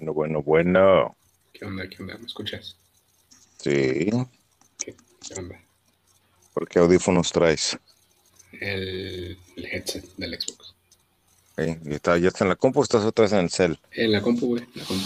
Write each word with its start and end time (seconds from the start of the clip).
Bueno, 0.00 0.14
bueno, 0.14 0.42
bueno. 0.42 1.16
¿Qué 1.52 1.66
onda? 1.66 1.86
¿Qué 1.86 2.02
onda? 2.02 2.16
¿Me 2.16 2.24
escuchas? 2.24 2.74
Sí. 3.58 4.08
¿Qué, 4.78 4.96
qué 5.28 5.34
onda? 5.38 5.60
¿Por 6.54 6.66
qué 6.66 6.78
audífonos 6.78 7.30
traes? 7.30 7.78
El, 8.52 9.38
el 9.56 9.66
headset 9.66 10.06
del 10.16 10.40
Xbox. 10.40 10.74
Sí, 11.58 11.76
¿y 11.84 11.94
está- 11.94 12.16
¿Ya 12.16 12.28
está 12.28 12.44
en 12.44 12.48
la 12.48 12.56
compu 12.56 12.80
o 12.80 12.82
estás 12.82 13.04
otra 13.04 13.24
vez 13.24 13.32
en 13.34 13.40
el 13.40 13.50
cel? 13.50 13.78
En 13.92 14.12
la 14.12 14.22
compu, 14.22 14.46
güey. 14.46 14.64
La 14.74 14.84
compu. 14.84 15.04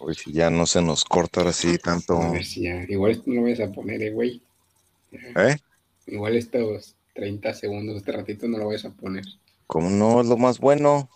Uy, 0.00 0.14
si 0.14 0.30
ya 0.32 0.50
no 0.50 0.66
se 0.66 0.82
nos 0.82 1.02
corta 1.06 1.40
ahora 1.40 1.54
sí 1.54 1.78
tanto. 1.78 2.20
A 2.20 2.30
ver 2.32 2.44
si 2.44 2.64
ya. 2.64 2.84
Igual 2.90 3.12
esto 3.12 3.24
no 3.28 3.36
lo 3.36 3.42
vayas 3.44 3.60
a 3.66 3.72
poner, 3.72 4.02
eh, 4.02 4.10
güey. 4.10 4.42
¿Eh? 5.12 5.56
Igual 6.08 6.36
estos 6.36 6.94
30 7.14 7.54
segundos, 7.54 7.96
este 7.96 8.12
ratito 8.12 8.46
no 8.48 8.58
lo 8.58 8.66
vayas 8.66 8.84
a 8.84 8.90
poner. 8.90 9.24
¿Cómo 9.66 9.88
no? 9.88 10.20
Es 10.20 10.26
lo 10.26 10.36
más 10.36 10.58
bueno. 10.58 11.08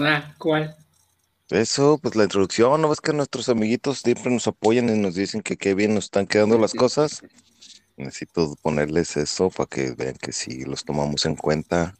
Ah, 0.00 0.34
¿cuál? 0.38 0.76
Eso, 1.50 1.98
pues 1.98 2.14
la 2.14 2.24
introducción, 2.24 2.80
¿no 2.80 2.90
ves 2.90 3.00
que 3.00 3.12
nuestros 3.14 3.48
amiguitos 3.48 4.00
siempre 4.00 4.30
nos 4.30 4.46
apoyan 4.46 4.94
y 4.94 4.98
nos 4.98 5.14
dicen 5.14 5.40
que 5.40 5.56
qué 5.56 5.74
bien 5.74 5.94
nos 5.94 6.04
están 6.04 6.26
quedando 6.26 6.58
las 6.58 6.74
cosas? 6.74 7.22
Necesito 7.96 8.54
ponerles 8.60 9.16
eso 9.16 9.48
para 9.48 9.66
que 9.66 9.92
vean 9.92 10.16
que 10.16 10.32
sí 10.32 10.64
los 10.64 10.84
tomamos 10.84 11.24
en 11.24 11.36
cuenta. 11.36 11.96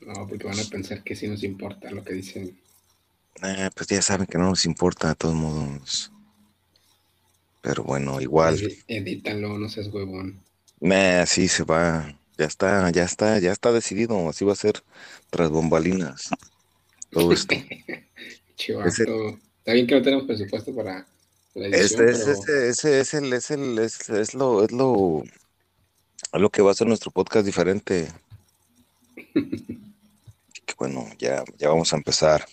No, 0.00 0.26
porque 0.26 0.46
van 0.46 0.58
a 0.58 0.64
pensar 0.64 1.04
que 1.04 1.14
sí 1.14 1.28
nos 1.28 1.44
importa 1.44 1.90
lo 1.90 2.02
que 2.02 2.14
dicen. 2.14 2.58
Eh, 3.42 3.70
pues 3.74 3.88
ya 3.88 4.00
saben 4.00 4.26
que 4.26 4.38
no 4.38 4.48
nos 4.48 4.64
importa 4.64 5.08
de 5.08 5.14
todos 5.16 5.34
modos. 5.34 6.10
Pero 7.60 7.84
bueno, 7.84 8.20
igual. 8.20 8.58
Edítalo, 8.88 9.58
no 9.58 9.68
seas 9.68 9.88
huevón. 9.88 10.42
Nah, 10.80 11.22
así 11.22 11.46
se 11.46 11.62
va. 11.62 12.18
Ya 12.38 12.46
está, 12.46 12.90
ya 12.90 13.04
está, 13.04 13.38
ya 13.38 13.52
está 13.52 13.70
decidido. 13.70 14.28
Así 14.28 14.44
va 14.44 14.54
a 14.54 14.56
ser 14.56 14.82
tras 15.30 15.50
bombalinas. 15.50 16.30
Todo 17.10 17.32
esto. 17.32 17.54
Chivato. 18.56 18.88
Ese- 18.88 19.38
Está 19.58 19.72
bien 19.74 19.86
que 19.86 19.94
no 19.94 20.02
tenemos 20.02 20.24
presupuesto 20.26 20.74
para 20.74 21.06
la 21.54 21.66
edición, 21.68 22.08
Este, 22.08 22.10
es, 22.10 22.18
pero 22.18 22.32
ese, 22.32 22.68
ese 22.68 23.00
es 23.00 23.14
el, 23.14 23.32
es 23.32 23.50
el, 23.52 23.78
es, 23.78 24.10
es 24.10 24.34
lo, 24.34 24.64
es 24.64 24.72
lo, 24.72 25.22
lo 26.32 26.50
que 26.50 26.62
va 26.62 26.72
a 26.72 26.74
ser 26.74 26.86
nuestro 26.88 27.10
podcast 27.10 27.46
diferente. 27.46 28.08
Que 30.64 30.74
bueno, 30.78 31.06
ya, 31.18 31.42
ya 31.58 31.68
vamos 31.70 31.92
a 31.92 31.96
empezar. 31.96 32.46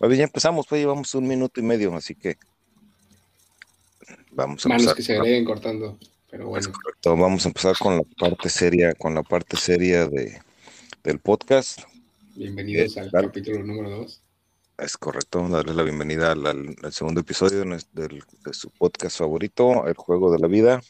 Oye, 0.00 0.16
ya 0.16 0.24
empezamos, 0.24 0.66
pues 0.66 0.80
llevamos 0.80 1.14
un 1.14 1.26
minuto 1.28 1.60
y 1.60 1.62
medio, 1.62 1.94
así 1.94 2.14
que 2.16 2.36
vamos 4.32 4.64
a 4.66 4.68
empezar. 4.70 4.94
que 4.96 5.02
se 5.02 5.16
agreguen 5.16 5.44
cortando. 5.44 5.98
Pero 6.30 6.48
bueno, 6.48 6.70
correcto, 6.72 7.16
Vamos 7.16 7.44
a 7.44 7.48
empezar 7.48 7.76
con 7.78 7.96
la 7.96 8.02
parte 8.18 8.48
seria, 8.48 8.92
con 8.94 9.14
la 9.14 9.22
parte 9.22 9.56
seria 9.56 10.06
de, 10.06 10.40
del 11.04 11.18
podcast. 11.20 11.80
bienvenidos 12.34 12.96
Eh, 12.96 13.00
al 13.00 13.10
capítulo 13.10 13.62
número 13.62 13.90
2. 13.90 14.20
Es 14.78 14.98
correcto, 14.98 15.48
darles 15.48 15.74
la 15.74 15.82
bienvenida 15.84 16.32
al, 16.32 16.46
al- 16.46 16.76
al 16.82 16.92
segundo 16.92 17.22
episodio 17.22 17.64
de, 17.64 18.22
su 18.52 18.70
podcast 18.70 19.18
favorito, 19.18 19.86
El 19.86 19.94
Juego 19.94 20.30
de 20.30 20.38
la 20.38 20.48
Vida. 20.48 20.82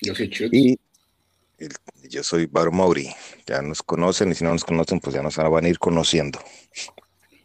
Yo 0.00 0.12
soy 0.14 0.28
Chut. 0.28 0.52
Y 0.52 0.76
el- 1.58 1.76
yo 2.08 2.24
soy 2.24 2.46
Baro 2.46 2.72
Mauri. 2.72 3.08
Ya 3.46 3.62
nos 3.62 3.82
conocen 3.84 4.32
y 4.32 4.34
si 4.34 4.42
no 4.42 4.50
nos 4.50 4.64
conocen, 4.64 4.98
pues 4.98 5.14
ya 5.14 5.22
nos 5.22 5.36
van 5.36 5.64
a 5.64 5.68
ir 5.68 5.78
conociendo. 5.78 6.40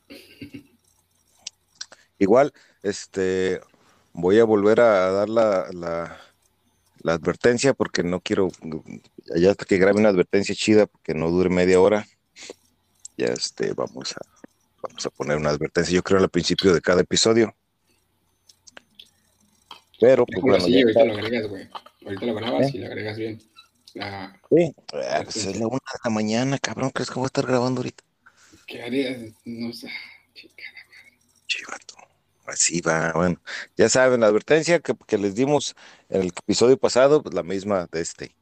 Igual, 2.18 2.52
este, 2.82 3.62
voy 4.14 4.40
a 4.40 4.46
volver 4.46 4.82
a 4.82 5.12
dar 5.12 5.30
la, 5.30 5.68
la, 5.74 6.20
la 7.04 7.14
advertencia 7.14 7.76
porque 7.76 8.02
no 8.02 8.20
quiero, 8.20 8.48
ya 9.36 9.52
hasta 9.52 9.66
que 9.66 9.78
grabe 9.78 10.00
una 10.00 10.10
advertencia 10.10 10.56
chida, 10.56 10.88
porque 10.88 11.14
no 11.14 11.30
dure 11.30 11.52
media 11.52 11.80
hora, 11.80 12.08
ya 13.16 13.28
este, 13.28 13.74
vamos 13.74 14.14
a, 14.14 14.22
vamos 14.88 15.06
a 15.06 15.10
poner 15.10 15.38
una 15.38 15.50
advertencia, 15.50 15.94
yo 15.94 16.04
creo 16.04 16.20
al 16.20 16.30
principio 16.30 16.74
de 16.74 16.82
cada 16.82 17.02
episodio. 17.02 17.56
Pero, 20.00 20.26
pues 20.26 20.42
bueno, 20.42 20.68
ya 20.68 20.82
ahorita 20.82 21.06
lo 21.06 21.14
agregas, 21.14 21.48
güey. 21.48 21.68
Ahorita 22.06 22.26
lo 22.26 22.36
grabas 22.36 22.68
¿Eh? 22.68 22.72
y 22.74 22.78
lo 22.80 22.86
agregas 22.88 23.18
bien. 23.18 23.40
Sí. 23.40 24.00
Ah, 24.00 25.22
pues 25.24 25.38
es 25.38 25.60
la 25.60 25.66
una 25.68 25.78
de 25.78 26.00
la 26.04 26.10
mañana, 26.12 26.60
cabrón. 26.60 26.92
¿Crees 26.92 27.10
que 27.10 27.16
voy 27.16 27.24
a 27.24 27.28
estar 27.28 27.46
grabando 27.48 27.80
ahorita? 27.80 28.04
¿Qué 28.68 28.84
harías? 28.84 29.18
No 29.46 29.74
sé. 29.74 29.90
Chingada. 30.36 30.78
Chivato. 31.48 31.96
Así 32.46 32.82
va. 32.82 33.12
Bueno, 33.14 33.42
ya 33.76 33.90
saben, 33.90 34.22
la 34.22 34.28
advertencia 34.28 34.80
que, 34.80 34.94
que 35.08 35.18
les 35.18 35.34
dimos 35.36 35.76
en 36.10 36.22
el 36.22 36.28
episodio 36.28 36.78
pasado, 36.78 37.24
pues 37.24 37.34
la 37.34 37.44
misma 37.44 37.88
de 37.92 38.02
este. 38.02 38.36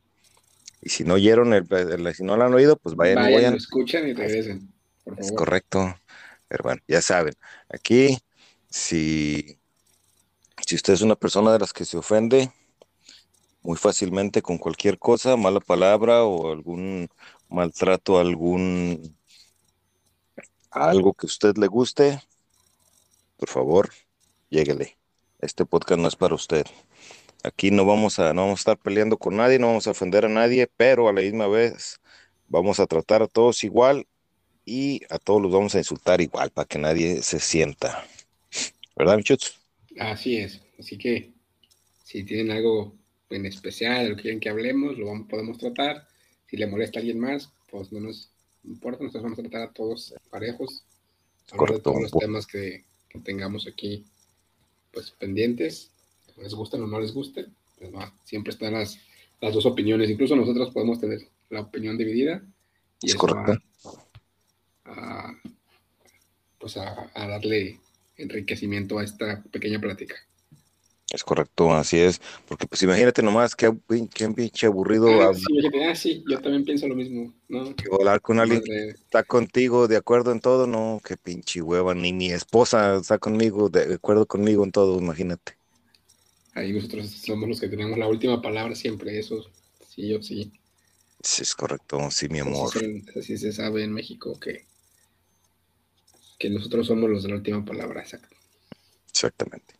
Y 0.81 0.89
si 0.89 1.03
no 1.05 1.13
oyeron, 1.15 1.53
el, 1.53 1.65
el- 1.71 2.13
si 2.13 2.23
no 2.23 2.35
la 2.35 2.45
han 2.45 2.53
oído, 2.53 2.75
pues 2.75 2.95
vayan, 2.95 3.17
y 3.19 3.21
Vayan, 3.21 3.33
vayan. 3.33 3.51
lo 3.53 3.57
escuchan 3.57 4.07
y 4.07 4.13
regresen. 4.13 4.71
Por 5.03 5.13
Es 5.19 5.27
favor. 5.27 5.39
correcto. 5.39 5.95
Pero 6.47 6.63
bueno, 6.63 6.81
ya 6.87 7.01
saben. 7.01 7.33
Aquí, 7.69 8.17
si, 8.69 9.59
si 10.65 10.75
usted 10.75 10.93
es 10.93 11.01
una 11.01 11.15
persona 11.15 11.51
de 11.51 11.59
las 11.59 11.73
que 11.73 11.85
se 11.85 11.97
ofende 11.97 12.51
muy 13.61 13.77
fácilmente 13.77 14.41
con 14.41 14.57
cualquier 14.57 14.99
cosa, 14.99 15.35
mala 15.37 15.59
palabra 15.59 16.23
o 16.23 16.51
algún 16.51 17.09
maltrato, 17.49 18.19
algún 18.19 19.17
algo 20.71 21.13
que 21.13 21.25
usted 21.25 21.57
le 21.57 21.67
guste, 21.67 22.21
por 23.37 23.49
favor, 23.49 23.89
lléguele. 24.49 24.97
Este 25.39 25.65
podcast 25.65 25.99
no 26.01 26.07
es 26.07 26.15
para 26.15 26.35
usted. 26.35 26.65
Aquí 27.43 27.71
no 27.71 27.85
vamos 27.85 28.19
a, 28.19 28.33
no 28.33 28.41
vamos 28.43 28.59
a 28.59 28.61
estar 28.61 28.77
peleando 28.77 29.17
con 29.17 29.37
nadie, 29.37 29.59
no 29.59 29.67
vamos 29.67 29.87
a 29.87 29.91
ofender 29.91 30.25
a 30.25 30.29
nadie, 30.29 30.69
pero 30.77 31.07
a 31.07 31.13
la 31.13 31.21
misma 31.21 31.47
vez 31.47 32.01
vamos 32.47 32.79
a 32.79 32.87
tratar 32.87 33.21
a 33.23 33.27
todos 33.27 33.63
igual 33.63 34.07
y 34.65 35.01
a 35.09 35.19
todos 35.19 35.41
los 35.41 35.51
vamos 35.51 35.75
a 35.75 35.77
insultar 35.77 36.21
igual 36.21 36.49
para 36.49 36.67
que 36.67 36.79
nadie 36.79 37.21
se 37.21 37.39
sienta. 37.39 38.05
¿Verdad, 38.95 39.17
Michutz? 39.17 39.59
Así 39.99 40.37
es. 40.37 40.61
Así 40.79 40.97
que 40.97 41.31
si 42.03 42.23
tienen 42.23 42.51
algo 42.51 42.95
en 43.29 43.45
especial, 43.45 44.09
lo 44.09 44.15
que 44.15 44.23
quieren 44.23 44.39
que 44.39 44.49
hablemos, 44.49 44.97
lo 44.97 45.07
vamos, 45.07 45.27
podemos 45.29 45.57
tratar. 45.57 46.07
Si 46.49 46.57
le 46.57 46.67
molesta 46.67 46.99
a 46.99 47.01
alguien 47.01 47.19
más, 47.19 47.49
pues 47.69 47.91
no 47.91 47.99
nos 47.99 48.29
importa. 48.63 49.03
Nosotros 49.03 49.23
vamos 49.23 49.39
a 49.39 49.41
tratar 49.43 49.61
a 49.69 49.71
todos 49.71 50.13
parejos. 50.29 50.83
De 51.51 51.57
Correcto. 51.57 51.91
todos 51.91 52.01
los 52.01 52.11
temas 52.11 52.47
que, 52.47 52.83
que 53.09 53.19
tengamos 53.19 53.67
aquí 53.67 54.03
pues 54.91 55.11
pendientes. 55.11 55.91
Les 56.37 56.53
gusten 56.53 56.81
o 56.83 56.87
no 56.87 56.99
les 56.99 57.13
gusten. 57.13 57.53
Pues 57.77 57.93
va, 57.93 58.13
siempre 58.23 58.51
están 58.51 58.73
las, 58.73 58.97
las 59.41 59.53
dos 59.53 59.65
opiniones. 59.65 60.09
Incluso 60.09 60.35
nosotros 60.35 60.71
podemos 60.71 60.99
tener 60.99 61.19
la 61.49 61.61
opinión 61.61 61.97
dividida. 61.97 62.41
Y 63.01 63.07
Es 63.07 63.15
correcto. 63.15 63.53
va 63.53 64.04
a, 64.85 65.33
pues 66.59 66.75
a, 66.75 67.09
a 67.13 67.27
darle 67.29 67.79
enriquecimiento 68.17 68.99
a 68.99 69.03
esta 69.05 69.41
pequeña 69.43 69.79
plática. 69.79 70.15
Es 71.11 71.23
correcto, 71.23 71.73
así 71.73 71.99
es. 71.99 72.21
Porque 72.47 72.67
pues 72.67 72.81
imagínate 72.83 73.21
nomás 73.23 73.55
qué, 73.55 73.71
qué 74.13 74.29
pinche 74.29 74.67
aburrido 74.67 75.21
Ah, 75.21 75.33
sí, 75.33 75.53
ah, 75.89 75.95
sí, 75.95 76.23
yo 76.27 76.41
también 76.41 76.63
pienso 76.65 76.87
lo 76.87 76.95
mismo, 76.95 77.33
¿no? 77.47 77.73
hablar 77.91 78.21
con 78.21 78.39
alguien 78.39 78.61
que 78.61 78.95
está 79.05 79.23
contigo 79.23 79.87
de 79.87 79.97
acuerdo 79.97 80.31
en 80.31 80.39
todo, 80.41 80.67
no, 80.67 81.01
qué 81.03 81.17
pinche 81.17 81.61
hueva, 81.61 81.93
ni 81.95 82.13
mi 82.13 82.31
esposa 82.31 82.95
está 82.97 83.17
conmigo, 83.19 83.69
de 83.69 83.95
acuerdo 83.95 84.25
conmigo 84.27 84.63
en 84.63 84.71
todo, 84.71 84.99
imagínate. 84.99 85.57
ahí 86.55 86.73
nosotros 86.73 87.07
somos 87.11 87.47
los 87.47 87.59
que 87.61 87.67
tenemos 87.67 87.99
la 87.99 88.07
última 88.07 88.41
palabra 88.41 88.73
siempre, 88.73 89.19
eso 89.19 89.45
sí 89.87 90.11
o 90.13 90.23
sí. 90.23 90.51
Sí, 91.21 91.41
es 91.43 91.53
correcto, 91.55 92.09
sí, 92.09 92.29
mi 92.29 92.39
Así, 92.45 92.69
amor. 92.69 92.73
así 93.19 93.37
se 93.37 93.51
sabe 93.51 93.83
en 93.83 93.91
México 93.91 94.39
que, 94.39 94.65
que 96.45 96.51
nosotros 96.51 96.85
somos 96.85 97.09
los 97.09 97.23
de 97.23 97.29
la 97.29 97.35
última 97.37 97.65
palabra, 97.65 98.01
exacto. 98.01 98.35
Exactamente. 99.09 99.73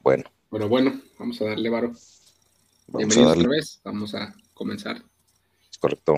Bueno, 0.00 0.22
Pero 0.48 0.68
bueno, 0.68 1.00
vamos 1.18 1.40
a 1.40 1.46
darle 1.46 1.68
varo. 1.68 1.88
a 1.88 2.96
Bienvenidos 2.98 3.28
darle, 3.30 3.44
otra 3.46 3.56
vez, 3.56 3.80
vamos 3.82 4.14
a 4.14 4.32
comenzar. 4.54 5.02
es 5.68 5.78
correcto. 5.78 6.14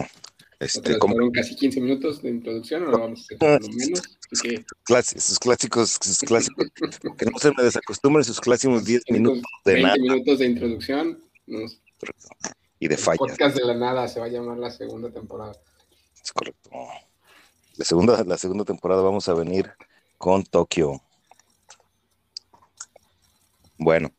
Este, 0.60 0.98
como 0.98 1.14
fueron 1.14 1.30
casi 1.30 1.56
15 1.56 1.80
minutos 1.80 2.20
de 2.20 2.28
introducción, 2.28 2.84
ahora 2.84 2.98
vamos 2.98 3.20
a 3.20 3.22
hacer 3.36 3.62
lo 3.62 3.68
menos, 3.74 4.02
que 4.42 4.64
sus 5.18 5.38
clásicos, 5.38 5.98
sus 6.02 6.18
clásicos, 6.18 6.66
que 7.16 7.24
no 7.24 7.38
se 7.38 7.50
me 7.56 7.62
desacostumbren 7.62 8.24
sus 8.24 8.40
clásicos 8.40 8.84
10 8.84 9.02
minutos 9.10 9.42
de 9.64 9.72
20 9.74 9.82
nada. 9.82 9.96
minutos 9.98 10.38
de 10.40 10.44
introducción. 10.44 11.22
Nos, 11.46 11.80
Y 12.80 12.88
de 12.88 12.98
fallas. 12.98 13.18
podcast 13.18 13.56
de 13.56 13.64
la 13.64 13.74
nada 13.74 14.08
se 14.08 14.20
va 14.20 14.26
a 14.26 14.28
llamar 14.28 14.58
la 14.58 14.70
segunda 14.70 15.10
temporada. 15.10 15.52
Es 16.22 16.32
correcto. 16.32 16.68
La 17.78 17.84
segunda, 17.84 18.24
la 18.24 18.36
segunda 18.36 18.64
temporada 18.64 19.02
vamos 19.02 19.28
a 19.28 19.34
venir 19.34 19.70
con 20.18 20.42
Tokio. 20.42 21.00
Bueno, 23.78 24.10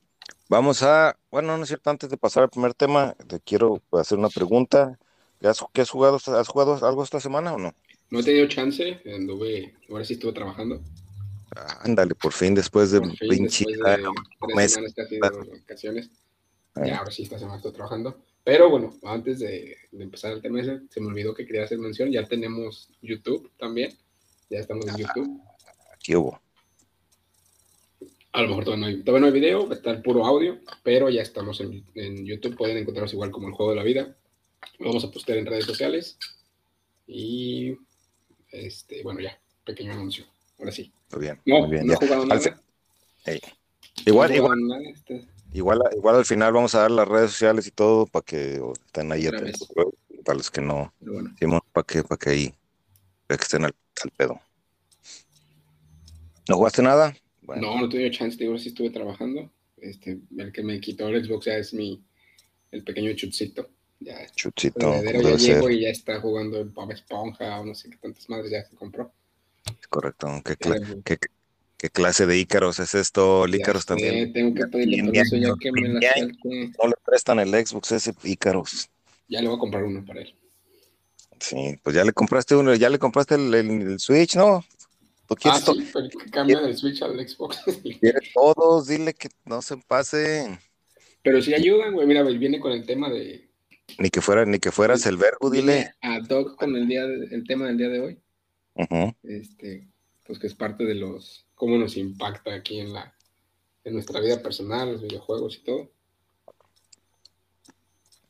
vamos 0.47 0.81
a, 0.81 1.17
bueno, 1.29 1.57
no 1.57 1.63
es 1.63 1.67
cierto, 1.67 1.89
antes 1.89 2.09
de 2.09 2.15
pasar 2.15 2.43
al 2.43 2.49
primer 2.49 2.73
tema, 2.73 3.15
te 3.27 3.41
quiero 3.41 3.81
hacer 3.91 4.17
una 4.17 4.29
pregunta. 4.29 4.97
¿Qué 5.41 5.49
has, 5.49 5.59
qué 5.73 5.81
has 5.81 5.89
jugado? 5.89 6.15
¿Has 6.15 6.47
jugado 6.47 6.87
algo 6.87 7.03
esta 7.03 7.19
semana 7.19 7.53
o 7.53 7.57
no? 7.57 7.73
No 8.09 8.21
he 8.21 8.23
tenido 8.23 8.47
chance, 8.47 9.01
anduve, 9.13 9.75
ahora 9.89 10.05
sí 10.05 10.13
estuve 10.13 10.31
trabajando. 10.31 10.81
Ah, 11.53 11.79
Ándale, 11.81 12.15
por 12.15 12.31
fin, 12.31 12.55
después 12.55 12.91
de 12.91 13.01
Por 13.01 13.09
fin, 13.17 13.29
pinche 13.29 13.65
después 13.67 13.85
de 13.85 13.93
año, 13.93 14.13
tres 14.39 14.55
meses. 14.55 14.93
casi 14.95 15.15
de 15.15 15.29
vacaciones. 15.29 16.09
Ya, 16.75 16.99
ahora 16.99 17.11
sí, 17.11 17.23
esta 17.23 17.37
semana 17.37 17.57
estoy 17.57 17.73
trabajando. 17.73 18.23
Pero 18.43 18.69
bueno, 18.69 18.97
antes 19.03 19.39
de, 19.39 19.77
de 19.91 20.03
empezar 20.03 20.31
el 20.33 20.41
tema 20.41 20.61
ese, 20.61 20.81
se 20.89 21.01
me 21.01 21.07
olvidó 21.07 21.33
que 21.33 21.45
quería 21.45 21.63
hacer 21.63 21.77
mención. 21.77 22.11
Ya 22.11 22.25
tenemos 22.25 22.89
YouTube 23.01 23.51
también. 23.57 23.93
Ya 24.49 24.59
estamos 24.59 24.87
en 24.87 24.97
YouTube. 24.97 25.41
¿Qué 26.03 26.17
hubo? 26.17 26.41
A 28.31 28.41
lo 28.41 28.49
mejor 28.49 28.63
todavía 28.63 28.85
no 28.85 28.91
hay, 28.91 29.03
todavía 29.03 29.21
no 29.21 29.27
hay 29.27 29.39
video, 29.39 29.67
va 29.67 29.73
a 29.73 29.77
estar 29.77 30.01
puro 30.01 30.25
audio, 30.25 30.59
pero 30.83 31.09
ya 31.09 31.21
estamos 31.21 31.61
en, 31.61 31.83
en 31.95 32.25
YouTube. 32.25 32.55
Pueden 32.55 32.77
encontrarnos 32.77 33.13
igual 33.13 33.31
como 33.31 33.47
el 33.47 33.53
juego 33.53 33.71
de 33.71 33.77
la 33.77 33.83
vida. 33.83 34.15
Lo 34.79 34.87
vamos 34.87 35.03
a 35.03 35.11
postear 35.11 35.37
en 35.37 35.45
redes 35.45 35.65
sociales. 35.65 36.17
Y 37.07 37.75
este, 38.51 39.03
bueno, 39.03 39.19
ya, 39.19 39.39
pequeño 39.65 39.93
anuncio. 39.93 40.25
Ahora 40.57 40.71
sí. 40.71 40.91
Muy 41.11 41.21
bien. 41.21 41.41
No, 41.45 41.59
muy 41.61 41.71
bien. 41.71 41.87
no 41.87 41.93
he 41.93 41.95
jugado 41.95 42.25
nada. 42.25 42.61
Igual, 44.05 44.29
No 44.29 44.35
igual, 44.35 44.67
nada, 44.67 44.81
este, 44.89 45.27
igual, 45.53 45.79
igual 45.95 46.15
al 46.15 46.25
final 46.25 46.53
vamos 46.53 46.75
a 46.75 46.81
dar 46.81 46.91
las 46.91 47.07
redes 47.07 47.31
sociales 47.31 47.67
y 47.67 47.71
todo 47.71 48.05
para 48.05 48.23
que 48.23 48.61
estén 48.85 49.11
ahí 49.11 49.27
atentos. 49.27 49.67
Para 50.23 50.37
los 50.37 50.51
que 50.51 50.61
no, 50.61 50.93
bueno. 50.99 51.33
Simón, 51.39 51.61
para 51.71 51.85
que, 51.85 52.03
para 52.03 52.17
que 52.17 52.29
ahí 52.29 52.53
para 53.27 53.37
que 53.37 53.43
estén 53.43 53.65
al, 53.65 53.75
al 54.03 54.11
pedo. 54.11 54.39
¿No 56.47 56.55
jugaste 56.57 56.81
nada? 56.81 57.15
Bueno, 57.41 57.61
No, 57.61 57.81
no 57.81 57.89
tuve 57.89 58.09
chance, 58.11 58.37
digo, 58.37 58.57
sí 58.57 58.69
estuve 58.69 58.89
trabajando. 58.89 59.51
Este, 59.77 60.19
el 60.37 60.51
que 60.51 60.63
me 60.63 60.79
quitó 60.79 61.07
el 61.07 61.23
Xbox 61.23 61.45
ya 61.45 61.57
es 61.57 61.73
mi, 61.73 62.03
el 62.71 62.83
pequeño 62.83 63.13
chutcito. 63.13 63.69
Ya, 64.01 64.17
como 64.73 65.03
ya 65.03 65.35
llego 65.35 65.69
y 65.69 65.81
ya 65.81 65.89
está 65.89 66.21
jugando 66.21 66.59
el 66.59 66.69
Bob 66.69 66.91
Esponja 66.91 67.59
o 67.59 67.65
no 67.65 67.75
sé 67.75 67.89
qué 67.89 67.97
tantas 67.97 68.29
madres 68.29 68.51
ya 68.51 68.63
se 68.63 68.75
compró. 68.75 69.11
Correcto. 69.89 70.27
¿Qué, 70.45 70.55
Ya, 70.59 70.67
cla- 70.67 71.03
qué- 71.03 71.17
qué 71.79 71.89
clase 71.89 72.27
de 72.27 72.37
Ícaros 72.37 72.77
es 72.79 72.93
esto? 72.93 73.45
El 73.45 73.55
Ícaros 73.55 73.83
sé, 73.83 73.87
también. 73.87 74.31
Tengo 74.33 74.53
que 74.53 74.67
pedirle 74.67 75.11
permiso 75.11 75.37
ya 75.37 75.53
que 75.59 75.71
me 75.71 75.87
la 75.89 76.01
salte. 76.01 76.37
No 76.83 76.89
le 76.89 76.95
prestan 77.03 77.39
el 77.39 77.49
Xbox 77.65 77.91
ese 77.93 78.13
Ícaros. 78.23 78.89
Ya 79.27 79.41
le 79.41 79.47
voy 79.47 79.57
a 79.57 79.59
comprar 79.59 79.83
uno 79.83 80.05
para 80.05 80.21
él. 80.21 80.35
Sí, 81.39 81.79
pues 81.81 81.95
ya 81.95 82.03
le 82.03 82.11
compraste 82.11 82.55
uno, 82.55 82.75
ya 82.75 82.89
le 82.89 82.99
compraste 82.99 83.35
el, 83.35 83.53
el- 83.55 83.81
el 83.93 83.99
Switch, 83.99 84.35
¿no? 84.35 84.63
¿Tú 85.25 85.35
Ah, 85.45 85.59
quieres, 85.61 85.63
sí, 85.63 85.89
pero 85.93 86.09
que 86.09 86.29
cambia 86.31 86.59
del 86.59 86.75
Switch 86.75 87.01
al 87.01 87.15
Xbox. 87.27 87.59
quieres 88.01 88.33
todos? 88.33 88.87
Dile 88.87 89.13
que 89.13 89.29
no 89.45 89.61
se 89.61 89.77
pase. 89.77 90.59
pero 91.23 91.41
sí 91.41 91.53
ayudan, 91.53 91.93
güey. 91.93 92.05
Mira, 92.07 92.23
viene 92.23 92.59
con 92.59 92.71
el 92.73 92.85
tema 92.85 93.09
de. 93.09 93.47
Ni 93.97 94.09
que 94.09 94.21
fuera, 94.21 94.45
ni 94.45 94.59
que 94.59 94.71
fueras 94.71 95.05
el 95.05 95.17
verbo, 95.17 95.49
dile. 95.49 95.93
A 96.01 96.19
Doc 96.19 96.55
con 96.57 96.75
el, 96.75 96.87
día 96.87 97.05
de- 97.07 97.27
el 97.33 97.43
tema 97.47 97.67
del 97.67 97.77
día 97.77 97.89
de 97.89 97.99
hoy. 98.01 98.19
Ujú, 98.75 99.13
este, 99.23 99.87
pues 100.29 100.37
que 100.37 100.45
es 100.45 100.53
parte 100.53 100.85
de 100.85 100.93
los, 100.93 101.47
cómo 101.55 101.75
nos 101.79 101.97
impacta 101.97 102.53
aquí 102.53 102.79
en 102.79 102.93
la, 102.93 103.15
en 103.83 103.93
nuestra 103.93 104.19
vida 104.19 104.39
personal, 104.43 104.91
los 104.91 105.01
videojuegos 105.01 105.57
y 105.57 105.63
todo. 105.63 105.89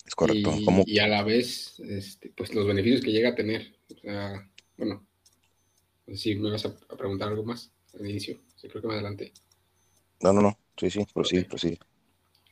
Es 0.06 0.16
correcto. 0.16 0.56
Y, 0.58 0.64
¿Cómo? 0.64 0.84
y 0.88 1.00
a 1.00 1.10
la 1.10 1.24
vez, 1.24 1.78
este, 1.82 2.30
pues 2.30 2.56
los 2.56 2.66
beneficios 2.66 3.02
que 3.02 3.12
llega 3.12 3.32
a 3.32 3.36
tener. 3.36 3.76
O 3.94 4.00
sea, 4.00 4.50
bueno, 4.78 5.06
no 6.08 6.16
sé 6.16 6.22
si 6.22 6.36
me 6.36 6.50
vas 6.52 6.66
a, 6.66 6.70
a 6.70 6.96
preguntar 6.96 7.28
algo 7.28 7.44
más 7.44 7.70
al 7.94 8.10
inicio. 8.10 8.40
Sí, 8.56 8.70
creo 8.70 8.82
que 8.82 8.88
más 8.88 8.96
adelante. 8.96 9.34
No, 10.22 10.32
no, 10.32 10.42
no. 10.42 10.58
Sí, 10.78 10.90
sí, 10.90 11.06
prosigue, 11.14 11.42
Ok. 11.42 11.48
prosigue. 11.50 11.80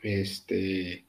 Este, 0.04 1.06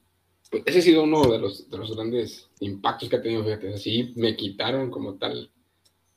pues 0.48 0.62
ese 0.64 0.78
ha 0.78 0.82
sido 0.82 1.02
uno 1.02 1.28
de 1.28 1.40
los, 1.40 1.68
de 1.68 1.76
los 1.76 1.92
grandes 1.96 2.48
impactos 2.60 3.08
que 3.08 3.16
ha 3.16 3.20
tenido, 3.22 3.42
fíjate. 3.42 3.74
Así 3.74 4.12
me 4.14 4.36
quitaron 4.36 4.92
como 4.92 5.14
tal 5.14 5.50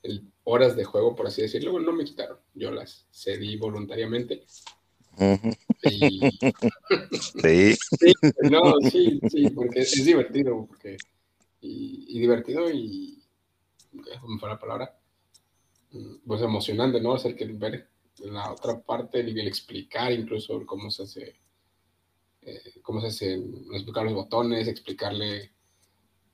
el- 0.04 0.32
horas 0.44 0.76
de 0.76 0.84
juego, 0.84 1.16
por 1.16 1.28
así 1.28 1.42
decirlo. 1.42 1.80
No 1.80 1.92
me 1.94 2.04
quitaron. 2.06 2.40
Yo 2.54 2.72
las 2.72 3.08
cedí 3.12 3.58
voluntariamente. 3.58 4.44
Y, 5.84 6.20
Sí, 7.42 7.76
Sí, 8.00 8.14
no, 8.50 8.74
sí, 8.90 9.20
sí, 9.30 9.50
porque 9.50 9.80
es, 9.82 9.94
es 9.98 10.06
divertido, 10.06 10.66
porque, 10.68 10.98
y, 11.62 12.06
y 12.18 12.20
divertido 12.20 12.70
y, 12.72 13.22
¿cómo 14.22 14.40
fue 14.40 14.50
la 14.50 14.60
palabra? 14.60 14.98
Mm, 15.92 16.16
Pues 16.26 16.42
emocionante, 16.42 17.00
¿no? 17.02 17.14
Hacer 17.14 17.36
que 17.36 17.46
ver 17.46 17.90
la 18.20 18.52
otra 18.52 18.82
parte 18.82 19.20
y 19.22 19.40
el 19.40 19.48
explicar 19.48 20.12
incluso 20.12 20.66
cómo 20.66 20.90
se 20.92 21.04
hace, 21.04 21.36
eh, 22.42 22.80
cómo 22.82 23.02
se 23.02 23.08
hace, 23.08 23.36
explicar 23.74 24.06
los 24.06 24.14
botones, 24.14 24.68
explicarle, 24.68 25.52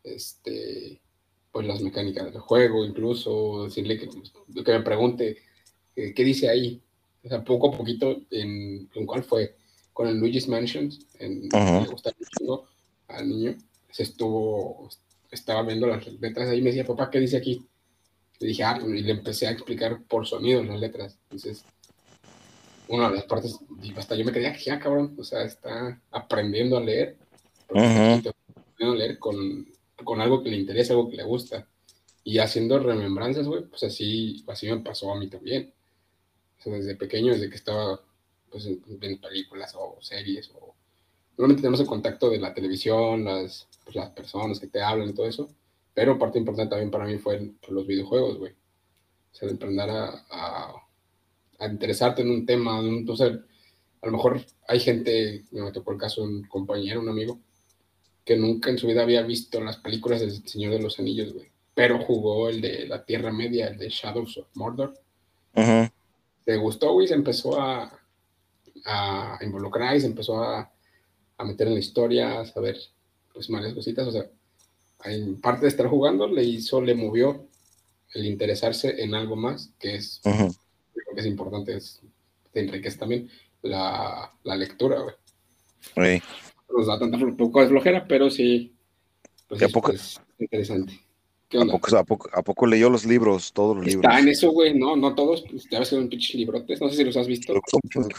este, 0.03 1.01
pues 1.51 1.65
las 1.65 1.81
mecánicas 1.81 2.31
del 2.31 2.41
juego, 2.41 2.85
incluso 2.85 3.65
decirle 3.65 3.97
que, 3.97 4.09
que 4.63 4.71
me 4.71 4.81
pregunte 4.81 5.37
eh, 5.95 6.13
qué 6.13 6.23
dice 6.23 6.49
ahí, 6.49 6.81
o 7.23 7.29
sea, 7.29 7.43
poco 7.43 7.73
a 7.73 7.77
poquito, 7.77 8.21
en, 8.31 8.89
¿en 8.93 9.05
cuál 9.05 9.23
fue? 9.23 9.55
Con 9.93 10.07
el 10.07 10.17
Luigi's 10.17 10.47
Mansion, 10.47 10.91
en, 11.19 11.49
le 11.49 11.87
gusta 11.87 12.13
mucho 12.19 12.65
al 13.07 13.27
niño, 13.27 13.55
se 13.89 14.03
estuvo, 14.03 14.89
estaba 15.31 15.63
viendo 15.63 15.87
las 15.87 16.05
letras 16.19 16.49
ahí 16.49 16.61
me 16.61 16.69
decía, 16.69 16.85
papá, 16.85 17.09
¿qué 17.09 17.19
dice 17.19 17.37
aquí? 17.37 17.65
Le 18.39 18.47
dije, 18.47 18.63
ah, 18.63 18.77
pues, 18.79 18.93
y 18.93 19.01
le 19.01 19.11
empecé 19.11 19.47
a 19.47 19.51
explicar 19.51 20.03
por 20.03 20.27
sonido 20.27 20.63
las 20.63 20.79
letras. 20.79 21.17
Entonces, 21.23 21.65
una 22.87 23.09
de 23.09 23.15
las 23.15 23.25
partes, 23.25 23.57
hasta 23.97 24.15
yo 24.15 24.23
me 24.23 24.31
quedé, 24.31 24.55
ya 24.63 24.79
cabrón, 24.79 25.15
o 25.17 25.23
sea, 25.23 25.43
está 25.43 25.99
aprendiendo 26.11 26.77
a 26.77 26.81
leer, 26.81 27.17
aprendiendo 27.67 28.33
a 28.79 28.95
leer 28.95 29.17
con, 29.17 29.67
con 30.03 30.21
algo 30.21 30.43
que 30.43 30.49
le 30.49 30.57
interesa, 30.57 30.93
algo 30.93 31.09
que 31.09 31.17
le 31.17 31.23
gusta, 31.23 31.67
y 32.23 32.39
haciendo 32.39 32.79
remembranzas, 32.79 33.47
güey, 33.47 33.63
pues 33.63 33.83
así, 33.83 34.43
así 34.47 34.67
me 34.67 34.79
pasó 34.79 35.11
a 35.13 35.17
mí 35.17 35.29
también. 35.29 35.73
O 36.59 36.61
sea, 36.61 36.73
desde 36.73 36.95
pequeño, 36.95 37.33
desde 37.33 37.49
que 37.49 37.55
estaba 37.55 38.01
pues, 38.49 38.65
en, 38.65 38.81
películas 39.19 39.73
o 39.77 39.97
series, 40.01 40.51
o 40.53 40.75
normalmente 41.37 41.61
tenemos 41.61 41.79
el 41.79 41.87
contacto 41.87 42.29
de 42.29 42.39
la 42.39 42.53
televisión, 42.53 43.23
las, 43.23 43.67
pues, 43.83 43.95
las 43.95 44.09
personas 44.11 44.59
que 44.59 44.67
te 44.67 44.81
hablan 44.81 45.09
y 45.09 45.13
todo 45.13 45.27
eso, 45.27 45.49
pero 45.93 46.19
parte 46.19 46.37
importante 46.37 46.71
también 46.71 46.91
para 46.91 47.05
mí 47.05 47.17
fue 47.17 47.37
pues, 47.61 47.71
los 47.71 47.87
videojuegos, 47.87 48.37
güey. 48.37 48.51
O 48.51 49.35
sea, 49.35 49.47
de 49.47 49.53
emprender 49.53 49.89
a, 49.89 50.73
interesarte 51.61 52.21
en 52.21 52.31
un 52.31 52.45
tema, 52.45 52.79
en 52.79 52.87
un- 52.87 53.09
o 53.09 53.15
sea, 53.15 53.27
a 53.27 54.05
lo 54.05 54.11
mejor 54.11 54.45
hay 54.67 54.79
gente, 54.79 55.45
me 55.51 55.71
tocó 55.71 55.91
el 55.91 55.97
caso 55.97 56.23
un 56.23 56.43
compañero, 56.43 56.99
un 57.01 57.09
amigo, 57.09 57.39
que 58.27 58.35
nunca 58.35 58.69
en 58.69 58.77
su 58.77 58.87
vida 58.87 59.03
había 59.03 59.21
visto 59.21 59.61
las 59.61 59.77
películas 59.77 60.19
del 60.19 60.45
Señor 60.45 60.73
de 60.73 60.81
los 60.81 60.99
Anillos, 60.99 61.33
güey, 61.33 61.47
pero 61.73 62.03
jugó 62.03 62.49
el 62.49 62.59
de 62.59 62.85
la 62.85 63.05
Tierra 63.05 63.31
Media, 63.31 63.67
el 63.67 63.77
de 63.77 63.87
Shadows 63.87 64.37
of 64.37 64.47
Mordor, 64.53 64.99
le 65.55 66.57
gustó, 66.57 66.91
güey, 66.91 67.07
se 67.07 67.13
empezó 67.13 67.59
a, 67.59 67.89
a 68.83 69.39
involucrar 69.41 69.95
y 69.95 70.01
se 70.01 70.07
empezó 70.07 70.43
a, 70.43 70.69
a 71.37 71.43
meter 71.45 71.67
en 71.67 71.75
la 71.75 71.79
historia, 71.79 72.41
a 72.41 72.45
saber, 72.45 72.77
pues, 73.33 73.47
varias 73.47 73.73
cositas, 73.73 74.05
o 74.05 74.11
sea, 74.11 74.25
en 75.05 75.39
parte 75.39 75.61
de 75.61 75.69
estar 75.69 75.87
jugando, 75.87 76.27
le 76.27 76.43
hizo, 76.43 76.81
le 76.81 76.95
movió 76.95 77.47
el 78.13 78.25
interesarse 78.25 79.01
en 79.01 79.15
algo 79.15 79.37
más, 79.37 79.69
que 79.79 79.95
es, 79.95 80.19
creo 80.21 81.15
que 81.15 81.21
es 81.21 81.25
importante, 81.25 81.77
es, 81.77 82.01
te 82.51 82.59
enriquece 82.59 82.97
también 82.97 83.29
la, 83.61 84.33
la 84.43 84.55
lectura, 84.57 84.99
güey. 84.99 85.15
Ey, 85.95 86.21
Nos 86.75 86.87
da 86.87 86.99
tanta 86.99 87.17
poco 87.37 87.61
de 87.61 87.67
flojera, 87.69 88.07
pero 88.07 88.29
sí, 88.29 88.73
pues 89.47 89.61
¿Y 89.61 89.65
a 89.65 89.69
poco- 89.69 89.91
es 89.91 90.19
interesante. 90.39 90.99
¿Qué 91.49 91.57
¿A 91.57 91.61
onda? 91.61 91.73
poco, 91.73 91.95
a, 91.97 92.03
poco, 92.03 92.29
¿A 92.33 92.41
poco 92.43 92.65
leyó 92.67 92.89
los 92.89 93.05
libros, 93.05 93.53
todos 93.53 93.77
los 93.77 93.85
libros? 93.85 94.03
Está 94.03 94.19
en 94.19 94.27
eso, 94.27 94.51
güey, 94.51 94.77
no, 94.77 94.97
no 94.97 95.15
todos, 95.15 95.45
pues, 95.49 95.65
ya 95.71 95.79
ves 95.79 95.89
que 95.89 95.95
son 95.95 96.09
pinches 96.09 96.35
librotes, 96.35 96.81
no 96.81 96.89
sé 96.89 96.97
si 96.97 97.03
los 97.05 97.15
has 97.15 97.25
visto. 97.25 97.53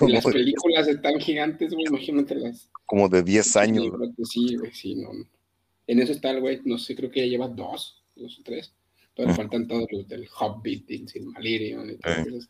Las 0.09 0.25
películas 0.25 0.89
están 0.89 1.21
gigantes, 1.21 1.75
güey, 1.75 1.85
imagínate 1.87 2.35
las 2.37 2.71
Como 2.87 3.07
de 3.11 3.23
10 3.23 3.55
años. 3.57 3.85
librotes, 3.85 4.29
Sí, 4.31 4.57
güey, 4.57 4.73
sí, 4.73 4.95
no. 4.95 5.11
En 5.87 6.01
eso 6.01 6.13
está 6.13 6.31
el 6.31 6.41
güey, 6.41 6.61
no 6.65 6.79
sé, 6.79 6.97
creo 6.97 7.11
que 7.11 7.21
ya 7.21 7.27
lleva 7.27 7.49
dos, 7.49 8.03
dos 8.17 8.39
o 8.39 8.43
tres. 8.43 8.73
Todavía 9.15 9.37
faltan 9.37 9.69
todos 9.69 9.87
los 9.93 10.09
del 10.09 10.27
Hobbit, 10.39 10.91
y 10.91 11.07
Silmarillion 11.09 11.91
y 11.91 11.97
todas 11.97 12.19
Eh. 12.27 12.41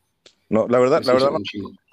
No, 0.50 0.68
la 0.68 0.78
verdad, 0.78 1.02
la 1.04 1.12
verdad, 1.12 1.30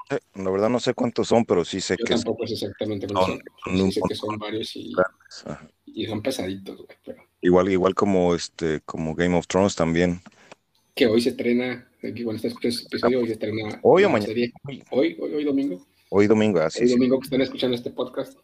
son 0.08 0.20
sé, 0.20 0.44
la 0.44 0.52
verdad 0.52 0.70
no 0.70 0.80
sé 0.80 0.94
cuántos 0.94 1.28
son, 1.28 1.46
pero 1.46 1.66
sí 1.66 1.82
sé 1.82 1.96
Yo 1.98 2.06
que 2.06 2.14
tampoco 2.14 2.48
sé 2.48 2.54
exactamente 2.54 3.08
cuántos 3.08 3.40
son. 3.64 3.78
Sí 3.78 3.92
sé 3.92 4.02
que 4.08 4.16
son 4.16 4.38
varios 4.38 4.76
y, 4.76 4.94
son 6.06 6.22
pesaditos, 6.22 6.78
güey, 6.78 6.98
pero 7.04 7.24
igual, 7.42 7.70
igual 7.70 7.96
como 7.96 8.36
este, 8.36 8.82
como 8.82 9.16
Game 9.16 9.38
of 9.38 9.48
Thrones 9.48 9.76
también. 9.76 10.22
que 10.94 11.08
hoy 11.08 11.22
se 11.22 11.30
estrena, 11.30 11.88
aquí 12.04 12.24
cuando 12.24 12.46
está 12.46 12.48
este 12.48 12.86
episodio, 12.86 13.20
hoy 13.20 13.28
se 13.28 13.34
estrena 13.34 13.80
Hoy 13.82 14.04
o 14.04 14.10
mañana. 14.10 14.28
serie. 14.28 14.54
Hoy, 14.92 15.18
hoy, 15.20 15.34
hoy 15.34 15.44
domingo. 15.44 15.86
Hoy 16.10 16.28
domingo, 16.28 16.60
así 16.60 16.84
Hoy 16.84 16.92
domingo 16.92 17.20
que 17.20 17.26
están 17.26 17.42
escuchando 17.42 17.76
este 17.76 17.90
podcast, 17.90 18.38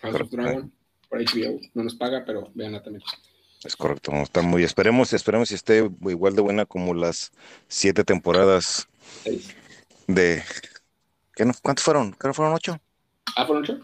House 0.00 0.20
of. 0.20 0.30
Dragon, 0.30 0.72
por 1.08 1.20
HBO. 1.20 1.60
No 1.74 1.84
nos 1.84 1.94
paga, 1.94 2.24
pero 2.24 2.50
véanla 2.54 2.82
también. 2.82 3.02
es 3.64 3.76
correcto. 3.76 4.12
Está 4.22 4.42
muy, 4.42 4.64
esperemos, 4.64 5.12
esperemos 5.12 5.50
si 5.50 5.56
esté 5.56 5.90
igual 6.06 6.34
de 6.34 6.42
buena 6.42 6.64
como 6.64 6.94
las 6.94 7.32
siete 7.68 8.02
temporadas 8.02 8.88
Seis. 9.22 9.54
de 10.06 10.42
¿qué 11.42 11.46
no? 11.46 11.54
¿Cuántos 11.60 11.84
fueron? 11.84 12.12
Creo 12.12 12.32
que 12.32 12.36
fueron 12.36 12.54
ocho. 12.54 12.78
Ah, 13.36 13.44
¿fueron 13.46 13.64
ocho? 13.64 13.78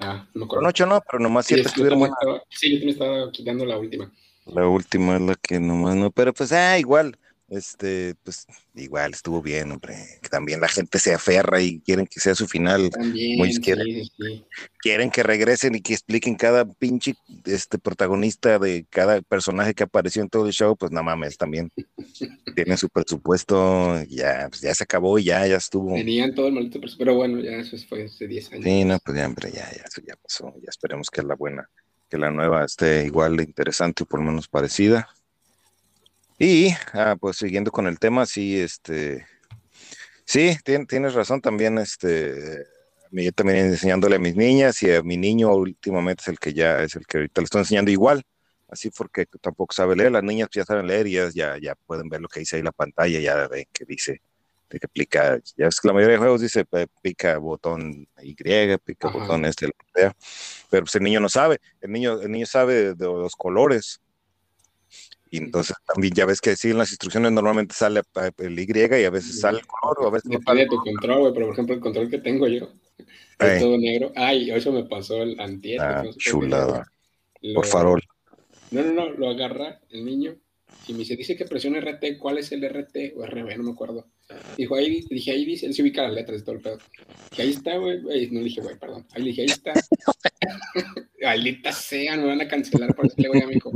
Ah, 0.00 0.26
no 0.34 0.40
me 0.40 0.46
Fueron 0.46 0.46
acuerdo. 0.46 0.68
ocho, 0.68 0.86
no, 0.86 1.02
pero 1.10 1.18
nomás 1.22 1.46
Sí, 1.46 1.54
siete 1.54 1.68
es 1.68 1.74
que 1.74 1.80
yo 1.80 1.86
estuvieron 1.86 1.98
buenas. 1.98 2.16
estaba- 2.20 2.42
sí, 2.48 2.70
yo 2.70 2.76
también 2.78 2.90
estaba 2.90 3.32
quitando 3.32 3.66
la 3.66 3.78
última. 3.78 4.10
La 4.46 4.66
última 4.66 5.16
es 5.16 5.20
la 5.20 5.34
que 5.34 5.60
nomás 5.60 5.94
no, 5.94 6.10
pero 6.10 6.32
pues 6.32 6.52
ah, 6.52 6.78
igual, 6.78 7.18
este, 7.52 8.14
pues 8.22 8.46
igual 8.74 9.12
estuvo 9.12 9.42
bien, 9.42 9.70
hombre. 9.70 9.94
También 10.30 10.60
la 10.60 10.68
gente 10.68 10.98
se 10.98 11.12
aferra 11.12 11.60
y 11.60 11.80
quieren 11.80 12.06
que 12.06 12.18
sea 12.18 12.34
su 12.34 12.48
final. 12.48 12.88
También, 12.90 13.38
Muy 13.38 13.52
sí, 13.52 13.60
quieren, 13.60 14.04
sí. 14.04 14.44
quieren 14.78 15.10
que 15.10 15.22
regresen 15.22 15.74
y 15.74 15.82
que 15.82 15.92
expliquen 15.92 16.34
cada 16.34 16.64
pinche 16.64 17.14
este 17.44 17.78
protagonista 17.78 18.58
de 18.58 18.86
cada 18.88 19.20
personaje 19.20 19.74
que 19.74 19.82
apareció 19.82 20.22
en 20.22 20.30
todo 20.30 20.46
el 20.46 20.52
show, 20.52 20.76
pues 20.76 20.92
no 20.92 21.02
mames, 21.02 21.36
también 21.36 21.70
tienen 22.54 22.78
su 22.78 22.88
presupuesto, 22.88 24.02
ya, 24.04 24.46
pues 24.48 24.62
ya 24.62 24.74
se 24.74 24.84
acabó 24.84 25.18
y 25.18 25.24
ya, 25.24 25.46
ya 25.46 25.56
estuvo. 25.56 25.94
Tenían 25.94 26.34
todo 26.34 26.48
el 26.48 26.54
maldito 26.54 26.80
presupuesto, 26.80 26.98
pero 26.98 27.14
bueno, 27.14 27.40
ya 27.40 27.58
eso 27.58 27.76
fue 27.86 28.04
hace 28.04 28.26
10 28.26 28.52
años. 28.52 28.64
Sí, 28.64 28.84
no, 28.84 28.98
pues 29.04 29.18
ya, 29.18 29.26
hombre, 29.26 29.50
ya, 29.52 29.70
ya, 29.70 29.82
eso 29.82 30.00
ya 30.06 30.16
pasó. 30.16 30.54
Ya 30.56 30.70
esperemos 30.70 31.10
que 31.10 31.22
la 31.22 31.34
buena, 31.34 31.68
que 32.08 32.16
la 32.16 32.30
nueva 32.30 32.64
esté 32.64 33.04
igual 33.04 33.36
de 33.36 33.42
interesante 33.42 34.04
o 34.04 34.06
por 34.06 34.20
lo 34.20 34.26
menos 34.26 34.48
parecida. 34.48 35.06
Y, 36.38 36.70
ah, 36.94 37.16
pues 37.20 37.36
siguiendo 37.36 37.70
con 37.70 37.86
el 37.86 37.98
tema, 37.98 38.26
sí, 38.26 38.58
este, 38.58 39.26
sí, 40.24 40.56
tien- 40.64 40.86
tienes 40.86 41.14
razón 41.14 41.40
también, 41.40 41.78
este, 41.78 42.64
yo 43.10 43.32
también 43.32 43.58
enseñándole 43.66 44.16
a 44.16 44.18
mis 44.18 44.34
niñas 44.34 44.82
y 44.82 44.90
a 44.92 45.02
mi 45.02 45.16
niño 45.16 45.54
últimamente 45.54 46.22
es 46.22 46.28
el 46.28 46.38
que 46.38 46.52
ya, 46.52 46.82
es 46.82 46.96
el 46.96 47.06
que 47.06 47.18
ahorita 47.18 47.40
le 47.40 47.44
estoy 47.44 47.60
enseñando 47.60 47.90
igual, 47.90 48.22
así 48.68 48.90
porque 48.90 49.26
tampoco 49.40 49.74
sabe 49.74 49.94
leer, 49.94 50.12
las 50.12 50.24
niñas 50.24 50.48
ya 50.52 50.64
saben 50.64 50.86
leer 50.86 51.06
y 51.06 51.12
ya, 51.34 51.58
ya 51.60 51.74
pueden 51.86 52.08
ver 52.08 52.20
lo 52.20 52.28
que 52.28 52.40
dice 52.40 52.56
ahí 52.56 52.62
la 52.62 52.72
pantalla, 52.72 53.20
ya 53.20 53.46
ven 53.48 53.66
que 53.72 53.84
dice, 53.84 54.20
de 54.70 54.80
que 54.80 54.88
pica, 54.88 55.38
ya 55.56 55.66
es 55.66 55.78
que 55.78 55.88
la 55.88 55.94
mayoría 55.94 56.14
de 56.14 56.18
juegos 56.18 56.40
dice 56.40 56.64
eh, 56.72 56.86
pica 57.02 57.36
botón 57.36 58.08
Y, 58.22 58.34
pica 58.34 59.08
Ajá. 59.08 59.18
botón 59.18 59.44
este, 59.44 59.70
pero 59.92 60.84
pues 60.84 60.94
el 60.94 61.02
niño 61.02 61.20
no 61.20 61.28
sabe, 61.28 61.60
el 61.82 61.92
niño, 61.92 62.20
el 62.22 62.32
niño 62.32 62.46
sabe 62.46 62.94
de 62.94 63.04
los 63.04 63.36
colores. 63.36 64.00
Y 65.32 65.38
entonces 65.38 65.74
también 65.86 66.12
ya 66.14 66.26
ves 66.26 66.42
que 66.42 66.54
sí, 66.56 66.70
en 66.70 66.78
las 66.78 66.90
instrucciones 66.90 67.32
normalmente 67.32 67.74
sale 67.74 68.00
eh, 68.00 68.30
el 68.36 68.60
Y 68.60 68.66
y 68.70 69.04
a 69.04 69.10
veces 69.10 69.40
sale 69.40 69.60
el 69.60 69.66
color 69.66 69.96
o 70.00 70.08
a 70.08 70.10
veces 70.10 70.30
Depende 70.30 70.64
de 70.64 70.68
tu 70.68 70.76
control, 70.76 71.20
güey, 71.20 71.32
pero 71.32 71.46
por 71.46 71.54
ejemplo, 71.54 71.74
el 71.74 71.80
control 71.80 72.10
que 72.10 72.18
tengo 72.18 72.46
yo 72.48 72.68
es 73.38 73.58
todo 73.58 73.78
negro. 73.78 74.12
Ay, 74.14 74.50
eso 74.50 74.70
me 74.72 74.84
pasó 74.84 75.22
el 75.22 75.40
antier. 75.40 75.80
Ah, 75.80 76.02
no 76.04 76.12
sé 76.12 76.18
qué 76.22 76.30
chulada. 76.30 76.84
día. 77.40 77.54
Por 77.54 77.64
Lo- 77.64 77.70
farol. 77.70 78.02
No, 78.72 78.82
no, 78.82 78.92
no, 78.92 79.10
lo 79.10 79.30
agarra 79.30 79.80
el 79.88 80.04
niño 80.04 80.36
y 80.86 80.92
me 80.92 80.98
dice, 80.98 81.16
dice 81.16 81.34
que 81.34 81.46
presione 81.46 81.78
RT, 81.78 82.18
¿cuál 82.18 82.36
es 82.36 82.52
el 82.52 82.62
RT 82.64 83.14
o 83.16 83.24
RB? 83.24 83.56
No 83.56 83.62
me 83.64 83.72
acuerdo. 83.72 84.06
Dijo, 84.56 84.74
ahí, 84.74 85.04
dije, 85.08 85.30
ahí 85.30 85.44
dice, 85.44 85.66
él 85.66 85.74
se 85.74 85.82
ubica 85.82 86.02
las 86.02 86.12
letras 86.12 86.40
y 86.40 86.44
todo 86.44 86.54
el 86.56 86.60
pedo. 86.60 86.78
Dije, 87.30 87.42
ahí 87.42 87.50
está, 87.50 87.76
güey, 87.76 88.00
no 88.02 88.40
le 88.40 88.44
dije, 88.44 88.60
güey, 88.60 88.78
perdón. 88.78 89.06
Ahí 89.12 89.22
le 89.22 89.28
dije, 89.30 89.42
ahí 89.42 89.48
está. 89.48 89.72
Maldita 91.22 91.72
sea, 91.72 92.16
me 92.16 92.26
van 92.26 92.40
a 92.40 92.48
cancelar 92.48 92.94
por 92.94 93.08
decirle, 93.08 93.28
güey, 93.28 93.42
a 93.42 93.46
mi 93.46 93.54
hijo. 93.54 93.72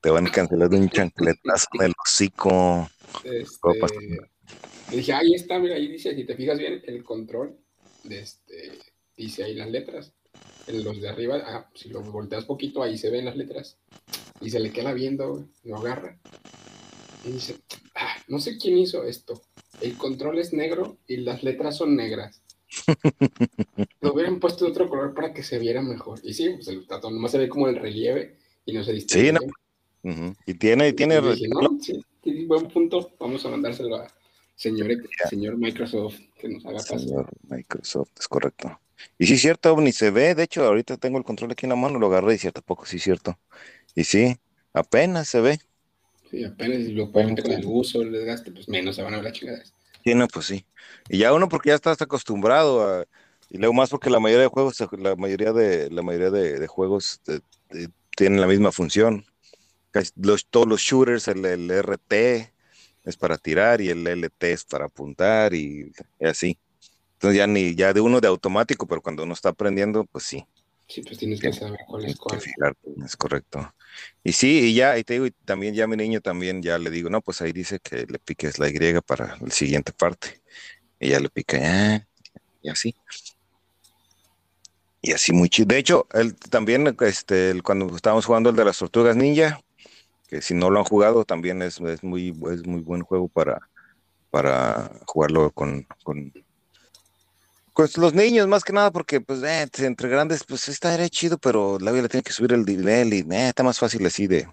Te 0.00 0.10
van 0.10 0.26
a 0.26 0.30
cancelar 0.30 0.68
de 0.68 0.76
un 0.76 0.88
chancletazo 0.88 1.66
en 1.74 1.86
el 1.86 1.92
hocico. 2.04 2.90
Este, 3.24 3.68
le 4.90 4.96
dije, 4.96 5.12
ahí 5.12 5.34
está, 5.34 5.58
mira, 5.58 5.76
ahí 5.76 5.88
dice, 5.88 6.14
si 6.14 6.24
te 6.24 6.34
fijas 6.34 6.58
bien, 6.58 6.82
el 6.84 7.04
control, 7.04 7.56
de 8.04 8.20
este, 8.20 8.78
dice 9.16 9.44
ahí 9.44 9.54
las 9.54 9.70
letras. 9.70 10.12
En 10.66 10.84
los 10.84 11.00
de 11.00 11.08
arriba, 11.08 11.42
ah, 11.44 11.70
si 11.74 11.88
lo 11.88 12.00
volteas 12.02 12.44
poquito, 12.44 12.82
ahí 12.82 12.96
se 12.96 13.10
ven 13.10 13.24
las 13.24 13.36
letras. 13.36 13.78
Y 14.40 14.50
se 14.50 14.60
le 14.60 14.70
queda 14.70 14.92
viendo, 14.92 15.32
güey, 15.32 15.44
lo 15.64 15.76
agarra. 15.76 16.18
Y 17.24 17.32
dice, 17.32 17.56
ah, 17.94 18.16
no 18.28 18.38
sé 18.38 18.56
quién 18.58 18.78
hizo 18.78 19.04
esto. 19.04 19.42
El 19.80 19.96
control 19.96 20.38
es 20.38 20.52
negro 20.52 20.98
y 21.06 21.18
las 21.18 21.42
letras 21.42 21.76
son 21.76 21.96
negras. 21.96 22.42
Lo 24.00 24.12
hubieran 24.12 24.38
puesto 24.38 24.64
de 24.64 24.70
otro 24.70 24.88
color 24.88 25.14
para 25.14 25.32
que 25.32 25.42
se 25.42 25.58
viera 25.58 25.82
mejor. 25.82 26.20
Y 26.22 26.34
sí, 26.34 26.50
pues 26.54 26.68
el 26.68 26.86
tato 26.86 27.10
nomás 27.10 27.32
se 27.32 27.38
ve 27.38 27.48
como 27.48 27.68
el 27.68 27.76
relieve 27.76 28.36
y 28.64 28.72
no 28.72 28.84
se 28.84 28.92
distingue. 28.92 29.28
Sí, 29.28 29.32
no. 29.32 29.40
Y 30.46 30.54
tiene, 30.54 30.88
y 30.88 30.92
tiene. 30.92 31.18
Y 31.18 31.20
dije, 31.20 31.48
no, 31.48 31.78
sí, 31.80 32.00
sí, 32.22 32.44
buen 32.46 32.68
punto. 32.68 33.12
Vamos 33.18 33.44
a 33.44 33.50
mandárselo 33.50 33.96
a 33.96 34.06
señor, 34.60 34.88
señor 35.28 35.56
Microsoft 35.56 36.18
que 36.38 36.48
nos 36.48 36.64
haga 36.64 36.78
caso. 36.78 36.98
Señor 36.98 37.30
Microsoft, 37.48 38.10
es 38.18 38.28
correcto. 38.28 38.78
Y 39.18 39.26
sí, 39.26 39.34
es 39.34 39.40
cierto, 39.40 39.74
ni 39.80 39.92
se 39.92 40.10
ve. 40.10 40.34
De 40.34 40.42
hecho, 40.42 40.64
ahorita 40.64 40.96
tengo 40.98 41.18
el 41.18 41.24
control 41.24 41.52
aquí 41.52 41.66
en 41.66 41.70
la 41.70 41.76
mano, 41.76 41.98
lo 41.98 42.06
agarré 42.06 42.34
y 42.34 42.38
cierto, 42.38 42.62
poco, 42.62 42.86
sí, 42.86 42.96
es 42.96 43.02
cierto. 43.02 43.38
Y 43.94 44.04
sí, 44.04 44.36
apenas 44.72 45.28
se 45.28 45.40
ve. 45.40 45.58
Sí, 46.30 46.44
apenas, 46.44 46.78
lo- 46.92 47.04
obviamente 47.04 47.42
con 47.42 47.52
el 47.52 47.64
uso, 47.66 48.02
el 48.02 48.12
desgaste, 48.12 48.52
pues 48.52 48.68
menos 48.68 48.96
se 48.96 49.02
van 49.02 49.12
a 49.14 49.16
ver 49.16 49.24
las 49.24 49.32
chingadas. 49.34 49.74
Sí, 50.04 50.14
no, 50.14 50.26
pues 50.28 50.46
sí. 50.46 50.66
Y 51.08 51.18
ya 51.18 51.32
uno 51.34 51.48
porque 51.48 51.68
ya 51.70 51.74
estás 51.74 52.00
acostumbrado 52.00 53.00
a, 53.00 53.04
y 53.50 53.58
luego 53.58 53.74
más 53.74 53.90
porque 53.90 54.08
la 54.10 54.20
mayoría 54.20 54.42
de 54.44 54.48
juegos, 54.48 54.76
la 54.92 55.16
mayoría 55.16 55.52
de, 55.52 55.90
la 55.90 56.02
mayoría 56.02 56.30
de, 56.30 56.66
juegos 56.66 57.20
eh, 57.26 57.40
eh, 57.70 57.88
tienen 58.16 58.40
la 58.40 58.46
misma 58.46 58.72
función. 58.72 59.24
Todos 60.50 60.66
los 60.68 60.80
shooters, 60.80 61.28
el, 61.28 61.44
el 61.44 61.70
RT 61.70 62.52
es 63.04 63.16
para 63.16 63.38
tirar 63.38 63.80
y 63.80 63.88
el 63.90 64.06
LT 64.06 64.52
es 64.52 64.64
para 64.64 64.86
apuntar 64.86 65.54
y, 65.54 65.92
y 66.20 66.26
así. 66.26 66.58
Entonces 67.14 67.38
ya 67.38 67.46
ni, 67.46 67.74
ya 67.74 67.92
de 67.92 68.00
uno 68.00 68.20
de 68.20 68.28
automático, 68.28 68.86
pero 68.86 69.02
cuando 69.02 69.24
uno 69.24 69.34
está 69.34 69.50
aprendiendo, 69.50 70.04
pues 70.06 70.24
sí. 70.24 70.46
Sí, 70.90 71.02
pues 71.02 71.18
tienes 71.18 71.40
que 71.40 71.52
saber 71.52 71.78
cuál 71.86 72.04
es 72.04 72.16
cuál. 72.16 72.40
es 73.06 73.16
correcto. 73.16 73.72
Y 74.24 74.32
sí, 74.32 74.70
y 74.70 74.74
ya, 74.74 74.98
y 74.98 75.04
te 75.04 75.14
digo, 75.14 75.26
y 75.26 75.30
también 75.30 75.72
ya 75.72 75.86
mi 75.86 75.96
niño 75.96 76.20
también 76.20 76.62
ya 76.62 76.78
le 76.78 76.90
digo, 76.90 77.08
no, 77.10 77.20
pues 77.22 77.40
ahí 77.42 77.52
dice 77.52 77.78
que 77.78 78.06
le 78.08 78.18
piques 78.18 78.58
la 78.58 78.68
Y 78.68 79.00
para 79.00 79.36
la 79.40 79.50
siguiente 79.50 79.92
parte. 79.92 80.42
Y 80.98 81.10
ya 81.10 81.20
le 81.20 81.28
pica, 81.30 81.58
ah, 81.62 82.06
y 82.62 82.70
así. 82.70 82.96
Y 85.00 85.12
así 85.12 85.32
muy 85.32 85.48
chido. 85.48 85.66
De 85.68 85.78
hecho, 85.78 86.08
él 86.12 86.34
también, 86.36 86.96
este, 87.00 87.50
el- 87.50 87.62
cuando 87.62 87.94
estábamos 87.94 88.26
jugando 88.26 88.50
el 88.50 88.56
de 88.56 88.64
las 88.64 88.78
tortugas 88.78 89.16
ninja, 89.16 89.60
que 90.28 90.42
si 90.42 90.54
no 90.54 90.70
lo 90.70 90.80
han 90.80 90.84
jugado, 90.86 91.24
también 91.24 91.62
es, 91.62 91.80
es 91.80 92.02
muy, 92.04 92.30
es 92.52 92.66
muy 92.66 92.82
buen 92.82 93.02
juego 93.02 93.28
para, 93.28 93.60
para 94.30 94.92
jugarlo 95.06 95.52
con, 95.52 95.86
con, 96.04 96.32
con 97.88 98.02
los 98.02 98.14
niños, 98.14 98.46
más 98.48 98.64
que 98.64 98.72
nada, 98.72 98.90
porque 98.90 99.20
pues 99.20 99.42
eh, 99.42 99.66
entre 99.78 100.08
grandes, 100.08 100.44
pues 100.44 100.68
está 100.68 100.94
era 100.94 101.08
chido, 101.08 101.38
pero 101.38 101.78
la 101.78 101.92
vida 101.92 102.02
le 102.02 102.08
tiene 102.08 102.22
que 102.22 102.32
subir 102.32 102.52
el 102.52 102.64
nivel 102.64 103.12
y 103.14 103.20
eh, 103.20 103.48
está 103.48 103.62
más 103.62 103.78
fácil 103.78 104.04
así 104.06 104.26
de, 104.26 104.46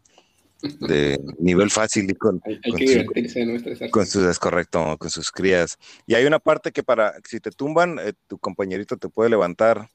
de 0.79 1.19
nivel 1.39 1.69
fácil 1.69 2.09
y 2.09 2.13
con, 2.15 2.41
Hay, 2.45 2.59
hay 2.63 2.71
con 2.71 2.79
que 2.79 2.87
su- 2.87 2.93
divertirse, 2.93 3.45
no 3.45 3.89
con 3.91 4.05
sus, 4.05 4.23
es 4.23 4.39
correcto, 4.39 4.97
con 4.97 5.09
sus 5.09 5.31
crías. 5.31 5.77
Y 6.05 6.15
hay 6.15 6.25
una 6.25 6.39
parte 6.39 6.71
que 6.71 6.83
para, 6.83 7.15
si 7.27 7.39
te 7.39 7.51
tumban, 7.51 7.99
eh, 7.99 8.13
tu 8.27 8.37
compañerito 8.39 8.97
te 8.97 9.09
puede 9.09 9.29
levantar 9.29 9.89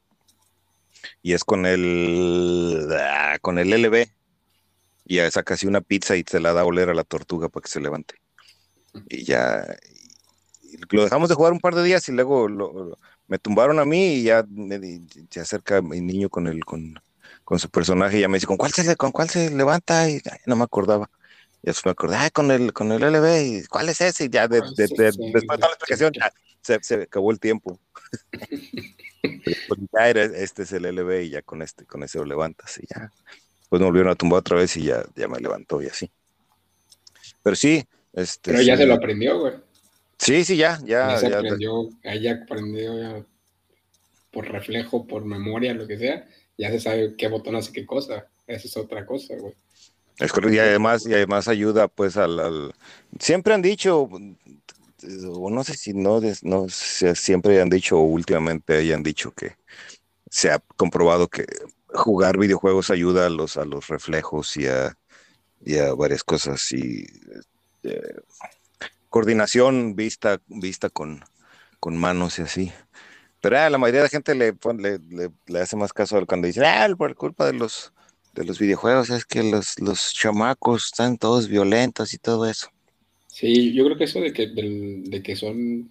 y 1.22 1.32
es 1.32 1.44
con 1.44 1.66
el, 1.66 2.88
ah, 2.98 3.38
con 3.40 3.58
el 3.58 3.72
LB. 3.72 4.06
Y 5.04 5.16
ya 5.16 5.30
saca 5.30 5.54
así 5.54 5.66
una 5.66 5.80
pizza 5.80 6.16
y 6.16 6.24
se 6.26 6.38
la 6.40 6.52
da 6.52 6.60
a 6.60 6.64
oler 6.64 6.88
a 6.88 6.94
la 6.94 7.04
tortuga 7.04 7.48
para 7.48 7.62
que 7.64 7.70
se 7.70 7.80
levante. 7.80 8.14
Y 9.08 9.24
ya, 9.24 9.66
y 10.62 10.76
lo 10.94 11.04
dejamos 11.04 11.28
de 11.28 11.34
jugar 11.34 11.52
un 11.52 11.60
par 11.60 11.74
de 11.74 11.82
días 11.82 12.08
y 12.08 12.12
luego 12.12 12.48
lo- 12.48 12.72
lo- 12.72 12.98
me 13.28 13.38
tumbaron 13.38 13.78
a 13.78 13.84
mí 13.84 14.14
y 14.16 14.22
ya 14.24 14.44
me 14.50 14.78
se 15.30 15.40
acerca 15.40 15.80
mi 15.82 16.00
niño 16.00 16.28
con 16.28 16.46
el, 16.46 16.64
con, 16.64 16.94
con 17.44 17.58
su 17.58 17.68
personaje 17.70 18.18
y 18.18 18.20
ya 18.22 18.28
me 18.28 18.36
dice, 18.36 18.46
¿con 18.46 18.56
cuál 18.56 18.72
se, 18.72 18.96
con 18.96 19.12
cuál 19.12 19.30
se 19.30 19.50
levanta? 19.50 20.08
Y 20.08 20.14
ay, 20.30 20.38
no 20.46 20.56
me 20.56 20.64
acordaba. 20.64 21.10
Y 21.62 21.66
después 21.66 21.86
me 21.86 21.90
acordé, 21.92 22.16
"Ah, 22.16 22.30
con 22.30 22.50
el, 22.50 22.72
con 22.72 22.90
el 22.92 23.02
LB, 23.02 23.42
¿y 23.46 23.64
¿cuál 23.66 23.88
es 23.88 24.00
ese? 24.00 24.24
Y 24.24 24.28
ya 24.28 24.48
de- 24.48 24.58
¿Cuál 24.60 24.74
de- 24.74 24.84
es 24.84 24.90
de- 24.90 25.08
ese? 25.08 25.18
después 25.32 25.42
de 25.42 25.60
toda 25.62 25.68
la 25.68 25.74
explicación, 25.74 26.12
ya 26.12 26.32
se, 26.60 26.78
se 26.82 26.94
acabó 27.02 27.30
el 27.30 27.38
tiempo. 27.40 27.78
Pues 29.66 29.80
ya 29.92 30.08
era, 30.08 30.24
este 30.24 30.62
es 30.62 30.72
el 30.72 30.84
LB 30.84 31.22
y 31.24 31.30
ya 31.30 31.42
con 31.42 31.62
este, 31.62 31.84
con 31.86 32.02
ese 32.02 32.18
lo 32.18 32.24
levantas 32.24 32.78
y 32.78 32.86
ya. 32.86 33.10
Pues 33.68 33.80
me 33.80 33.86
volvieron 33.86 34.12
a 34.12 34.14
tumbar 34.14 34.40
otra 34.40 34.56
vez 34.56 34.76
y 34.76 34.84
ya, 34.84 35.04
ya 35.16 35.26
me 35.28 35.38
levantó 35.40 35.82
y 35.82 35.86
así. 35.86 36.10
Pero 37.42 37.56
sí, 37.56 37.84
este. 38.12 38.52
Pero 38.52 38.62
ya 38.62 38.76
sí. 38.76 38.82
se 38.82 38.86
lo 38.86 38.94
aprendió, 38.94 39.40
güey. 39.40 39.54
Sí, 40.22 40.44
sí, 40.44 40.56
ya, 40.56 40.78
ya, 40.84 41.20
Ya 41.20 41.38
aprendió, 41.40 41.88
ya 42.04 42.32
aprendió 42.32 42.96
ya 42.96 43.26
por 44.30 44.48
reflejo, 44.48 45.04
por 45.04 45.24
memoria, 45.24 45.74
lo 45.74 45.88
que 45.88 45.98
sea. 45.98 46.28
Ya 46.56 46.70
se 46.70 46.78
sabe 46.78 47.16
qué 47.16 47.26
botón 47.26 47.56
hace 47.56 47.72
qué 47.72 47.84
cosa. 47.84 48.28
Esa 48.46 48.68
es 48.68 48.76
otra 48.76 49.04
cosa, 49.04 49.34
güey. 49.36 49.54
Es 50.18 50.30
correcto, 50.30 50.54
y 50.54 50.58
además, 50.60 51.04
y 51.06 51.12
además 51.12 51.48
ayuda 51.48 51.88
pues 51.88 52.16
al, 52.16 52.38
al- 52.38 52.72
siempre 53.18 53.52
han 53.54 53.62
dicho, 53.62 54.02
o 54.02 55.50
no 55.50 55.64
sé 55.64 55.74
si 55.74 55.92
no, 55.92 56.20
no 56.42 56.66
siempre 56.68 57.60
han 57.60 57.68
dicho 57.68 57.98
o 57.98 58.04
últimamente 58.04 58.76
hayan 58.76 59.02
dicho 59.02 59.32
que 59.32 59.56
se 60.30 60.52
ha 60.52 60.60
comprobado 60.76 61.28
que 61.28 61.46
jugar 61.88 62.38
videojuegos 62.38 62.90
ayuda 62.90 63.26
a 63.26 63.30
los, 63.30 63.56
a 63.56 63.64
los 63.64 63.88
reflejos 63.88 64.56
y 64.56 64.68
a, 64.68 64.96
y 65.64 65.78
a 65.78 65.92
varias 65.94 66.22
cosas 66.22 66.70
y 66.72 67.04
eh, 67.82 68.00
coordinación 69.12 69.96
vista, 69.96 70.40
vista 70.48 70.90
con, 70.90 71.24
con 71.80 71.96
manos 71.98 72.40
y 72.40 72.42
así. 72.42 72.72
Pero 73.40 73.58
ah, 73.58 73.70
la 73.70 73.78
mayoría 73.78 74.00
de 74.02 74.06
la 74.06 74.10
gente 74.10 74.34
le, 74.34 74.54
le, 74.78 74.98
le- 75.10 75.32
le 75.46 75.60
hace 75.60 75.76
más 75.76 75.92
caso 75.92 76.24
cuando 76.26 76.46
dice, 76.48 76.66
ah, 76.66 76.88
por 76.96 77.14
culpa 77.16 77.46
de 77.46 77.54
los 77.54 77.92
de 78.34 78.44
los 78.44 78.58
videojuegos 78.58 79.10
es 79.10 79.26
que 79.26 79.42
los, 79.44 79.78
los 79.80 80.12
chamacos 80.14 80.86
están 80.86 81.18
todos 81.18 81.48
violentos 81.48 82.14
y 82.14 82.18
todo 82.18 82.46
eso. 82.46 82.68
Sí, 83.26 83.72
yo 83.72 83.84
creo 83.84 83.96
que 83.96 84.04
eso 84.04 84.20
de 84.20 84.32
que, 84.32 84.48
del- 84.48 85.04
de 85.10 85.22
que 85.22 85.36
son 85.36 85.90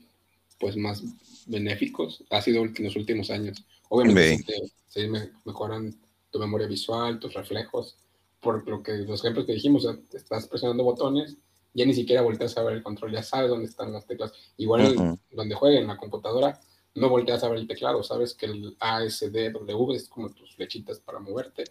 pues 0.59 0.77
más 0.77 1.03
benéficos 1.47 2.23
ha 2.29 2.41
sido 2.41 2.63
en 2.63 2.73
los 2.79 2.95
últimos 2.95 3.31
años. 3.31 3.65
Obviamente 3.89 4.23
Sí. 4.23 4.37
sí 4.37 4.43
te- 4.43 4.71
sí 4.87 5.07
me- 5.07 5.31
mejoran 5.45 5.95
tu 6.31 6.39
memoria 6.39 6.67
visual, 6.67 7.19
tus 7.19 7.33
reflejos, 7.33 7.97
por 8.39 8.67
lo 8.67 8.81
que 8.83 8.93
los 8.99 9.21
ejemplos 9.21 9.45
que 9.45 9.53
dijimos, 9.53 9.87
estás 10.13 10.47
presionando 10.47 10.83
botones 10.83 11.37
ya 11.73 11.85
ni 11.85 11.93
siquiera 11.93 12.21
volteas 12.21 12.57
a 12.57 12.63
ver 12.63 12.75
el 12.75 12.83
control, 12.83 13.11
ya 13.11 13.23
sabes 13.23 13.49
dónde 13.49 13.65
están 13.65 13.93
las 13.93 14.05
teclas. 14.05 14.33
Igual 14.57 15.17
donde 15.31 15.55
jueguen 15.55 15.83
en 15.83 15.87
la 15.87 15.97
computadora, 15.97 16.59
no 16.95 17.09
volteas 17.09 17.43
a 17.43 17.49
ver 17.49 17.59
el 17.59 17.67
teclado, 17.67 18.03
sabes 18.03 18.33
que 18.33 18.47
el 18.47 18.75
A, 18.79 19.03
S, 19.03 19.29
D, 19.29 19.51
W 19.51 19.95
es 19.95 20.09
como 20.09 20.29
tus 20.31 20.55
flechitas 20.55 20.99
para 20.99 21.19
moverte 21.19 21.63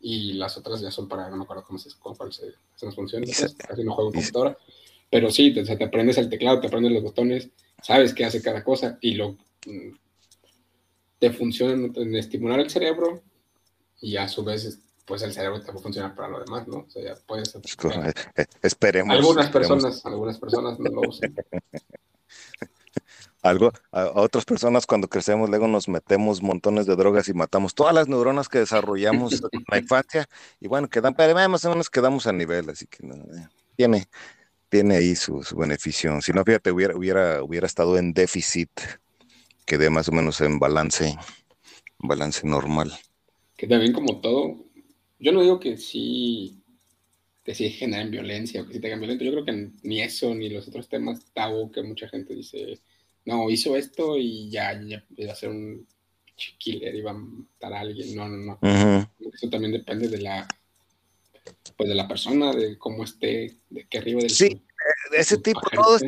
y 0.00 0.32
las 0.32 0.56
otras 0.56 0.80
ya 0.80 0.90
son 0.90 1.08
para, 1.08 1.30
no 1.30 1.36
me 1.36 1.44
acuerdo 1.44 1.62
cómo 1.64 1.78
se, 1.78 1.90
cómo 2.00 2.16
se, 2.32 2.52
se 2.74 2.86
nos 2.86 2.94
funciona, 2.94 3.24
casi 3.26 3.84
no 3.84 3.94
juego 3.94 4.10
en 4.10 4.14
computadora, 4.14 4.58
pero 5.08 5.30
sí, 5.30 5.54
te, 5.54 5.62
te 5.62 5.84
aprendes 5.84 6.18
el 6.18 6.28
teclado, 6.28 6.60
te 6.60 6.66
aprendes 6.66 6.92
los 6.92 7.04
botones, 7.04 7.50
sabes 7.80 8.12
qué 8.12 8.24
hace 8.24 8.42
cada 8.42 8.64
cosa 8.64 8.98
y 9.00 9.14
lo 9.14 9.36
mm, 9.66 9.94
te 11.20 11.30
funciona 11.30 11.88
en 11.94 12.16
estimular 12.16 12.58
el 12.58 12.68
cerebro 12.68 13.22
y 14.00 14.16
a 14.16 14.26
su 14.26 14.42
vez 14.42 14.80
pues 15.12 15.20
el 15.24 15.34
cerebro 15.34 15.60
te 15.60 15.70
va 15.70 15.78
a 15.78 15.82
funcionar 15.82 16.14
para 16.14 16.26
lo 16.26 16.42
demás, 16.42 16.66
¿no? 16.66 16.78
O 16.78 16.88
sea, 16.88 17.02
ya 17.02 17.14
puedes... 17.26 17.54
Eh, 17.54 18.46
esperemos. 18.62 19.14
Algunas 19.14 19.50
personas, 19.50 20.06
algunas 20.06 20.38
personas 20.38 20.78
no 20.78 20.90
lo 20.90 21.00
usan. 21.06 21.34
algo, 23.42 23.72
a, 23.90 24.06
otras 24.14 24.46
personas 24.46 24.86
cuando 24.86 25.08
crecemos 25.08 25.50
luego 25.50 25.68
nos 25.68 25.86
metemos 25.86 26.40
montones 26.40 26.86
de 26.86 26.96
drogas 26.96 27.28
y 27.28 27.34
matamos 27.34 27.74
todas 27.74 27.94
las 27.94 28.08
neuronas 28.08 28.48
que 28.48 28.60
desarrollamos 28.60 29.34
en 29.52 29.64
la 29.68 29.76
infancia 29.76 30.26
y 30.58 30.66
bueno, 30.66 30.88
quedan, 30.88 31.12
pero 31.12 31.34
más 31.50 31.62
o 31.66 31.68
menos 31.68 31.90
quedamos 31.90 32.26
a 32.26 32.32
nivel, 32.32 32.70
así 32.70 32.86
que 32.86 33.06
eh, 33.06 33.48
tiene, 33.76 34.08
tiene 34.70 34.96
ahí 34.96 35.14
su, 35.14 35.44
beneficio. 35.54 36.22
Si 36.22 36.32
no, 36.32 36.42
fíjate, 36.42 36.72
hubiera, 36.72 36.96
hubiera, 36.96 37.42
hubiera 37.42 37.66
estado 37.66 37.98
en 37.98 38.14
déficit, 38.14 38.70
quedé 39.66 39.90
más 39.90 40.08
o 40.08 40.12
menos 40.12 40.40
en 40.40 40.58
balance, 40.58 41.18
balance 41.98 42.46
normal. 42.46 42.98
Que 43.58 43.66
también 43.66 43.92
como 43.92 44.22
todo, 44.22 44.71
yo 45.22 45.32
no 45.32 45.40
digo 45.40 45.58
que 45.58 45.76
sí 45.76 46.58
que 47.44 47.54
sí 47.54 47.70
generen 47.70 48.10
violencia 48.10 48.62
o 48.62 48.66
que 48.66 48.74
sí 48.74 48.80
tengan 48.80 49.00
violencia, 49.00 49.26
yo 49.26 49.32
creo 49.32 49.44
que 49.44 49.70
ni 49.82 50.00
eso 50.00 50.34
ni 50.34 50.48
los 50.48 50.68
otros 50.68 50.88
temas 50.88 51.24
tabú 51.32 51.72
que 51.72 51.82
mucha 51.82 52.08
gente 52.08 52.34
dice 52.34 52.80
no, 53.24 53.50
hizo 53.50 53.76
esto 53.76 54.16
y 54.16 54.50
ya, 54.50 54.80
ya 54.82 55.04
iba 55.16 55.32
a 55.32 55.36
ser 55.36 55.50
un 55.50 55.86
killer, 56.58 56.94
iba 56.94 57.12
a 57.12 57.14
matar 57.14 57.72
a 57.72 57.80
alguien. 57.80 58.14
No, 58.16 58.28
no, 58.28 58.36
no. 58.36 58.58
Eso 59.32 59.48
también 59.48 59.72
depende 59.72 60.08
de 60.08 60.18
la 60.18 60.46
pues 61.76 61.88
de 61.88 61.94
la 61.94 62.06
persona, 62.06 62.52
de 62.52 62.78
cómo 62.78 63.04
esté, 63.04 63.58
de 63.70 63.86
qué 63.88 63.98
arriba 63.98 64.20
del 64.20 64.30
Sí, 64.30 64.46
eh, 64.46 65.16
ese 65.16 65.38
tipo, 65.38 65.60
todo, 65.74 65.98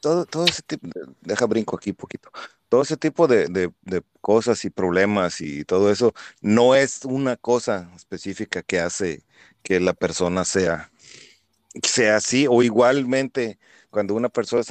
todo, 0.00 0.26
todo 0.26 0.44
ese 0.44 0.62
tipo, 0.62 0.86
deja 1.20 1.46
brinco 1.46 1.76
aquí 1.76 1.90
un 1.90 1.96
poquito. 1.96 2.30
Todo 2.70 2.82
ese 2.82 2.96
tipo 2.96 3.26
de, 3.26 3.48
de, 3.48 4.02
cosas 4.20 4.64
y 4.64 4.70
problemas 4.70 5.40
y 5.40 5.64
todo 5.64 5.90
eso 5.90 6.14
no 6.40 6.74
es 6.76 7.04
una 7.04 7.36
cosa 7.36 7.90
específica 7.96 8.62
que 8.62 8.78
hace 8.80 9.24
que 9.62 9.80
la 9.80 9.92
persona 9.92 10.44
sea, 10.44 10.92
sea 11.82 12.16
así 12.16 12.46
o 12.48 12.62
igualmente 12.62 13.58
cuando 13.90 14.14
una 14.14 14.28
persona 14.28 14.62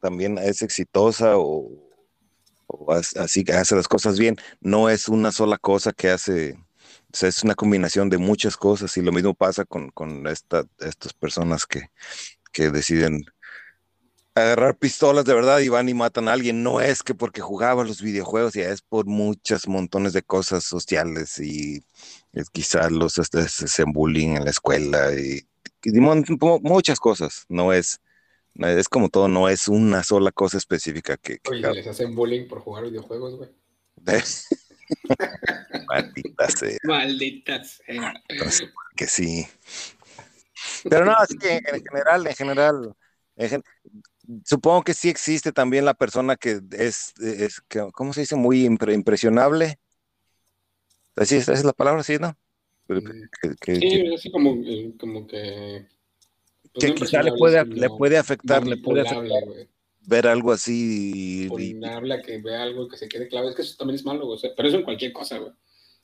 también 0.00 0.36
es 0.36 0.60
exitosa 0.62 1.38
o, 1.38 1.70
así 3.16 3.44
que 3.44 3.54
hace 3.54 3.74
las 3.74 3.88
cosas 3.88 4.18
bien, 4.18 4.36
no 4.60 4.90
es 4.90 5.08
una 5.08 5.32
sola 5.32 5.56
cosa 5.56 5.92
que 5.92 6.10
hace, 6.10 6.58
es 7.18 7.42
una 7.44 7.54
combinación 7.54 8.10
de 8.10 8.18
muchas 8.18 8.58
cosas 8.58 8.94
y 8.98 9.02
lo 9.02 9.10
mismo 9.10 9.32
pasa 9.32 9.64
con, 9.64 9.90
estas 10.26 11.14
personas 11.18 11.64
que, 11.64 11.88
que 12.52 12.70
deciden 12.70 13.24
agarrar 14.42 14.76
pistolas 14.76 15.24
de 15.24 15.34
verdad 15.34 15.58
y 15.60 15.68
van 15.68 15.88
y 15.88 15.94
matan 15.94 16.28
a 16.28 16.32
alguien. 16.32 16.62
No 16.62 16.80
es 16.80 17.02
que 17.02 17.14
porque 17.14 17.40
jugaba 17.40 17.84
los 17.84 18.02
videojuegos, 18.02 18.54
ya 18.54 18.68
es 18.68 18.82
por 18.82 19.06
muchas 19.06 19.68
montones 19.68 20.12
de 20.12 20.22
cosas 20.22 20.64
sociales 20.64 21.38
y 21.38 21.82
quizás 22.52 22.90
los 22.90 23.18
este, 23.18 23.48
se 23.48 23.84
bullying 23.84 24.36
en 24.36 24.44
la 24.44 24.50
escuela 24.50 25.12
y, 25.12 25.44
muchas 26.62 26.98
cosas. 26.98 27.44
No 27.48 27.72
es 27.72 28.00
es 28.54 28.88
como 28.88 29.08
todo, 29.08 29.28
no 29.28 29.48
es 29.48 29.68
una 29.68 30.02
sola 30.02 30.32
cosa 30.32 30.58
específica 30.58 31.16
que. 31.16 31.38
Oye, 31.48 31.72
les 31.72 31.86
hacen 31.86 32.14
bullying 32.14 32.48
por 32.48 32.60
jugar 32.60 32.84
videojuegos, 32.84 33.36
güey. 33.36 33.50
Maldita 35.88 36.50
sea. 36.50 36.78
Maldita 36.82 37.62
sea. 37.64 38.14
que 38.96 39.06
sí. 39.06 39.46
Pero 40.88 41.04
no, 41.04 41.12
así 41.12 41.36
que 41.38 41.56
en 41.56 41.84
general, 41.84 42.26
en 42.26 42.34
general, 42.34 42.96
supongo 44.44 44.82
que 44.82 44.94
sí 44.94 45.08
existe 45.08 45.52
también 45.52 45.84
la 45.84 45.94
persona 45.94 46.36
que 46.36 46.60
es, 46.72 47.14
es 47.20 47.62
¿cómo 47.92 48.12
se 48.12 48.20
dice? 48.20 48.36
Muy 48.36 48.64
impresionable. 48.64 49.78
Así 51.16 51.36
esa 51.36 51.52
es 51.52 51.64
la 51.64 51.72
palabra, 51.72 52.02
sí, 52.02 52.16
¿no? 52.18 52.36
sí, 53.66 54.14
así 54.14 54.30
como, 54.30 54.62
eh, 54.64 54.94
como 54.98 55.26
que 55.26 55.86
que 56.78 56.94
quizá 56.94 57.22
le 57.22 57.32
puede, 57.32 57.64
le 57.64 57.88
puede 57.88 58.18
afectar, 58.18 58.66
le 58.66 58.76
puede 58.76 59.02
afectar 59.02 59.42
ver 60.02 60.26
algo 60.26 60.52
así. 60.52 61.48
Y, 61.58 61.84
habla 61.84 62.22
que 62.22 62.38
vea 62.38 62.62
algo 62.62 62.88
que 62.88 62.96
se 62.96 63.08
quede 63.08 63.28
claro, 63.28 63.48
es 63.48 63.54
que 63.54 63.62
eso 63.62 63.76
también 63.76 63.96
es 63.96 64.04
malo, 64.04 64.34
pero 64.56 64.68
eso 64.68 64.78
en 64.78 64.84
cualquier 64.84 65.12
cosa, 65.12 65.38
güey. 65.38 65.52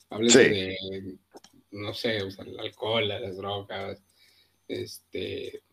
Hables 0.09 0.33
de, 0.35 1.17
no 1.71 1.93
sé, 1.93 2.23
usar 2.23 2.47
el 2.47 2.59
alcohol, 2.59 3.07
las 3.07 3.35
drogas, 3.35 4.03
este, 4.67 5.63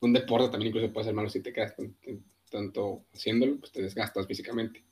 un 0.00 0.12
deporte 0.12 0.48
también 0.48 0.68
incluso 0.68 0.92
puede 0.92 1.06
ser 1.06 1.14
malo 1.14 1.28
si 1.28 1.40
te 1.40 1.52
quedas 1.52 1.74
tanto 2.50 3.06
haciéndolo, 3.12 3.58
pues 3.58 3.72
te 3.72 3.82
desgastas 3.82 4.26
físicamente. 4.26 4.84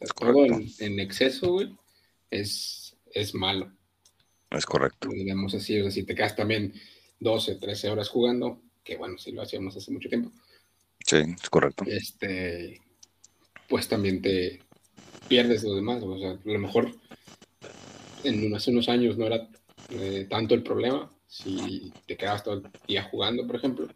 O 0.00 0.06
sea, 0.06 0.32
todo 0.32 0.46
en, 0.46 1.00
exceso, 1.00 1.52
güey, 1.52 1.76
es, 2.30 2.96
es 3.12 3.34
malo. 3.34 3.72
Es 4.50 4.66
correcto. 4.66 5.08
Digamos 5.08 5.54
así, 5.54 5.78
o 5.80 5.82
sea, 5.82 5.90
si 5.90 6.04
te 6.04 6.14
quedas 6.14 6.36
también 6.36 6.74
12, 7.20 7.56
13 7.56 7.90
horas 7.90 8.08
jugando, 8.08 8.62
que 8.82 8.96
bueno, 8.96 9.18
sí 9.18 9.32
lo 9.32 9.42
hacíamos 9.42 9.76
hace 9.76 9.90
mucho 9.90 10.08
tiempo. 10.08 10.32
Sí, 11.04 11.16
es 11.16 11.50
correcto. 11.50 11.84
Este, 11.86 12.80
pues 13.68 13.88
también 13.88 14.22
te 14.22 14.60
pierdes 15.28 15.64
lo 15.64 15.74
demás. 15.74 16.02
O 16.02 16.18
sea, 16.18 16.32
a 16.32 16.40
lo 16.44 16.58
mejor 16.58 16.94
en 18.24 18.54
hace 18.54 18.70
unos 18.70 18.88
años 18.88 19.18
no 19.18 19.26
era 19.26 19.48
eh, 19.90 20.26
tanto 20.28 20.54
el 20.54 20.62
problema 20.62 21.10
si 21.26 21.92
te 22.06 22.16
quedabas 22.16 22.44
todo 22.44 22.54
el 22.54 22.62
día 22.86 23.04
jugando, 23.04 23.46
por 23.46 23.56
ejemplo. 23.56 23.88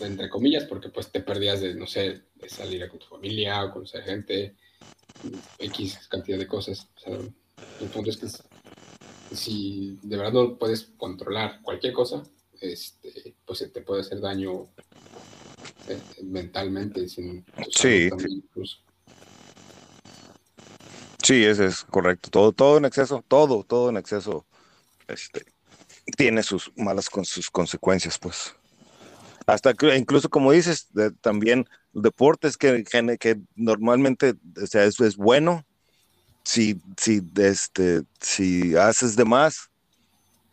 Entre 0.00 0.28
comillas, 0.28 0.64
porque 0.64 0.88
pues 0.88 1.10
te 1.10 1.20
perdías 1.20 1.60
de, 1.60 1.74
no 1.74 1.86
sé, 1.86 2.22
de 2.34 2.48
salir 2.48 2.88
con 2.88 2.98
tu 2.98 3.06
familia 3.06 3.64
o 3.64 3.72
conocer 3.72 4.02
gente, 4.02 4.56
X 5.58 6.08
cantidad 6.08 6.38
de 6.38 6.46
cosas. 6.46 6.88
O 6.96 7.00
sea, 7.00 7.14
el 7.14 7.88
punto 7.88 8.10
es 8.10 8.16
que 8.16 8.28
si 9.34 9.98
de 10.02 10.16
verdad 10.16 10.32
no 10.32 10.58
puedes 10.58 10.92
controlar 10.96 11.60
cualquier 11.62 11.92
cosa, 11.92 12.22
este, 12.60 13.34
pues 13.44 13.70
te 13.72 13.80
puede 13.80 14.02
hacer 14.02 14.20
daño 14.20 14.66
eh, 15.88 16.00
mentalmente. 16.22 17.08
Sin 17.08 17.44
sí. 17.70 18.10
Sí, 21.22 21.44
eso 21.44 21.64
es 21.64 21.82
correcto. 21.84 22.30
Todo, 22.30 22.52
todo 22.52 22.78
en 22.78 22.84
exceso, 22.84 23.24
todo, 23.26 23.64
todo 23.64 23.90
en 23.90 23.96
exceso, 23.96 24.46
este, 25.08 25.44
tiene 26.16 26.42
sus 26.42 26.70
malas 26.76 27.10
con 27.10 27.24
sus 27.24 27.50
consecuencias, 27.50 28.18
pues. 28.18 28.54
Hasta 29.46 29.74
que, 29.74 29.96
incluso 29.96 30.28
como 30.28 30.52
dices, 30.52 30.88
también 31.20 31.68
deportes 31.92 32.56
que, 32.56 32.84
que 33.18 33.40
normalmente 33.54 34.34
o 34.60 34.66
sea, 34.66 34.84
eso 34.84 35.04
es 35.04 35.16
bueno. 35.16 35.64
Si, 36.42 36.80
si, 36.96 37.22
este, 37.36 38.02
si 38.20 38.76
haces 38.76 39.16
de 39.16 39.24
más, 39.24 39.70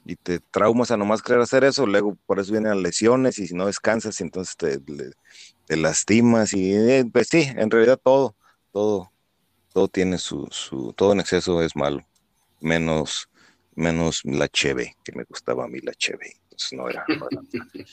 y 0.05 0.15
te 0.15 0.39
traumas 0.39 0.91
a 0.91 0.97
nomás 0.97 1.21
querer 1.21 1.41
hacer 1.41 1.63
eso, 1.63 1.85
luego 1.85 2.17
por 2.25 2.39
eso 2.39 2.51
vienen 2.51 2.81
lesiones 2.81 3.39
y 3.39 3.47
si 3.47 3.53
no 3.53 3.67
descansas, 3.67 4.19
entonces 4.21 4.57
te, 4.57 4.79
te 5.65 5.77
lastimas 5.77 6.53
y 6.53 6.73
eh, 6.73 7.05
pues 7.11 7.27
sí, 7.29 7.47
en 7.55 7.71
realidad 7.71 7.99
todo, 8.03 8.35
todo, 8.71 9.11
todo 9.71 9.87
tiene 9.87 10.17
su, 10.17 10.47
su, 10.51 10.93
todo 10.93 11.13
en 11.13 11.21
exceso 11.21 11.61
es 11.61 11.75
malo, 11.75 12.03
menos, 12.59 13.29
menos 13.75 14.21
la 14.23 14.47
cheve, 14.47 14.95
que 15.03 15.11
me 15.13 15.23
gustaba 15.23 15.65
a 15.65 15.67
mí 15.67 15.79
la 15.81 15.93
cheve, 15.93 16.33
entonces 16.43 16.73
no 16.73 16.89
era, 16.89 17.05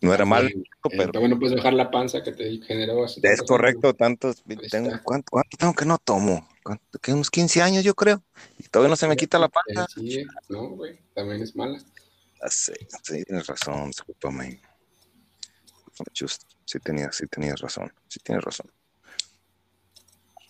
no 0.00 0.14
era 0.14 0.24
mal. 0.24 0.52
Pero 0.90 1.20
bueno, 1.20 1.38
puedes 1.38 1.56
dejar 1.56 1.74
la 1.74 1.90
panza 1.90 2.22
que 2.22 2.32
te 2.32 2.60
generó. 2.62 3.04
Es 3.04 3.42
correcto, 3.42 3.94
tantos, 3.94 4.42
tengo, 4.70 4.90
¿cuánto, 5.02 5.30
¿cuánto, 5.30 5.56
tengo 5.56 5.74
que 5.74 5.84
no 5.84 5.98
tomo? 5.98 6.48
que 7.00 7.12
unos 7.12 7.30
15 7.30 7.62
años, 7.62 7.84
yo 7.84 7.94
creo. 7.94 8.22
Y 8.58 8.64
todavía 8.64 8.90
no 8.90 8.96
se 8.96 9.08
me 9.08 9.16
quita 9.16 9.38
la 9.38 9.48
pata. 9.48 9.86
Sí, 9.94 10.24
no, 10.48 10.70
güey, 10.70 10.98
también 11.14 11.42
es 11.42 11.56
mala. 11.56 11.78
Ah, 12.42 12.50
sí, 12.50 12.72
sí, 13.02 13.24
tienes 13.24 13.46
razón, 13.46 13.88
discúlpame. 13.88 14.60
Just, 16.16 16.44
sí 16.64 16.78
tenías, 16.78 17.16
sí 17.16 17.26
tenías 17.26 17.60
razón, 17.60 17.92
sí 18.08 18.20
tienes 18.20 18.44
razón. 18.44 18.70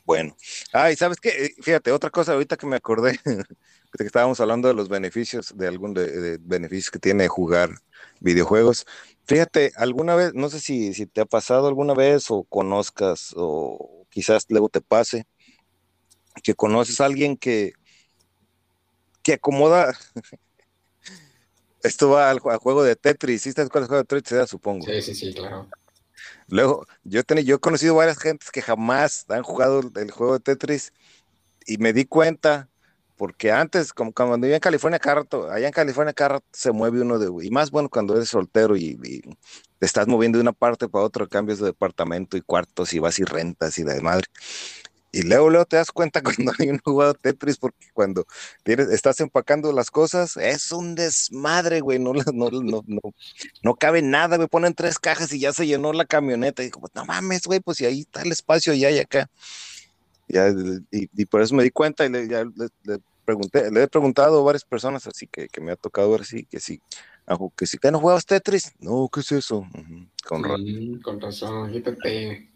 Bueno, 0.05 0.37
ay, 0.73 0.97
¿sabes 0.97 1.19
qué? 1.21 1.29
Eh, 1.29 1.55
fíjate, 1.61 1.93
otra 1.93 2.11
cosa 2.11 2.33
ahorita 2.33 2.57
que 2.57 2.67
me 2.67 2.77
acordé, 2.77 3.19
que 3.97 4.05
estábamos 4.05 4.41
hablando 4.41 4.69
de 4.69 4.75
los 4.75 4.89
beneficios, 4.89 5.57
de 5.57 5.67
algún 5.67 5.95
de, 5.95 6.39
beneficios 6.41 6.91
que 6.91 6.99
tiene 6.99 7.29
jugar 7.29 7.71
videojuegos. 8.21 8.85
Fíjate, 9.25 9.73
alguna 9.77 10.15
vez, 10.15 10.35
no 10.35 10.49
sé 10.51 10.61
si, 10.61 10.95
si 10.95 11.07
te 11.07 11.23
ha 11.23 11.27
pasado 11.27 11.69
alguna 11.69 11.95
vez 11.95 12.31
o 12.31 12.45
conozcas 12.45 13.33
o 13.37 14.07
quizás 14.11 14.47
luego 14.49 14.69
te 14.69 14.81
pase, 14.81 15.27
que 16.43 16.55
conoces 16.55 17.01
a 17.01 17.07
alguien 17.07 17.37
que, 17.37 17.73
que 19.23 19.35
acomoda, 19.35 19.97
esto 21.83 22.11
va 22.11 22.31
al, 22.31 22.39
juego 22.39 22.83
de 22.83 22.97
Tetris. 22.97 23.43
¿Sí 23.43 23.53
sabes 23.53 23.71
cuál 23.71 23.85
es 23.85 23.87
el 23.87 23.89
juego 23.89 24.03
de 24.03 24.21
Tetris? 24.21 24.51
Supongo. 24.51 24.87
Sí, 24.87 25.03
sí, 25.03 25.15
sí, 25.15 25.35
claro. 25.35 25.69
Luego, 26.49 26.87
yo, 27.05 27.23
yo 27.45 27.57
he 27.57 27.61
conocido 27.61 27.95
varias 27.95 28.19
gentes 28.19 28.51
que 28.51 28.63
jamás 28.63 29.25
han 29.29 29.43
jugado 29.43 29.81
el 29.95 30.11
juego 30.11 30.35
de 30.35 30.41
Tetris 30.41 30.93
y 31.67 31.79
me 31.79 31.93
di 31.93 32.07
cuenta 32.07 32.69
porque 33.19 33.51
antes, 33.53 33.93
como 33.93 34.13
cuando 34.13 34.39
vivía 34.39 34.57
en 34.57 34.61
California, 34.61 34.99
cada 34.99 35.23
allá 35.53 35.67
en 35.67 35.73
California, 35.73 36.15
cada 36.15 36.41
se 36.53 36.73
mueve 36.73 37.03
uno 37.03 37.19
de, 37.19 37.29
y 37.45 37.51
más 37.51 37.71
bueno 37.71 37.91
cuando 37.91 38.17
eres 38.17 38.31
soltero 38.31 38.77
y, 38.77 38.97
te 39.79 39.87
estás 39.87 40.07
moviendo 40.09 40.39
de 40.39 40.43
una 40.43 40.53
parte 40.53 40.89
para 40.89 41.05
otra, 41.05 41.27
cambios 41.27 41.59
de 41.59 41.67
departamento 41.67 42.37
y 42.37 42.41
cuartos 42.43 42.95
y 42.95 43.01
vas 43.01 43.19
y 43.19 43.25
rentas 43.25 43.79
y 43.79 43.85
la 43.85 44.01
madre. 44.01 44.27
Y 45.11 45.23
luego, 45.23 45.51
luego 45.51 45.65
te 45.65 45.77
das 45.77 45.91
cuenta 45.91 46.23
cuando 46.23 46.53
hay 46.59 46.69
un 46.71 46.79
jugado 46.79 47.15
Tetris, 47.15 47.57
porque 47.59 47.89
cuando 47.93 48.25
tienes, 48.63 48.89
estás 48.89 49.21
empacando 49.21 49.73
las 49.73 49.91
cosas, 49.91 50.37
es 50.37 50.71
un 50.73 50.95
desmadre, 50.95 51.81
güey, 51.81 51.99
no, 51.99 52.13
no, 52.15 52.23
no, 52.33 52.83
no, 52.87 53.01
no 53.63 53.75
cabe 53.75 54.03
nada, 54.03 54.37
güey, 54.37 54.49
ponen 54.49 54.75
tres 54.75 54.99
cajas 54.99 55.33
y 55.33 55.41
ya 55.41 55.53
se 55.53 55.67
llenó 55.67 55.93
la 55.93 56.05
camioneta, 56.05 56.63
y 56.63 56.71
como, 56.71 56.89
no 56.95 57.05
mames, 57.05 57.43
güey, 57.45 57.61
pues 57.61 57.81
y 57.81 57.87
ahí 57.87 58.01
está 58.01 58.23
el 58.23 58.33
espacio, 58.33 58.75
ya 58.75 58.91
y 58.91 58.99
acá. 59.01 59.29
Ya, 60.29 60.53
y, 60.91 61.27
por 61.27 61.41
eso 61.41 61.55
me 61.55 61.63
di 61.63 61.71
cuenta 61.71 62.05
y 62.05 62.11
le, 62.11 62.29
ya 62.29 62.45
le, 62.45 62.99
pregunté, 63.25 63.71
le 63.71 63.83
he 63.83 63.89
preguntado 63.89 64.41
a 64.41 64.45
varias 64.45 64.65
personas 64.65 65.07
así 65.07 65.27
que, 65.27 65.49
que 65.49 65.61
me 65.61 65.73
ha 65.73 65.77
tocado 65.77 66.11
ver 66.11 66.25
sí, 66.25 66.45
que 66.45 66.61
sí, 66.61 66.81
que 67.57 67.67
sí, 67.67 67.79
que 67.79 67.91
no 67.91 68.01
juegas 68.01 68.27
Tetris. 68.27 68.75
No, 68.79 69.09
¿qué 69.13 69.21
es 69.21 69.33
eso? 69.33 69.67
con, 70.27 71.01
con 71.01 71.21
razón, 71.21 71.73
quítate. 71.73 72.51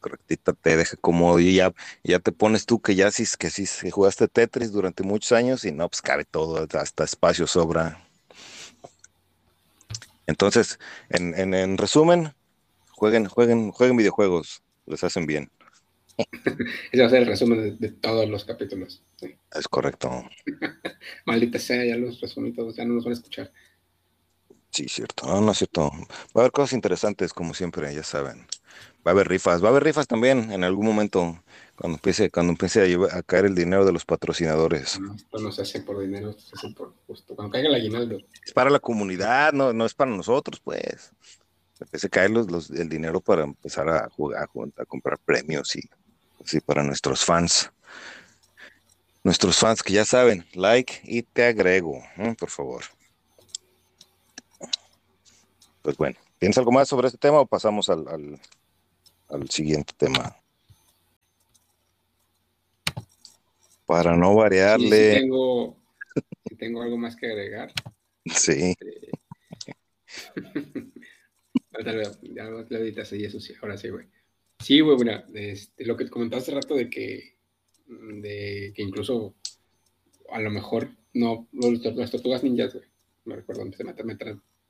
Correctita, 0.00 0.52
te 0.52 0.76
deja 0.76 0.96
como 0.96 1.38
y 1.38 1.56
ya, 1.56 1.72
ya 2.02 2.18
te 2.18 2.32
pones 2.32 2.66
tú 2.66 2.80
que 2.80 2.94
ya 2.94 3.10
sí, 3.10 3.24
que 3.38 3.50
sí 3.50 3.66
jugaste 3.90 4.28
Tetris 4.28 4.72
durante 4.72 5.02
muchos 5.02 5.32
años 5.32 5.64
y 5.64 5.72
no, 5.72 5.88
pues 5.88 6.02
cabe 6.02 6.24
todo, 6.24 6.66
hasta 6.72 7.04
espacio 7.04 7.46
sobra. 7.46 8.04
Entonces, 10.26 10.78
en, 11.10 11.38
en, 11.38 11.54
en 11.54 11.78
resumen, 11.78 12.34
jueguen, 12.92 13.26
jueguen, 13.26 13.70
jueguen 13.70 13.96
videojuegos, 13.96 14.62
les 14.86 15.04
hacen 15.04 15.26
bien. 15.26 15.50
Ese 16.92 17.02
va 17.02 17.06
a 17.06 17.10
ser 17.10 17.22
el 17.22 17.26
resumen 17.26 17.78
de, 17.78 17.88
todos 17.90 18.28
los 18.28 18.44
capítulos. 18.44 19.02
Es 19.52 19.68
correcto. 19.68 20.24
Maldita 21.26 21.58
sea, 21.58 21.84
ya 21.84 21.96
los 21.96 22.20
resumí 22.20 22.52
todos, 22.52 22.76
ya 22.76 22.84
no 22.84 22.94
nos 22.94 23.04
van 23.04 23.12
a 23.12 23.16
escuchar. 23.16 23.52
Sí, 24.70 24.88
cierto. 24.88 25.26
No, 25.26 25.40
no 25.40 25.52
es 25.52 25.58
cierto. 25.58 25.90
Va 25.90 25.96
a 26.36 26.40
haber 26.40 26.52
cosas 26.52 26.72
interesantes, 26.72 27.32
como 27.32 27.54
siempre, 27.54 27.94
ya 27.94 28.02
saben. 28.02 28.46
Va 29.06 29.10
a 29.10 29.14
haber 29.14 29.28
rifas. 29.28 29.62
Va 29.62 29.68
a 29.68 29.70
haber 29.70 29.84
rifas 29.84 30.08
también 30.08 30.50
en 30.50 30.64
algún 30.64 30.86
momento, 30.86 31.42
cuando 31.76 31.96
empiece, 31.98 32.30
cuando 32.30 32.52
empiece 32.52 32.96
a, 33.12 33.22
caer 33.22 33.44
el 33.44 33.54
dinero 33.54 33.84
de 33.84 33.92
los 33.92 34.04
patrocinadores. 34.04 34.98
No, 34.98 35.14
esto 35.14 35.38
no 35.38 35.52
se 35.52 35.62
hace 35.62 35.80
por 35.82 36.00
dinero, 36.00 36.30
esto 36.30 36.42
se 36.42 36.56
hace 36.56 36.74
por 36.74 36.92
justo. 37.06 37.36
Cuando 37.36 37.52
caiga 37.52 37.68
el 37.68 37.74
aguinaldo. 37.74 38.18
Es 38.44 38.52
para 38.52 38.70
la 38.70 38.80
comunidad, 38.80 39.52
no, 39.52 39.72
no 39.72 39.86
es 39.86 39.94
para 39.94 40.10
nosotros, 40.10 40.60
pues. 40.60 41.12
Empiece 41.78 42.06
a 42.06 42.10
caer 42.10 42.30
los, 42.30 42.70
el 42.70 42.88
dinero 42.88 43.20
para 43.20 43.44
empezar 43.44 43.88
a 43.88 44.08
jugar, 44.08 44.48
a 44.76 44.84
comprar 44.86 45.18
premios 45.18 45.76
y 45.76 45.82
Sí, 46.44 46.60
para 46.60 46.82
nuestros 46.82 47.24
fans. 47.24 47.70
Nuestros 49.22 49.58
fans 49.58 49.82
que 49.82 49.94
ya 49.94 50.04
saben, 50.04 50.44
like 50.52 51.00
y 51.04 51.22
te 51.22 51.46
agrego, 51.46 52.02
por 52.38 52.50
favor. 52.50 52.84
Pues 55.80 55.96
bueno, 55.96 56.18
¿tienes 56.38 56.58
algo 56.58 56.72
más 56.72 56.88
sobre 56.88 57.08
este 57.08 57.18
tema 57.18 57.40
o 57.40 57.46
pasamos 57.46 57.88
al, 57.88 58.38
al, 59.28 59.50
siguiente 59.50 59.94
tema? 59.96 60.36
Para 63.86 64.14
no 64.14 64.34
variarle. 64.34 65.14
Sí, 65.14 65.20
tengo, 65.20 65.76
tengo 66.58 66.82
algo 66.82 66.98
más 66.98 67.16
que 67.16 67.26
agregar. 67.26 67.72
Sí. 68.26 68.76
Este, 68.78 69.10
ya 72.34 72.44
lo 72.44 72.60
editas 72.60 73.12
y 73.14 73.24
eso 73.24 73.40
sí, 73.40 73.54
ahora 73.62 73.78
sí, 73.78 73.88
güey. 73.88 74.06
Sí, 74.64 74.80
güey, 74.80 74.96
bueno, 74.96 75.22
este, 75.34 75.84
lo 75.84 75.94
que 75.94 76.08
comentaste 76.08 76.52
hace 76.52 76.54
rato 76.58 76.74
de 76.74 76.88
que, 76.88 77.36
de 77.86 78.72
que 78.74 78.82
incluso 78.82 79.34
a 80.30 80.40
lo 80.40 80.50
mejor 80.50 80.88
no, 81.12 81.46
las 81.52 82.10
tortugas 82.10 82.42
ninjas, 82.42 82.72
güey, 82.72 82.86
me 83.26 83.36
recuerdo, 83.36 83.70
se 83.76 83.84
me, 83.84 83.94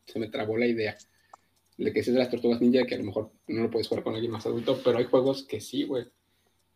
se 0.05 0.19
me 0.19 0.29
trabó 0.31 0.59
la 0.59 0.67
idea 0.67 0.99
de 1.77 1.93
que 1.93 2.01
es 2.01 2.07
de 2.07 2.19
las 2.19 2.29
tortugas 2.29 2.61
ninja 2.61 2.85
que 2.87 2.97
a 2.97 2.99
lo 2.99 3.05
mejor 3.05 3.31
no 3.47 3.63
lo 3.63 3.71
puedes 3.71 3.87
jugar 3.87 4.03
con 4.03 4.15
alguien 4.15 4.33
más 4.33 4.45
adulto, 4.47 4.81
pero 4.85 4.99
hay 4.99 5.05
juegos 5.05 5.45
que 5.45 5.61
sí, 5.61 5.85
güey. 5.85 6.07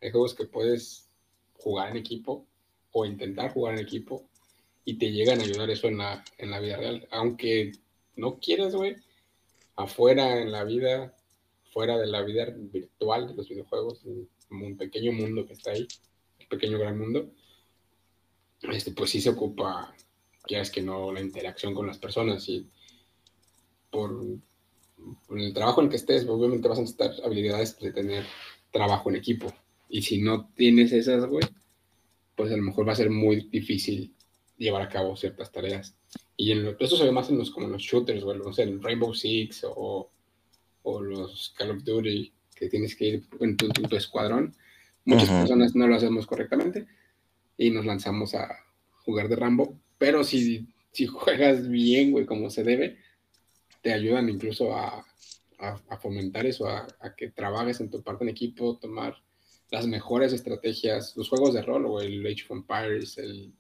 Hay 0.01 0.13
juegos 0.13 0.37
que 0.37 0.45
puedes 0.45 1.09
jugar 1.55 1.91
en 1.91 1.97
equipo 1.97 2.47
o 2.93 3.05
intentar 3.05 3.51
jugar 3.51 3.75
en 3.75 3.81
equipo 3.81 4.29
y 4.85 4.97
te 4.97 5.11
llegan 5.11 5.41
a 5.41 5.43
ayudar 5.43 5.71
eso 5.71 5.89
en 5.89 5.99
la, 5.99 6.25
en 6.39 6.53
la 6.53 6.61
vida 6.61 6.77
real. 6.77 7.09
Aunque 7.11 7.73
no 8.15 8.39
quieras, 8.39 8.77
güey, 8.77 8.95
afuera 9.75 10.41
en 10.41 10.53
la 10.53 10.63
vida 10.63 11.18
fuera 11.79 11.97
de 11.97 12.09
la 12.09 12.23
vida 12.23 12.45
virtual 12.57 13.29
de 13.29 13.35
los 13.35 13.49
videojuegos, 13.49 14.03
un, 14.51 14.77
pequeño 14.77 15.12
mundo 15.12 15.47
que 15.47 15.53
está 15.53 15.71
ahí, 15.71 15.87
un 16.41 16.49
pequeño 16.49 16.77
gran 16.77 16.99
mundo, 16.99 17.31
este, 18.62 18.91
pues 18.91 19.11
sí 19.11 19.21
se 19.21 19.31
ocupa, 19.31 19.95
ya 20.49 20.61
es 20.61 20.73
que 20.73 20.83
no, 20.83 21.12
la 21.12 21.21
interacción 21.21 21.75
con 21.75 21.87
las 21.87 21.99
personas 21.99 22.49
y 22.49 22.69
por, 23.93 24.11
el 25.31 25.55
trabajo 25.55 25.81
en 25.81 25.85
el 25.85 25.91
que 25.91 25.99
estés, 25.99 26.27
obviamente 26.27 26.67
vas 26.67 26.79
a 26.79 26.81
necesitar 26.81 27.12
habilidades 27.25 27.79
de 27.79 27.93
tener 27.93 28.25
trabajo 28.73 29.11
en 29.11 29.14
equipo. 29.14 29.47
Y 29.88 30.03
si 30.03 30.21
no 30.21 30.51
tienes 30.57 30.91
esas, 30.91 31.27
güey, 31.27 31.45
pues 32.35 32.51
a 32.51 32.57
lo 32.57 32.62
mejor 32.64 32.88
va 32.88 32.93
a 32.95 32.97
ser 32.97 33.11
muy 33.11 33.49
difícil 33.53 34.17
llevar 34.57 34.83
a 34.83 34.88
cabo 34.88 35.17
ciertas 35.17 35.53
tareas. 35.53 35.97
Y 36.37 36.51
en 36.51 36.77
eso 36.81 36.97
se 36.97 37.05
ve 37.05 37.12
más 37.12 37.31
en 37.31 37.38
los, 37.38 37.53
como 37.53 37.69
los 37.69 37.83
shooters, 37.83 38.25
güey, 38.25 38.37
no 38.37 38.53
sé, 38.53 38.64
en 38.64 38.83
Rainbow 38.83 39.14
Six 39.14 39.64
o 39.64 40.11
o 40.83 41.01
los 41.03 41.55
Call 41.57 41.71
of 41.73 41.85
Duty, 41.85 42.33
que 42.55 42.69
tienes 42.69 42.97
que 42.97 43.07
ir 43.07 43.27
en 43.41 43.57
tu, 43.57 43.97
escuadrón. 43.97 44.55
Muchas 45.05 45.29
personas 45.29 45.75
no 45.75 45.87
lo 45.87 45.95
hacemos 45.95 46.27
correctamente 46.27 46.87
y 47.57 47.71
nos 47.71 47.87
lanzamos 47.87 48.35
a 48.35 48.49
jugar 49.05 49.29
de 49.29 49.37
Rambo, 49.37 49.79
pero 49.97 50.23
si, 50.23 50.69
si 50.93 51.07
juegas 51.07 51.69
bien, 51.69 52.12
güey, 52.12 52.27
como 52.27 52.51
se 52.51 52.62
debe, 52.62 52.99
te 53.81 53.93
ayudan 53.93 54.29
incluso 54.29 54.77
a, 54.77 55.05
a, 55.59 55.97
fomentar 55.99 56.47
eso, 56.47 56.69
a, 56.69 56.87
que 57.17 57.31
trabajes 57.31 57.81
en 57.81 57.91
tu 57.91 58.03
parte 58.03 58.25
en 58.25 58.31
equipo, 58.31 58.79
tomar 58.79 59.17
las 59.71 59.87
mejores 59.87 60.33
estrategias, 60.33 61.17
los 61.17 61.29
juegos 61.29 61.55
de 61.55 61.62
rol 61.62 61.87
o 61.87 62.01
el 62.01 62.25
Age 62.27 62.45
of 62.45 62.51
Empires, 62.53 63.19
el, 63.19 63.53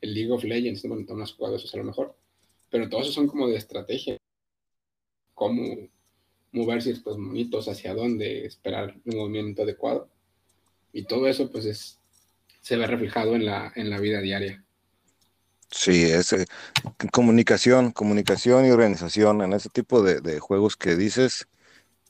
el 0.00 0.14
League 0.14 0.32
of 0.32 0.44
Legends, 0.44 0.86
bueno, 0.86 1.04
no 1.08 1.22
has 1.22 1.32
jugado 1.32 1.56
eso 1.56 1.68
a 1.72 1.78
lo 1.78 1.84
mejor, 1.84 2.16
pero 2.70 2.88
todos 2.88 3.04
esos 3.04 3.14
son 3.14 3.26
como 3.26 3.48
de 3.48 3.56
estrategia, 3.56 4.16
cómo 5.34 5.88
mover 6.54 6.82
ciertos 6.82 7.18
monitos, 7.18 7.68
hacia 7.68 7.94
dónde, 7.94 8.46
esperar 8.46 8.96
un 9.04 9.16
movimiento 9.16 9.62
adecuado. 9.62 10.08
Y 10.92 11.04
todo 11.04 11.26
eso 11.28 11.50
pues 11.50 11.66
es, 11.66 11.98
se 12.62 12.76
ve 12.76 12.86
reflejado 12.86 13.34
en 13.34 13.44
la, 13.44 13.72
en 13.74 13.90
la 13.90 14.00
vida 14.00 14.20
diaria. 14.20 14.64
Sí, 15.70 16.04
es 16.04 16.32
eh, 16.32 16.46
comunicación, 17.12 17.90
comunicación 17.90 18.64
y 18.64 18.70
organización 18.70 19.42
en 19.42 19.52
ese 19.52 19.68
tipo 19.68 20.02
de, 20.02 20.38
juegos 20.38 20.76
que 20.76 20.94
dices, 20.94 21.48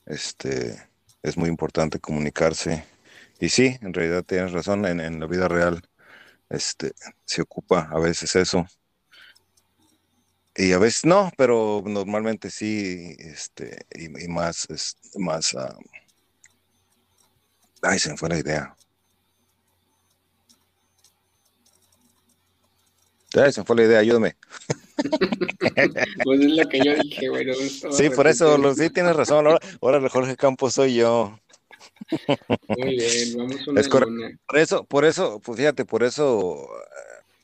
este, 0.05 0.77
es 1.23 1.35
muy 1.35 1.49
importante 1.49 1.99
comunicarse. 1.99 2.85
Y 3.39 3.49
sí, 3.49 3.77
en 3.81 3.93
realidad 3.93 4.23
tienes 4.23 4.51
razón, 4.51 4.85
en, 4.85 4.99
en 4.99 5.19
la 5.19 5.27
vida 5.27 5.47
real 5.47 5.81
este, 6.49 6.93
se 7.25 7.41
ocupa 7.41 7.89
a 7.91 7.99
veces 7.99 8.35
eso. 8.35 8.67
Y 10.57 10.71
a 10.71 10.79
veces 10.79 11.03
no, 11.03 11.31
pero 11.37 11.83
normalmente 11.85 12.49
sí, 12.49 13.13
este, 13.19 13.85
y, 13.93 14.07
más, 14.29 14.65
es, 14.69 14.95
más, 15.17 15.53
uh, 15.53 15.77
ay, 17.81 17.99
se 17.99 18.11
me 18.11 18.17
fue 18.17 18.29
la 18.29 18.39
idea. 18.39 18.75
Ay, 23.33 23.51
se 23.51 23.59
me 23.59 23.65
fue 23.65 23.75
la 23.75 23.83
idea, 23.83 23.99
ayúdame. 23.99 24.37
pues 26.23 26.39
es 26.39 26.51
lo 26.51 26.69
que 26.69 26.79
yo 26.85 26.95
dije, 27.03 27.29
bueno. 27.29 27.53
Sí, 27.91 28.09
por 28.11 28.27
eso, 28.27 28.57
lo, 28.57 28.73
sí 28.73 28.89
tienes 28.89 29.13
razón, 29.13 29.45
ahora, 29.45 29.59
ahora 29.81 30.09
Jorge 30.09 30.37
Campos 30.37 30.73
soy 30.73 30.95
yo. 30.95 31.37
Muy 32.77 32.95
bien, 32.95 33.37
vamos 33.37 33.67
a 33.67 33.71
una, 33.71 34.39
Por 34.47 34.57
eso, 34.57 34.85
por 34.85 35.03
eso, 35.03 35.41
pues 35.41 35.57
fíjate, 35.57 35.83
por 35.83 36.01
eso 36.03 36.69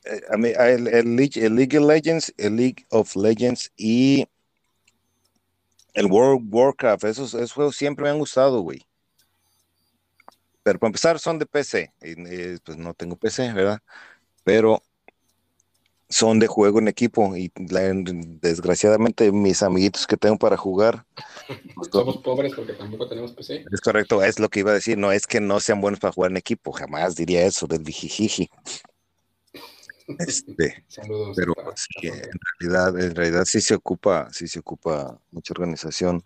eh, 0.06 0.22
el, 0.32 0.88
el, 0.88 1.16
League 1.16 1.78
of 1.78 1.86
Legends, 1.86 2.34
el 2.38 2.56
League 2.56 2.86
of 2.90 3.16
Legends 3.16 3.72
y 3.78 4.28
el 5.94 6.06
World 6.08 6.48
Warcraft, 6.50 7.04
esos, 7.04 7.52
juegos 7.52 7.76
siempre 7.76 8.04
me 8.04 8.10
han 8.10 8.20
gustado, 8.20 8.62
güey. 8.62 8.82
Pero 10.64 10.80
para 10.80 10.90
empezar 10.90 11.20
son 11.20 11.40
de 11.40 11.46
PC, 11.46 11.92
y, 12.02 12.16
pues 12.60 12.78
no 12.78 12.94
tengo 12.94 13.16
PC, 13.16 13.52
¿verdad? 13.54 13.80
Pero 14.44 14.82
son 16.12 16.40
de 16.40 16.48
juego 16.48 16.80
en 16.80 16.88
equipo 16.90 17.36
y 17.36 17.52
desgraciadamente 17.56 19.32
mis 19.32 19.64
amiguitos 19.64 20.06
que 20.06 20.18
tengo 20.18 20.38
para 20.38 20.58
jugar. 20.58 21.06
Pues, 21.76 21.90
Somos 21.92 22.18
pobres 22.18 22.54
porque 22.54 22.74
tampoco 22.74 23.08
tenemos 23.08 23.32
PC. 23.32 23.66
Es 23.72 23.82
correcto, 23.82 24.22
es 24.22 24.40
lo 24.40 24.50
que 24.50 24.60
iba 24.60 24.72
a 24.72 24.76
decir, 24.76 24.98
no 24.98 25.12
es 25.12 25.26
que 25.26 25.40
no 25.40 25.60
sean 25.60 25.82
buenos 25.82 26.00
para 26.00 26.12
jugar 26.12 26.32
en 26.32 26.38
equipo, 26.38 26.72
jamás 26.72 27.16
diría 27.16 27.46
eso 27.46 27.66
del 27.66 27.84
dijijiji. 27.84 28.50
Este, 30.20 30.84
Saludos. 30.88 31.38
pero 31.38 31.54
sí, 31.76 32.08
en 32.08 32.40
realidad, 32.60 33.00
en 33.00 33.16
realidad 33.16 33.46
sí 33.46 33.62
se 33.62 33.76
ocupa, 33.76 34.32
sí 34.34 34.48
se 34.48 34.60
ocupa 34.60 35.20
mucha 35.32 35.54
organización 35.54 36.24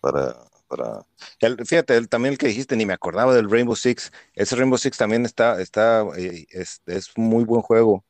para, 0.00 0.36
para. 0.68 1.06
El- 1.40 1.64
fíjate, 1.66 1.96
el- 1.96 2.08
también 2.08 2.32
el 2.34 2.38
que 2.38 2.48
dijiste, 2.48 2.76
ni 2.76 2.86
me 2.86 2.94
acordaba 2.94 3.34
del 3.34 3.50
Rainbow 3.50 3.76
Six. 3.76 4.12
Ese 4.34 4.56
Rainbow 4.56 4.78
Six 4.78 4.96
también 4.98 5.24
está, 5.24 5.60
está, 5.60 6.04
eh, 6.18 6.46
es, 6.50 6.82
es 6.86 7.10
muy 7.16 7.44
buen 7.44 7.62
juego. 7.62 8.04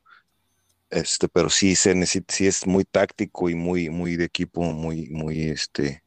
Este, 0.89 1.27
pero 1.27 1.49
sí 1.49 1.75
se 1.75 1.95
necesita, 1.95 2.33
sí 2.33 2.47
es 2.47 2.65
muy 2.65 2.85
táctico 2.85 3.49
y 3.49 3.55
muy, 3.55 3.89
muy 3.89 4.15
de 4.15 4.25
equipo, 4.25 4.61
muy, 4.61 5.09
muy, 5.09 5.49
este, 5.49 6.03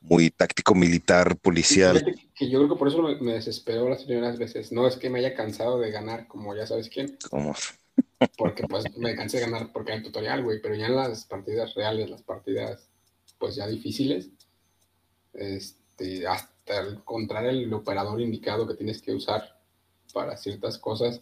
muy 0.00 0.30
táctico 0.30 0.74
militar, 0.74 1.36
policial. 1.38 2.02
que- 2.36 2.48
yo 2.50 2.58
creo 2.58 2.68
que 2.68 2.76
por 2.78 2.88
eso 2.88 3.02
me, 3.02 3.16
me 3.20 3.32
desesperó 3.34 3.88
las 3.88 4.04
primeras 4.04 4.38
veces. 4.38 4.70
No 4.72 4.86
es 4.86 4.96
que 4.96 5.10
me 5.10 5.18
haya 5.20 5.34
cansado 5.34 5.78
de 5.78 5.90
ganar, 5.90 6.26
como 6.28 6.54
ya 6.54 6.66
sabes 6.66 6.88
quién, 6.88 7.16
Como, 7.30 7.54
porque 8.36 8.64
pues 8.66 8.84
me 8.96 9.14
cansé 9.14 9.38
de 9.38 9.50
ganar 9.50 9.72
porque 9.72 9.92
era 9.92 9.98
el 9.98 10.04
tutorial, 10.04 10.42
güey, 10.42 10.60
pero 10.60 10.74
ya 10.74 10.86
en 10.86 10.96
las 10.96 11.24
partidas 11.24 11.74
reales, 11.74 12.10
las 12.10 12.22
partidas 12.22 12.88
pues 13.38 13.56
ya 13.56 13.66
difíciles, 13.66 14.30
este, 15.34 16.26
hasta 16.26 16.80
encontrar 16.88 17.46
el 17.46 17.72
operador 17.72 18.20
indicado 18.20 18.66
que 18.66 18.74
tienes 18.74 19.02
que 19.02 19.12
usar 19.12 19.60
para 20.12 20.36
ciertas 20.36 20.78
cosas, 20.78 21.20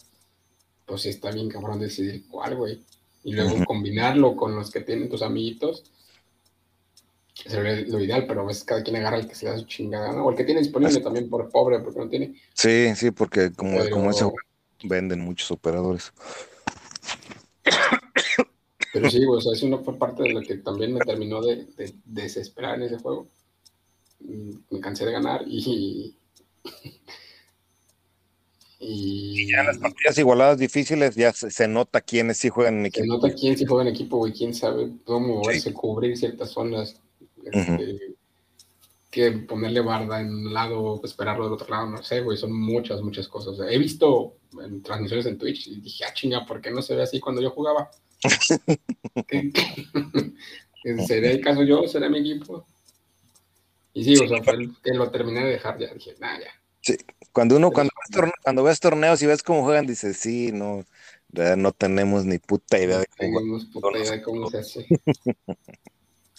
pues 0.86 1.02
sí 1.02 1.08
está 1.08 1.30
bien 1.30 1.48
cabrón 1.48 1.80
decidir 1.80 2.26
cuál, 2.28 2.56
güey. 2.56 2.84
Y 3.24 3.34
luego 3.34 3.64
combinarlo 3.64 4.36
con 4.36 4.54
los 4.54 4.70
que 4.70 4.80
tienen 4.80 5.08
tus 5.08 5.22
amiguitos. 5.22 5.84
Sería 7.34 7.80
lo 7.88 8.00
ideal, 8.00 8.26
pero 8.26 8.42
a 8.42 8.44
veces 8.46 8.64
cada 8.64 8.82
quien 8.82 8.96
agarra 8.96 9.16
el 9.16 9.26
que 9.26 9.34
se 9.34 9.46
le 9.46 9.52
da 9.52 9.58
su 9.58 9.64
chingada, 9.64 10.08
gana, 10.08 10.22
O 10.22 10.30
el 10.30 10.36
que 10.36 10.44
tiene 10.44 10.60
disponible 10.60 11.00
también 11.00 11.30
por 11.30 11.48
pobre, 11.50 11.78
porque 11.80 11.98
no 11.98 12.08
tiene. 12.08 12.34
sí, 12.52 12.94
sí, 12.94 13.10
porque 13.10 13.52
como, 13.52 13.78
Pero, 13.78 13.90
como 13.90 14.10
ese 14.10 14.26
venden 14.84 15.20
muchos 15.20 15.50
operadores. 15.50 16.12
Pero 18.92 19.10
sí, 19.10 19.24
o 19.26 19.40
sea, 19.40 19.52
eso 19.52 19.68
no 19.68 19.82
fue 19.82 19.98
parte 19.98 20.22
de 20.22 20.32
lo 20.32 20.40
que 20.42 20.56
también 20.56 20.92
me 20.94 21.00
terminó 21.00 21.40
de, 21.40 21.66
de 21.76 21.94
desesperar 22.04 22.76
en 22.76 22.82
ese 22.82 22.98
juego. 22.98 23.28
Mm, 24.20 24.50
Me 24.70 24.80
cansé 24.80 25.04
de 25.06 25.12
ganar 25.12 25.42
y. 25.46 26.16
Y, 28.84 29.48
Ya 29.50 29.60
en 29.60 29.66
las 29.66 29.78
partidas 29.78 30.18
igualadas 30.18 30.58
difíciles 30.58 31.14
ya 31.14 31.32
se, 31.32 31.50
se 31.52 31.68
nota 31.68 32.00
quiénes 32.00 32.38
sí 32.38 32.48
juegan 32.48 32.78
en 32.78 32.82
se 32.82 32.88
equipo. 32.88 33.06
nota 33.06 33.32
quién 33.32 33.56
sí 33.56 33.64
juega 33.64 33.82
en 33.82 33.94
equipo, 33.94 34.16
güey, 34.18 34.32
quién 34.32 34.54
sabe 34.54 34.90
cómo 35.04 35.36
moverse, 35.36 35.72
cubrir 35.72 36.16
ciertas 36.16 36.50
zonas, 36.50 37.00
este, 37.44 38.16
que 39.12 39.30
ponerle 39.30 39.80
barda 39.82 40.22
en 40.22 40.30
un 40.34 40.54
lado, 40.54 40.98
esperarlo 41.04 41.44
del 41.44 41.52
otro 41.52 41.68
lado, 41.68 41.86
no 41.86 42.02
sé, 42.02 42.22
güey, 42.22 42.38
son 42.38 42.50
muchas, 42.58 43.02
muchas 43.02 43.28
cosas. 43.28 43.60
O 43.60 43.68
he 43.68 43.76
visto 43.76 44.38
en 44.64 44.82
transmisiones 44.82 45.26
en 45.26 45.36
Twitch 45.36 45.66
y 45.68 45.80
dije, 45.80 46.04
ah, 46.06 46.14
chinga, 46.14 46.46
¿por 46.46 46.62
qué 46.62 46.70
no 46.70 46.80
se 46.80 46.96
ve 46.96 47.02
así 47.02 47.20
cuando 47.20 47.42
yo 47.42 47.50
jugaba? 47.50 47.90
¿Qué- 49.28 49.52
qué- 50.82 50.98
¿Sería 51.06 51.30
el 51.30 51.42
caso 51.42 51.62
yo? 51.62 51.86
¿Será 51.86 52.08
mi 52.08 52.20
equipo? 52.20 52.66
Y 53.92 54.02
sí, 54.02 54.16
o 54.16 54.26
sea, 54.26 54.42
fue 54.42 54.54
el 54.54 54.74
que 54.82 54.94
lo 54.94 55.10
terminé 55.10 55.44
de 55.44 55.50
dejar 55.50 55.78
ya, 55.78 55.92
dije, 55.92 56.14
nah, 56.18 56.40
ya. 56.40 56.94
Cuando 57.32 57.56
uno, 57.58 57.70
cuando 57.70 57.92
ves, 58.00 58.10
torne- 58.18 58.32
cuando 58.42 58.62
ves 58.62 58.80
torneos 58.80 59.20
y 59.20 59.26
ves 59.26 59.42
cómo 59.42 59.62
juegan, 59.62 59.86
dices, 59.86 60.16
sí, 60.16 60.52
no, 60.52 60.86
no 61.58 61.72
tenemos 61.72 62.24
ni 62.24 62.38
puta 62.38 62.78
idea 62.78 63.00
de 63.00 63.06
cómo 63.14 63.30
juegan. 63.30 63.42
Tenemos 63.42 63.64
puta 63.66 63.98
idea 63.98 64.10
de 64.12 64.22
cómo 64.22 64.50
se 64.50 64.58
hace. 64.58 64.86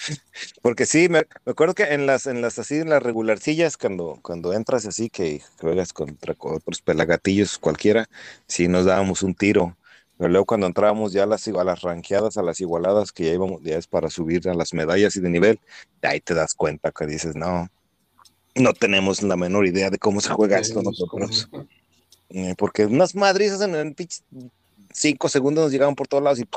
Porque 0.61 0.85
sí, 0.85 1.09
me, 1.09 1.23
me 1.45 1.51
acuerdo 1.51 1.73
que 1.73 1.83
en 1.83 2.05
las, 2.05 2.27
en 2.27 2.41
las 2.41 2.59
así, 2.59 2.75
en 2.77 2.89
las 2.89 3.03
regularcillas, 3.03 3.77
cuando, 3.77 4.19
cuando 4.21 4.53
entras 4.53 4.85
así, 4.85 5.09
que 5.09 5.41
juegas 5.59 5.93
contra 5.93 6.35
otros 6.39 6.81
pelagatillos 6.81 7.57
cualquiera, 7.57 8.07
sí 8.47 8.67
nos 8.67 8.85
dábamos 8.85 9.23
un 9.23 9.35
tiro. 9.35 9.77
Pero 10.17 10.29
luego 10.29 10.45
cuando 10.45 10.67
entrábamos 10.67 11.11
ya 11.11 11.23
a 11.23 11.25
las, 11.25 11.47
a 11.47 11.63
las 11.63 11.81
ranqueadas, 11.81 12.37
a 12.37 12.43
las 12.43 12.61
igualadas, 12.61 13.11
que 13.11 13.25
ya 13.25 13.33
íbamos, 13.33 13.61
ya 13.63 13.77
es 13.77 13.87
para 13.87 14.09
subir 14.09 14.47
a 14.47 14.53
las 14.53 14.73
medallas 14.73 15.15
y 15.15 15.21
de 15.21 15.29
nivel, 15.29 15.59
ahí 16.01 16.21
te 16.21 16.33
das 16.33 16.53
cuenta 16.53 16.91
que 16.91 17.05
dices, 17.07 17.35
no, 17.35 17.67
no 18.55 18.73
tenemos 18.73 19.23
la 19.23 19.35
menor 19.35 19.65
idea 19.65 19.89
de 19.89 19.97
cómo 19.97 20.21
se 20.21 20.29
juega 20.29 20.59
esto 20.59 20.81
nosotros. 20.81 21.49
Eh, 22.29 22.55
Porque 22.57 22.85
unas 22.85 23.15
madrizas 23.15 23.61
en, 23.61 23.75
en 23.75 23.93
pinches 23.93 24.23
cinco 24.91 25.29
segundos 25.29 25.65
nos 25.65 25.71
llegaban 25.71 25.95
por 25.95 26.07
todos 26.07 26.23
lados 26.23 26.39
y. 26.39 26.47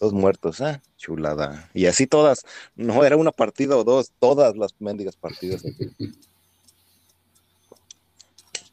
todos 0.00 0.14
muertos, 0.14 0.62
ah, 0.62 0.80
chulada. 0.96 1.68
Y 1.74 1.84
así 1.84 2.06
todas, 2.06 2.46
no 2.74 3.04
era 3.04 3.18
una 3.18 3.32
partida 3.32 3.76
o 3.76 3.84
dos, 3.84 4.12
todas 4.18 4.56
las 4.56 4.74
mendigas 4.80 5.14
partidas. 5.14 5.62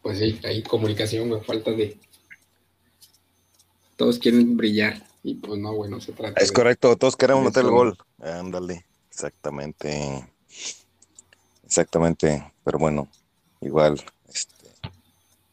Pues 0.01 0.19
sí, 0.19 0.39
hay 0.45 0.63
comunicación, 0.63 1.27
güey, 1.27 1.41
falta 1.41 1.71
de. 1.71 1.99
Todos 3.97 4.19
quieren 4.19 4.55
brillar. 4.55 5.05
Y 5.21 5.35
pues 5.35 5.59
no, 5.59 5.73
güey, 5.73 5.91
no 5.91 5.99
se 5.99 6.13
trata 6.13 6.39
Es 6.39 6.47
de- 6.47 6.53
correcto, 6.53 6.95
todos 6.95 7.17
queremos 7.17 7.43
meter 7.43 7.65
el 7.65 7.71
gol. 7.71 7.97
Ándale, 8.21 8.85
exactamente. 9.09 10.25
Exactamente, 11.65 12.53
pero 12.63 12.79
bueno, 12.79 13.09
igual, 13.59 14.01
este, 14.29 14.69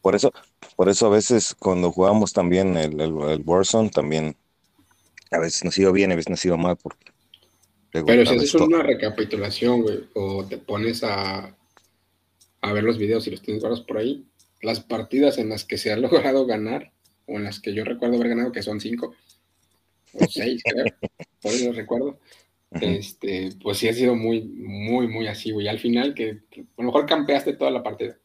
por 0.01 0.15
eso, 0.15 0.31
por 0.77 0.87
eso 0.87 1.07
a 1.07 1.09
veces 1.09 1.53
cuando 1.59 1.91
jugamos 1.91 2.31
también 2.31 2.77
el, 2.77 3.01
el, 3.01 3.19
el 3.21 3.43
Warzone, 3.45 3.89
también 3.89 4.37
a 5.31 5.39
veces 5.39 5.63
nos 5.63 5.77
iba 5.77 5.91
bien, 5.91 6.11
a 6.11 6.15
veces 6.15 6.29
nos 6.29 6.45
iba 6.45 6.57
mal, 6.57 6.77
porque 6.77 7.11
luego, 7.91 8.07
Pero 8.07 8.25
si 8.25 8.35
haces 8.35 8.55
una 8.55 8.83
recapitulación, 8.83 9.81
güey, 9.81 10.05
o 10.13 10.45
te 10.45 10.57
pones 10.57 11.03
a, 11.03 11.55
a 12.61 12.73
ver 12.73 12.83
los 12.83 12.97
videos 12.97 13.27
y 13.27 13.31
los 13.31 13.41
tienes 13.41 13.61
guardados 13.61 13.85
por 13.85 13.97
ahí, 13.97 14.25
las 14.61 14.79
partidas 14.79 15.37
en 15.37 15.49
las 15.49 15.63
que 15.63 15.77
se 15.77 15.91
ha 15.91 15.97
logrado 15.97 16.45
ganar, 16.45 16.91
o 17.27 17.37
en 17.37 17.43
las 17.43 17.59
que 17.59 17.73
yo 17.73 17.83
recuerdo 17.83 18.15
haber 18.15 18.29
ganado, 18.29 18.51
que 18.51 18.63
son 18.63 18.79
cinco 18.79 19.15
o 20.13 20.25
seis, 20.29 20.61
creo, 20.63 20.85
por 21.41 21.51
eso 21.51 21.71
recuerdo, 21.71 22.19
este, 22.81 23.51
pues 23.61 23.77
sí 23.77 23.87
ha 23.87 23.93
sido 23.93 24.15
muy, 24.15 24.41
muy, 24.41 25.07
muy 25.07 25.27
así, 25.27 25.51
güey. 25.51 25.67
Al 25.67 25.79
final, 25.79 26.13
que 26.13 26.39
que 26.49 26.61
a 26.61 26.65
lo 26.77 26.83
mejor 26.85 27.05
campeaste 27.05 27.53
toda 27.53 27.71
la 27.71 27.83
partida 27.83 28.17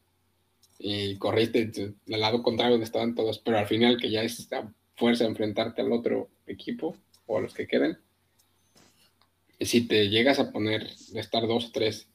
y 0.83 1.19
corriste 1.19 1.71
al 2.11 2.21
lado 2.21 2.43
contrario 2.43 2.73
donde 2.73 2.87
estaban 2.87 3.15
todos, 3.15 3.39
pero 3.39 3.59
al 3.59 3.67
final, 3.67 3.99
que 4.01 4.11
ya 4.11 4.23
es 4.23 4.51
a 4.53 4.73
fuerza 4.97 5.25
enfrentarte 5.25 5.83
al 5.83 5.93
otro 5.93 6.31
equipo 6.53 6.97
o 7.27 7.39
a 7.39 7.41
los 7.41 7.55
que 7.55 7.67
queden, 7.67 7.99
y 9.61 9.67
si 9.67 9.87
te 9.87 10.09
llegas 10.09 10.39
a 10.39 10.51
poner, 10.51 10.87
a 11.15 11.21
estar 11.21 11.47
dos 11.47 11.67
o 11.67 11.71
tres 11.71 12.09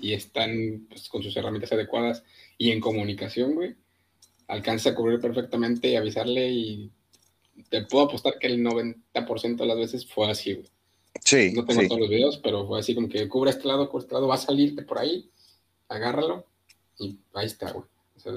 y 0.00 0.12
están 0.12 0.86
pues, 0.88 1.08
con 1.08 1.22
sus 1.22 1.36
herramientas 1.36 1.72
adecuadas 1.72 2.22
y 2.56 2.70
en 2.70 2.80
comunicación, 2.80 3.54
güey, 3.54 3.74
alcanza 4.46 4.90
a 4.90 4.94
cubrir 4.94 5.20
perfectamente 5.20 5.88
y 5.88 5.96
avisarle 5.96 6.50
y 6.50 6.92
te 7.68 7.82
puedo 7.82 8.04
apostar 8.04 8.38
que 8.38 8.46
el 8.46 8.64
90% 8.64 9.56
de 9.56 9.66
las 9.66 9.76
veces 9.76 10.06
fue 10.06 10.30
así, 10.30 10.54
güey. 10.54 10.68
Sí, 11.24 11.52
No 11.52 11.64
tengo 11.64 11.80
sí. 11.80 11.88
todos 11.88 12.00
los 12.00 12.10
videos, 12.10 12.38
pero 12.38 12.66
fue 12.66 12.78
así 12.78 12.94
como 12.94 13.08
que 13.08 13.28
cubre 13.28 13.50
este 13.50 13.66
lado, 13.66 13.88
cubre 13.88 14.04
este 14.04 14.14
lado, 14.14 14.28
va 14.28 14.36
a 14.36 14.38
salirte 14.38 14.82
por 14.82 14.98
ahí, 14.98 15.28
agárralo 15.88 16.46
y 16.98 17.18
ahí 17.34 17.46
está, 17.46 17.72
güey. 17.72 17.86
O 18.16 18.20
sea, 18.20 18.32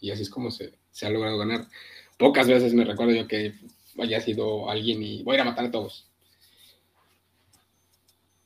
y 0.00 0.10
así 0.10 0.22
es 0.22 0.30
como 0.30 0.50
se, 0.50 0.74
se 0.90 1.06
ha 1.06 1.10
logrado 1.10 1.38
ganar. 1.38 1.68
Pocas 2.16 2.48
veces 2.48 2.74
me 2.74 2.84
recuerdo 2.84 3.14
yo 3.14 3.28
que 3.28 3.54
haya 4.02 4.20
sido 4.20 4.70
alguien 4.70 5.02
y 5.02 5.22
voy 5.22 5.34
a 5.34 5.36
ir 5.36 5.40
a 5.42 5.44
matar 5.44 5.66
a 5.66 5.70
todos. 5.70 6.08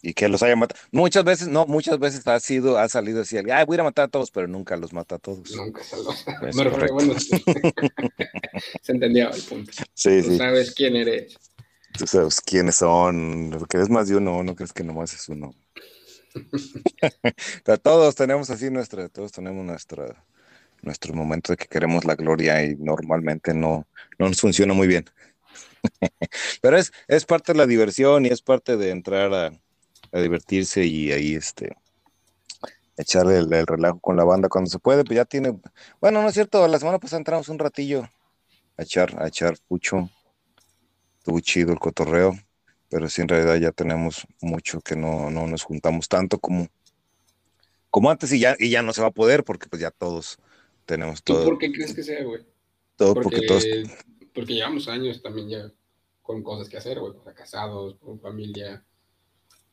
Y 0.04 0.14
que 0.14 0.28
los 0.28 0.42
haya 0.42 0.56
matado. 0.56 0.80
Muchas 0.90 1.22
veces, 1.24 1.48
no, 1.48 1.66
muchas 1.66 1.98
veces 1.98 2.26
ha 2.26 2.40
sido, 2.40 2.76
ha 2.78 2.88
salido 2.88 3.20
así, 3.22 3.36
ay, 3.38 3.44
voy 3.64 3.74
a 3.74 3.76
ir 3.76 3.80
a 3.80 3.84
matar 3.84 4.06
a 4.06 4.08
todos, 4.08 4.32
pero 4.32 4.48
nunca 4.48 4.76
los 4.76 4.92
mata 4.92 5.14
a 5.16 5.18
todos. 5.18 5.56
Nunca 5.56 5.84
salgo. 5.84 6.20
Es 6.40 6.56
me 6.56 6.64
refiero, 6.64 6.92
correcto. 6.92 6.94
bueno, 6.94 7.14
sí. 7.20 7.44
se 8.82 8.92
entendía 8.92 9.28
el 9.28 9.42
punto. 9.42 9.72
Sí, 9.94 10.22
Tú 10.22 10.30
sí. 10.30 10.36
sabes 10.36 10.74
quién 10.74 10.96
eres. 10.96 11.36
Tú 11.96 12.06
sabes 12.06 12.40
quiénes 12.40 12.76
son, 12.76 13.54
porque 13.58 13.80
es 13.80 13.90
más 13.90 14.08
de 14.08 14.16
uno, 14.16 14.42
no 14.42 14.54
crees 14.56 14.72
que 14.72 14.82
nomás 14.84 15.12
es 15.14 15.28
uno. 15.28 15.54
Pero 17.64 17.78
todos 17.82 18.14
tenemos 18.14 18.50
así 18.50 18.70
nuestra, 18.70 19.08
todos 19.08 19.32
tenemos 19.32 19.64
nuestra, 19.64 20.24
nuestros 20.82 21.14
momentos 21.14 21.50
de 21.54 21.56
que 21.58 21.68
queremos 21.68 22.04
la 22.04 22.14
gloria 22.16 22.64
y 22.64 22.76
normalmente 22.76 23.54
no, 23.54 23.86
no 24.18 24.28
nos 24.28 24.40
funciona 24.40 24.74
muy 24.74 24.86
bien. 24.88 25.04
Pero 26.62 26.78
es, 26.78 26.92
es 27.08 27.24
parte 27.24 27.52
de 27.52 27.58
la 27.58 27.66
diversión 27.66 28.26
y 28.26 28.28
es 28.28 28.42
parte 28.42 28.76
de 28.76 28.90
entrar 28.90 29.32
a, 29.34 29.52
a 30.12 30.20
divertirse 30.20 30.84
y 30.84 31.12
ahí 31.12 31.34
este 31.34 31.76
echarle 32.96 33.38
el, 33.38 33.52
el 33.52 33.66
relajo 33.66 34.00
con 34.00 34.16
la 34.16 34.24
banda 34.24 34.48
cuando 34.48 34.70
se 34.70 34.78
puede, 34.78 35.04
pues 35.04 35.16
ya 35.16 35.24
tiene, 35.24 35.58
bueno, 36.00 36.22
no 36.22 36.28
es 36.28 36.34
cierto, 36.34 36.66
la 36.68 36.78
semana 36.78 36.98
pasada 36.98 37.18
entramos 37.18 37.48
un 37.48 37.58
ratillo 37.58 38.08
a 38.76 38.82
echar, 38.82 39.20
a 39.20 39.28
echar 39.28 39.56
pucho, 39.68 40.10
estuvo 41.18 41.40
chido 41.40 41.72
el 41.72 41.78
cotorreo, 41.78 42.38
pero 42.88 43.08
sí 43.08 43.22
en 43.22 43.28
realidad 43.28 43.56
ya 43.56 43.72
tenemos 43.72 44.26
mucho 44.40 44.80
que 44.80 44.96
no, 44.96 45.30
no 45.30 45.46
nos 45.46 45.62
juntamos 45.62 46.08
tanto 46.08 46.38
como, 46.38 46.68
como 47.90 48.10
antes 48.10 48.32
y 48.32 48.38
ya, 48.38 48.56
y 48.58 48.70
ya 48.70 48.82
no 48.82 48.92
se 48.92 49.02
va 49.02 49.08
a 49.08 49.12
poder 49.12 49.44
porque 49.44 49.68
pues 49.68 49.80
ya 49.80 49.90
todos 49.90 50.38
tenemos 50.84 51.22
¿Tú 51.22 51.34
todo, 51.34 51.44
por 51.44 51.58
qué 51.58 51.72
crees 51.72 51.94
que 51.94 52.02
sea, 52.02 52.22
güey? 52.24 52.44
todo 52.96 53.14
Porque, 53.14 53.30
porque 53.30 53.46
todos, 53.46 53.64
porque 54.34 54.54
llevamos 54.54 54.88
años 54.88 55.20
también 55.22 55.48
ya 55.48 55.72
con 56.22 56.42
cosas 56.42 56.68
que 56.68 56.76
hacer, 56.78 57.00
güey, 57.00 57.12
casados, 57.34 57.96
con 57.96 58.20
familia. 58.20 58.84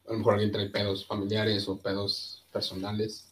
A 0.08 0.12
lo 0.12 0.18
mejor 0.20 0.34
alguien 0.34 0.52
trae 0.52 0.70
pedos 0.70 1.06
familiares 1.06 1.68
o 1.70 1.78
pedos 1.78 2.46
personales. 2.52 3.28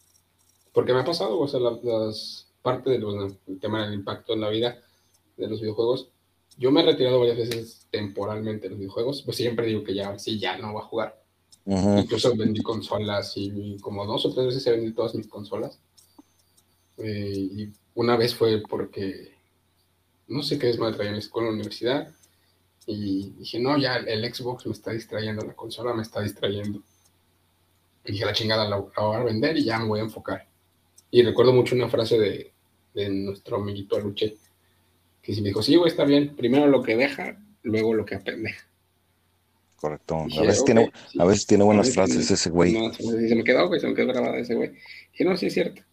Porque 0.73 0.93
me 0.93 0.99
ha 0.99 1.05
pasado, 1.05 1.39
o 1.39 1.47
sea, 1.47 1.59
la- 1.59 1.79
las 1.83 2.47
parte 2.61 2.89
del 2.91 3.05
bueno, 3.05 3.27
el 3.47 3.59
tema 3.59 3.85
del 3.85 3.93
impacto 3.95 4.33
en 4.33 4.41
la 4.41 4.49
vida 4.49 4.77
de 5.37 5.47
los 5.47 5.61
videojuegos, 5.61 6.09
yo 6.57 6.71
me 6.71 6.81
he 6.81 6.85
retirado 6.85 7.19
varias 7.19 7.37
veces 7.37 7.87
temporalmente 7.91 8.63
de 8.63 8.69
los 8.71 8.79
videojuegos, 8.79 9.21
pues 9.23 9.37
siempre 9.37 9.67
digo 9.67 9.83
que 9.83 9.93
ya, 9.95 10.17
sí, 10.19 10.37
ya 10.39 10.57
no 10.57 10.73
voy 10.73 10.81
a 10.81 10.85
jugar. 10.85 11.23
Incluso 11.99 12.35
vendí 12.35 12.61
consolas 12.61 13.33
y 13.35 13.77
como 13.79 14.05
dos 14.05 14.25
o 14.25 14.33
tres 14.33 14.47
veces 14.47 14.65
he 14.67 14.71
vendido 14.71 14.95
todas 14.95 15.15
mis 15.15 15.27
consolas. 15.27 15.79
Eh, 16.97 17.33
y 17.35 17.69
una 17.95 18.17
vez 18.17 18.33
fue 18.35 18.61
porque 18.67 19.36
no 20.27 20.43
sé 20.43 20.59
qué 20.59 20.69
es 20.69 20.77
más 20.77 20.95
traía 20.95 21.09
en 21.09 21.15
la 21.15 21.19
escuela 21.19 21.47
o 21.47 21.51
la 21.51 21.55
universidad. 21.55 22.13
Y 22.85 23.31
dije, 23.37 23.59
no, 23.59 23.77
ya 23.77 23.97
el 23.97 24.33
Xbox 24.33 24.65
me 24.65 24.71
está 24.71 24.91
distrayendo, 24.91 25.45
la 25.45 25.53
consola 25.53 25.93
me 25.93 26.03
está 26.03 26.21
distrayendo. 26.21 26.81
Y 28.05 28.13
dije, 28.13 28.25
la 28.25 28.33
chingada, 28.33 28.67
la, 28.67 28.77
voy 28.77 29.15
a 29.15 29.23
vender 29.23 29.57
y 29.57 29.65
ya 29.65 29.77
me 29.79 29.87
voy 29.87 29.99
a 29.99 30.03
enfocar. 30.03 30.47
Y 31.11 31.21
recuerdo 31.23 31.51
mucho 31.51 31.75
una 31.75 31.89
frase 31.89 32.17
de, 32.17 32.53
de 32.93 33.09
nuestro 33.09 33.57
amiguito 33.57 33.97
Aluche, 33.97 34.37
que 35.21 35.33
si 35.33 35.41
me 35.41 35.49
dijo, 35.49 35.61
sí, 35.61 35.75
güey, 35.75 35.91
está 35.91 36.05
bien, 36.05 36.35
primero 36.35 36.67
lo 36.67 36.81
que 36.81 36.95
deja, 36.95 37.37
luego 37.63 37.93
lo 37.93 38.05
que 38.05 38.15
aprende. 38.15 38.55
Correcto. 39.75 40.15
a, 40.15 40.41
veces 40.41 40.65
tiene, 40.65 40.91
a 41.19 41.25
veces 41.25 41.45
tiene 41.45 41.63
buenas 41.63 41.93
frases 41.93 42.31
ese 42.31 42.49
güey. 42.49 42.73
se 42.93 43.35
me 43.35 43.43
quedó, 43.43 43.67
güey, 43.67 43.79
se 43.79 43.87
me 43.87 43.93
quedó 43.93 44.07
grabada 44.07 44.39
ese 44.39 44.55
güey. 44.55 44.71
Dije, 45.11 45.23
no, 45.23 45.37
sí 45.37 45.47
es 45.47 45.53
cierto. 45.53 45.83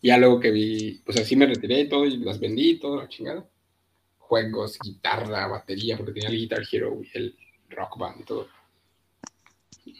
Ya 0.00 0.16
luego 0.18 0.38
que 0.38 0.52
vi, 0.52 1.00
pues 1.04 1.18
así 1.18 1.34
me 1.34 1.46
retiré 1.46 1.80
y 1.80 1.88
todo 1.88 2.04
y 2.04 2.18
las 2.18 2.38
vendí 2.38 2.78
todo, 2.78 2.96
la 2.96 3.08
chingada. 3.08 3.44
Juegos, 4.28 4.78
guitarra, 4.78 5.46
batería, 5.46 5.96
porque 5.96 6.12
tenía 6.12 6.28
el 6.28 6.36
Guitar 6.36 6.62
Hero 6.70 7.00
y 7.02 7.16
el 7.16 7.36
Rock 7.70 7.98
Band 7.98 8.20
y 8.20 8.24
todo. 8.24 8.46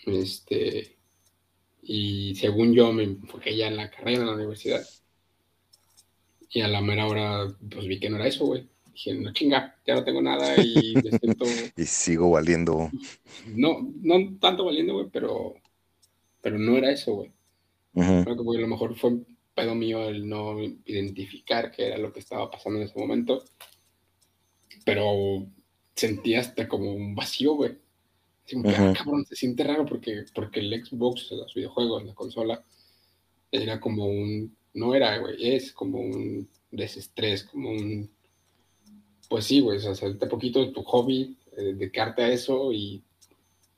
Este, 0.04 0.96
y 1.82 2.34
según 2.34 2.74
yo 2.74 2.92
me 2.92 3.04
enfoqué 3.04 3.56
ya 3.56 3.68
en 3.68 3.76
la 3.76 3.90
carrera 3.90 4.20
en 4.20 4.26
la 4.26 4.34
universidad. 4.34 4.86
Y 6.50 6.60
a 6.60 6.68
la 6.68 6.82
mera 6.82 7.06
hora, 7.06 7.46
pues 7.70 7.86
vi 7.86 7.98
que 7.98 8.10
no 8.10 8.16
era 8.16 8.26
eso, 8.26 8.44
güey. 8.44 8.68
Dije, 8.92 9.14
no 9.14 9.32
chinga, 9.32 9.76
ya 9.86 9.94
no 9.94 10.04
tengo 10.04 10.20
nada 10.20 10.62
y 10.62 10.94
me 11.02 11.18
siento. 11.18 11.44
y 11.76 11.84
sigo 11.86 12.30
valiendo. 12.30 12.90
No, 13.46 13.78
no 14.02 14.36
tanto 14.38 14.66
valiendo, 14.66 14.92
güey, 14.94 15.06
pero, 15.10 15.54
pero 16.42 16.58
no 16.58 16.76
era 16.76 16.90
eso, 16.90 17.14
güey. 17.14 17.32
Creo 17.94 18.24
que 18.24 18.58
a 18.58 18.60
lo 18.60 18.68
mejor 18.68 18.94
fue 18.96 19.18
pedo 19.54 19.74
mío 19.74 20.08
el 20.08 20.28
no 20.28 20.60
identificar 20.84 21.72
qué 21.72 21.88
era 21.88 21.98
lo 21.98 22.12
que 22.12 22.20
estaba 22.20 22.50
pasando 22.50 22.78
en 22.78 22.86
ese 22.86 22.98
momento. 22.98 23.42
Pero 24.88 25.46
sentía 25.94 26.40
hasta 26.40 26.66
como 26.66 26.94
un 26.94 27.14
vacío, 27.14 27.52
güey. 27.56 27.76
Ah, 28.64 28.94
cabrón, 28.96 29.26
se 29.26 29.36
siente 29.36 29.62
raro 29.62 29.84
porque, 29.84 30.24
porque 30.34 30.60
el 30.60 30.82
Xbox, 30.82 31.30
los 31.32 31.52
videojuegos, 31.52 32.06
la 32.06 32.14
consola, 32.14 32.64
era 33.52 33.78
como 33.78 34.06
un, 34.06 34.56
no 34.72 34.94
era, 34.94 35.18
güey, 35.18 35.46
es 35.54 35.74
como 35.74 36.00
un 36.00 36.48
desestrés, 36.70 37.44
como 37.44 37.68
un, 37.68 38.10
pues 39.28 39.44
sí, 39.44 39.60
güey, 39.60 39.76
o 39.76 39.94
sea, 39.94 40.08
un 40.08 40.18
poquito 40.20 40.64
de 40.64 40.72
tu 40.72 40.82
hobby, 40.84 41.36
eh, 41.54 41.74
dedicarte 41.74 42.22
a 42.22 42.32
eso 42.32 42.72
y, 42.72 43.02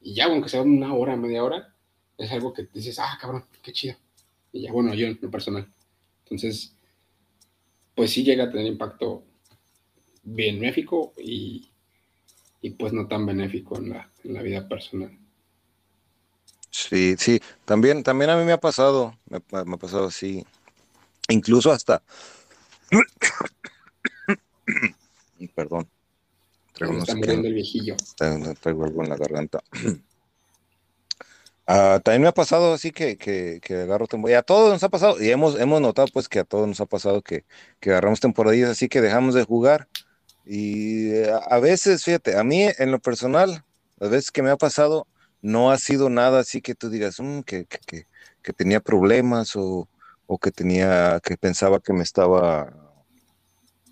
y 0.03 0.15
ya, 0.15 0.27
aunque 0.27 0.49
sea 0.49 0.63
una 0.63 0.95
hora, 0.95 1.17
media 1.17 1.43
hora, 1.43 1.75
es 2.19 2.31
algo 2.31 2.53
que 2.53 2.69
dices, 2.73 3.01
ah, 3.01 3.19
cabrón, 3.21 3.47
qué 3.61 3.73
chido. 3.73 3.97
Y 4.53 4.61
ya, 4.63 4.73
bueno, 4.73 4.95
yo 4.95 5.09
en 5.09 5.19
lo 5.21 5.29
personal. 5.29 5.69
Entonces, 6.23 6.77
pues 7.97 8.13
sí 8.13 8.23
llega 8.23 8.45
a 8.45 8.51
tener 8.53 8.67
impacto 8.69 9.25
benéfico 10.23 11.13
y, 11.17 11.71
y 12.61 12.71
pues 12.71 12.93
no 12.93 13.07
tan 13.07 13.27
benéfico 13.27 13.79
en 13.79 13.91
la, 13.91 14.11
en 14.25 14.35
la 14.35 14.43
vida 14.43 14.69
personal. 14.69 15.17
Sí, 16.71 17.17
sí, 17.19 17.41
también, 17.65 18.03
también 18.03 18.31
a 18.31 18.37
mí 18.37 18.45
me 18.45 18.53
ha 18.53 18.61
pasado, 18.61 19.17
me, 19.29 19.41
ha 19.59 19.77
pasado 19.77 20.07
así, 20.07 20.45
incluso 21.29 21.73
hasta, 21.73 22.03
perdón, 25.55 25.89
traigo, 26.73 26.99
está 26.99 27.17
muriendo 27.17 27.49
el 27.49 27.55
viejillo. 27.55 27.97
Traigo, 28.17 28.85
algo 28.85 29.03
en 29.03 29.09
la 29.09 29.17
garganta. 29.17 29.61
Ah, 31.73 32.01
también 32.03 32.23
me 32.23 32.29
ha 32.29 32.35
pasado 32.35 32.75
así 32.75 32.91
que, 32.91 33.17
que, 33.17 33.61
que 33.63 33.83
agarro 33.83 34.09
temporada. 34.09 34.35
Y 34.35 34.39
a 34.41 34.43
todos 34.43 34.73
nos 34.73 34.83
ha 34.83 34.89
pasado, 34.89 35.23
y 35.23 35.31
hemos, 35.31 35.57
hemos 35.57 35.81
notado 35.81 36.09
pues 36.13 36.29
que 36.29 36.41
a 36.41 36.45
todos 36.45 36.67
nos 36.67 36.81
ha 36.81 36.87
pasado 36.87 37.23
que, 37.23 37.45
que 37.79 37.91
agarramos 37.91 38.19
temporadillas 38.19 38.71
así 38.71 38.89
que 38.89 39.01
dejamos 39.01 39.37
de 39.37 39.45
jugar. 39.45 39.87
Y 40.45 41.11
eh, 41.11 41.33
a, 41.49 41.59
veces, 41.59 42.05
fíjate, 42.05 42.37
a 42.37 42.45
mí 42.45 42.67
en 42.79 42.91
lo 42.91 42.99
personal, 42.99 43.65
las 43.99 44.11
veces 44.11 44.31
que 44.31 44.43
me 44.43 44.51
ha 44.51 44.57
pasado, 44.57 45.07
no 45.43 45.71
ha 45.71 45.79
sido 45.79 46.11
nada 46.11 46.41
así 46.41 46.61
que 46.61 46.75
tú 46.75 46.91
digas 46.91 47.21
mm, 47.21 47.41
que, 47.41 47.67
que, 47.67 48.07
tenía 48.53 48.81
problemas 48.81 49.55
o, 49.55 49.89
o, 50.27 50.39
que 50.39 50.51
tenía, 50.51 51.21
que 51.23 51.37
pensaba 51.37 51.81
que 51.81 51.93
me 51.93 52.03
estaba 52.03 52.73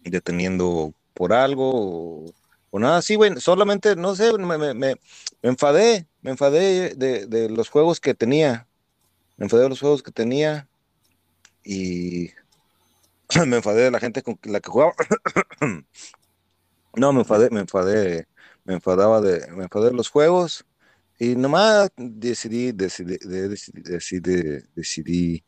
deteniendo 0.03 0.93
por 1.15 1.33
algo 1.33 1.71
o, 1.75 2.35
o 2.71 2.79
nada 2.79 2.99
así, 2.99 3.15
güey. 3.15 3.41
Solamente, 3.41 3.97
no 3.97 4.15
sé, 4.17 4.37
me, 4.37 4.59
me, 4.59 4.75
me 4.75 4.99
enfadé, 5.43 6.07
me 6.23 6.31
enfadé 6.33 6.95
de, 6.95 7.27
de, 7.27 7.49
los 7.49 7.69
juegos 7.69 8.01
que 8.01 8.15
tenía. 8.15 8.67
Me 9.37 9.45
enfadé 9.45 9.65
de 9.65 9.69
los 9.69 9.81
juegos 9.81 10.03
que 10.03 10.11
tenía 10.11 10.69
y 11.65 12.31
me 13.47 13.57
enfadé 13.57 13.83
de 13.83 13.91
la 13.91 14.01
gente 14.01 14.23
con 14.23 14.39
la 14.45 14.61
que 14.61 14.71
jugaba. 14.71 14.95
no, 16.99 17.13
me 17.13 17.21
enfadé, 17.21 17.51
me 17.51 17.61
enfadé, 17.61 18.27
me 18.65 18.75
enfadaba 18.75 19.21
de, 19.21 19.47
me 19.53 19.65
enfadé 19.65 19.93
los 19.93 20.09
juegos 20.11 20.65
y 21.19 21.35
nomás 21.37 21.91
decidí, 21.97 22.73
decidí, 22.73 23.19
decidí, 23.19 24.63
decidí 24.75 25.45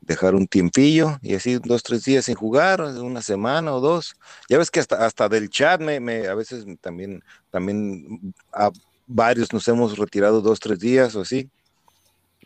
dejar 0.00 0.34
un 0.34 0.46
tiempillo 0.46 1.18
y 1.22 1.34
así 1.34 1.58
dos, 1.58 1.82
tres 1.82 2.04
días 2.04 2.24
sin 2.24 2.34
jugar, 2.34 2.80
una 2.80 3.22
semana 3.22 3.74
o 3.74 3.80
dos. 3.80 4.14
Ya 4.48 4.58
ves 4.58 4.70
que 4.70 4.80
hasta, 4.80 5.04
hasta 5.04 5.28
del 5.28 5.50
chat 5.50 5.80
me, 5.80 6.00
me 6.00 6.26
a 6.26 6.34
veces 6.34 6.64
también, 6.80 7.22
también 7.50 8.34
a 8.52 8.70
varios 9.06 9.52
nos 9.52 9.66
hemos 9.68 9.98
retirado 9.98 10.40
dos, 10.40 10.60
tres 10.60 10.78
días 10.78 11.14
o 11.16 11.22
así, 11.22 11.50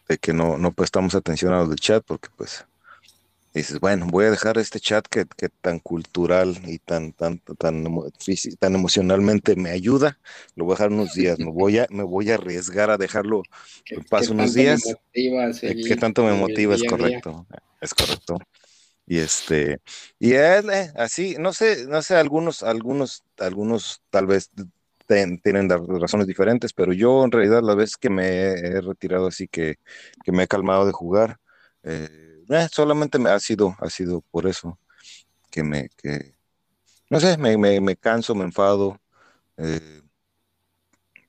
de 0.09 0.19
que 0.19 0.33
no, 0.33 0.59
no 0.59 0.73
prestamos 0.73 1.15
atención 1.15 1.53
a 1.53 1.61
los 1.61 1.71
del 1.71 1.81
chat 1.81 2.05
porque 2.05 2.29
pues 2.37 2.67
dices, 3.55 3.81
bueno, 3.81 4.07
voy 4.11 4.27
a 4.27 4.31
dejar 4.31 4.59
este 4.59 4.81
chat 4.81 5.07
que, 5.07 5.25
que 5.37 5.49
tan 5.49 5.79
cultural 5.79 6.61
y 6.67 6.79
tan, 6.79 7.13
tan, 7.13 7.39
tan, 7.39 7.85
tan 8.59 8.75
emocionalmente 8.75 9.57
me 9.57 9.71
ayuda, 9.71 10.19
lo 10.57 10.65
voy 10.65 10.73
a 10.73 10.77
dejar 10.77 10.93
unos 10.93 11.15
días, 11.15 11.39
me 11.39 11.51
voy 11.51 11.79
a, 11.79 11.87
me 11.91 12.03
voy 12.03 12.31
a 12.31 12.35
arriesgar 12.35 12.91
a 12.91 12.99
dejarlo, 12.99 13.43
paso 14.11 14.33
unos 14.33 14.55
días. 14.55 14.83
¿Qué 15.61 15.97
tanto 15.97 16.25
me 16.25 16.35
motiva? 16.35 16.75
Es 16.75 16.83
correcto, 16.83 17.47
es 17.81 17.95
correcto. 17.95 18.39
Y 19.07 19.19
este, 19.19 19.79
y 20.19 20.33
él, 20.33 20.71
eh, 20.71 20.91
así, 20.97 21.37
no 21.39 21.53
sé, 21.53 21.87
no 21.87 22.01
sé, 22.03 22.17
algunos, 22.17 22.63
algunos, 22.63 23.23
algunos 23.39 24.01
tal 24.11 24.27
vez 24.27 24.51
tienen 25.07 25.69
razones 25.69 26.27
diferentes, 26.27 26.73
pero 26.73 26.93
yo 26.93 27.25
en 27.25 27.31
realidad 27.31 27.63
la 27.63 27.75
vez 27.75 27.97
que 27.97 28.09
me 28.09 28.27
he 28.27 28.81
retirado 28.81 29.27
así 29.27 29.47
que, 29.47 29.77
que 30.25 30.33
me 30.33 30.45
he 30.45 30.49
calmado 30.49 30.87
de 30.87 30.93
jugar, 30.93 31.37
eh, 31.83 32.34
eh, 32.49 32.69
solamente 32.71 33.19
me 33.19 33.31
ha 33.31 33.39
sido, 33.41 33.77
ha 33.81 33.91
sido 33.91 34.21
por 34.31 34.47
eso 34.47 34.79
que 35.51 35.63
me, 35.63 35.89
que, 35.97 36.35
no 37.11 37.21
sé, 37.21 37.39
me, 37.39 37.57
me, 37.81 37.97
canso, 37.97 38.35
me 38.35 38.45
enfado. 38.45 39.01
Eh, 39.57 40.03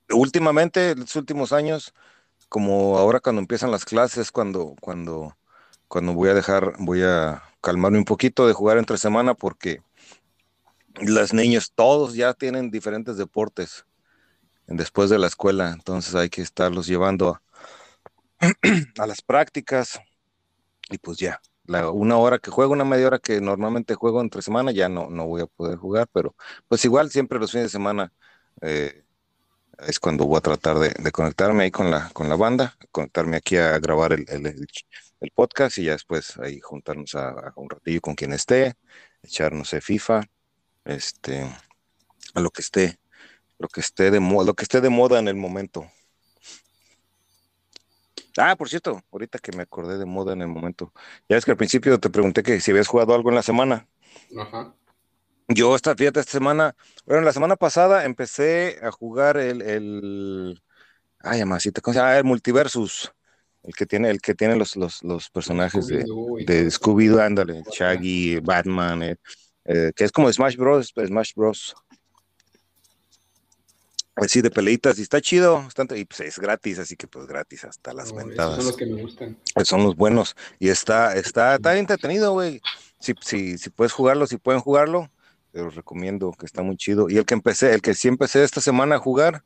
últimamente, 0.09 0.95
los 0.95 1.15
últimos 1.15 1.53
años, 1.53 1.93
como 2.49 2.97
ahora 2.97 3.19
cuando 3.19 3.41
empiezan 3.41 3.71
las 3.71 3.85
clases, 3.85 4.31
cuando, 4.31 4.75
cuando, 4.81 5.37
cuando 5.87 6.13
voy 6.13 6.29
a 6.29 6.33
dejar, 6.33 6.73
voy 6.79 7.03
a 7.03 7.43
calmarme 7.61 7.97
un 7.97 8.05
poquito 8.05 8.47
de 8.47 8.53
jugar 8.53 8.77
entre 8.77 8.97
semana 8.97 9.33
porque 9.33 9.81
los 11.01 11.33
niños 11.33 11.71
todos 11.73 12.15
ya 12.15 12.33
tienen 12.33 12.71
diferentes 12.71 13.17
deportes 13.17 13.85
después 14.67 15.09
de 15.09 15.19
la 15.19 15.27
escuela, 15.27 15.71
entonces 15.71 16.15
hay 16.15 16.29
que 16.29 16.41
estarlos 16.41 16.87
llevando 16.87 17.39
a 17.39 17.41
las 19.07 19.21
prácticas, 19.21 19.99
y 20.89 20.97
pues 20.97 21.17
ya, 21.17 21.41
la, 21.65 21.89
una 21.91 22.17
hora 22.17 22.39
que 22.39 22.51
juego, 22.51 22.73
una 22.73 22.85
media 22.85 23.07
hora 23.07 23.19
que 23.19 23.41
normalmente 23.41 23.95
juego 23.95 24.21
entre 24.21 24.41
semana, 24.41 24.71
ya 24.71 24.89
no, 24.89 25.09
no 25.09 25.25
voy 25.27 25.41
a 25.41 25.47
poder 25.47 25.77
jugar, 25.77 26.07
pero 26.13 26.35
pues 26.67 26.83
igual 26.85 27.09
siempre 27.09 27.39
los 27.39 27.51
fines 27.51 27.65
de 27.67 27.69
semana 27.69 28.13
eh, 28.61 29.03
es 29.79 29.99
cuando 29.99 30.25
voy 30.25 30.37
a 30.37 30.41
tratar 30.41 30.77
de, 30.79 31.11
conectarme 31.11 31.63
ahí 31.63 31.71
con 31.71 31.91
la, 31.91 32.09
con 32.13 32.29
la 32.29 32.35
banda, 32.35 32.77
conectarme 32.91 33.37
aquí 33.37 33.57
a 33.57 33.77
grabar 33.79 34.13
el, 34.13 34.25
el, 34.29 35.31
podcast 35.33 35.79
y 35.79 35.85
ya 35.85 35.93
después 35.93 36.37
ahí 36.37 36.59
juntarnos 36.59 37.15
a, 37.15 37.53
un 37.55 37.69
ratillo 37.69 38.01
con 38.01 38.15
quien 38.15 38.33
esté, 38.33 38.75
echarnos 39.23 39.75
FIFA, 39.81 40.21
este, 40.85 41.49
a 42.35 42.41
lo 42.41 42.51
que 42.51 42.61
esté, 42.61 42.99
lo 43.57 43.67
que 43.67 43.81
esté 43.81 44.11
de 44.11 44.19
moda, 44.19 44.45
lo 44.45 44.53
que 44.53 44.63
esté 44.63 44.81
de 44.81 44.89
moda 44.89 45.19
en 45.19 45.27
el 45.27 45.35
momento. 45.35 45.89
Ah, 48.37 48.55
por 48.55 48.69
cierto, 48.69 49.01
ahorita 49.11 49.39
que 49.39 49.55
me 49.55 49.63
acordé 49.63 49.97
de 49.97 50.05
moda 50.05 50.33
en 50.33 50.41
el 50.41 50.47
momento. 50.47 50.91
Ya 51.29 51.37
es 51.37 51.45
que 51.45 51.51
al 51.51 51.57
principio 51.57 51.99
te 51.99 52.09
pregunté 52.09 52.43
que 52.43 52.59
si 52.59 52.71
habías 52.71 52.87
jugado 52.87 53.13
algo 53.15 53.29
en 53.29 53.35
la 53.35 53.43
semana. 53.43 53.87
Ajá. 54.37 54.75
Yo, 55.47 55.75
esta, 55.75 55.95
fíjate, 55.95 56.19
esta 56.19 56.31
semana, 56.31 56.75
bueno, 57.05 57.21
la 57.21 57.31
semana 57.31 57.55
pasada 57.55 58.05
empecé 58.05 58.79
a 58.81 58.91
jugar 58.91 59.37
el, 59.37 59.61
el 59.61 60.61
ay, 61.19 61.41
amasita, 61.41 61.81
¿cómo 61.81 61.93
se 61.93 61.99
llama? 61.99 62.17
El 62.17 62.23
Multiversus, 62.23 63.13
el 63.61 63.75
que 63.75 63.85
tiene, 63.85 64.09
el 64.09 64.21
que 64.21 64.33
tiene 64.33 64.55
los, 64.55 64.75
los, 64.75 65.03
los 65.03 65.29
personajes 65.29 65.87
de, 65.87 66.03
de 66.47 66.67
Scooby-Doo, 66.71 67.19
ándale, 67.19 67.63
Shaggy, 67.71 68.39
Batman, 68.39 69.03
eh, 69.03 69.17
eh, 69.65 69.91
que 69.95 70.03
es 70.03 70.11
como 70.11 70.31
Smash 70.31 70.55
Bros, 70.55 70.93
Smash 70.95 71.33
Bros. 71.35 71.75
Así 74.15 74.41
de 74.41 74.49
peleitas 74.49 74.97
y 74.97 75.01
está 75.01 75.19
chido, 75.19 75.67
y 75.95 76.05
pues 76.05 76.21
es 76.21 76.39
gratis, 76.39 76.79
así 76.79 76.95
que 76.95 77.05
pues 77.05 77.27
gratis 77.27 77.65
hasta 77.65 77.93
las 77.93 78.13
No, 78.13 78.25
mentadas. 78.25 78.55
son 78.57 78.65
los 78.67 78.77
que 78.77 78.85
me 78.85 79.01
gustan. 79.01 79.37
Pues 79.53 79.67
son 79.67 79.83
los 79.83 79.95
buenos. 79.97 80.35
Y 80.57 80.69
está, 80.69 81.15
está, 81.15 81.55
está 81.55 81.77
entretenido, 81.77 82.31
güey. 82.31 82.61
Si, 82.99 83.13
si, 83.21 83.57
si 83.57 83.69
puedes 83.69 83.91
jugarlo, 83.91 84.25
si 84.25 84.37
pueden 84.37 84.61
jugarlo, 84.61 85.11
te 85.51 85.59
los 85.61 85.75
recomiendo, 85.75 86.31
que 86.31 86.45
está 86.45 86.61
muy 86.61 86.77
chido. 86.77 87.09
Y 87.09 87.17
el 87.17 87.25
que 87.25 87.33
empecé, 87.33 87.73
el 87.73 87.81
que 87.81 87.93
sí 87.93 88.07
empecé 88.07 88.43
esta 88.45 88.61
semana 88.61 88.95
a 88.95 88.99
jugar, 88.99 89.43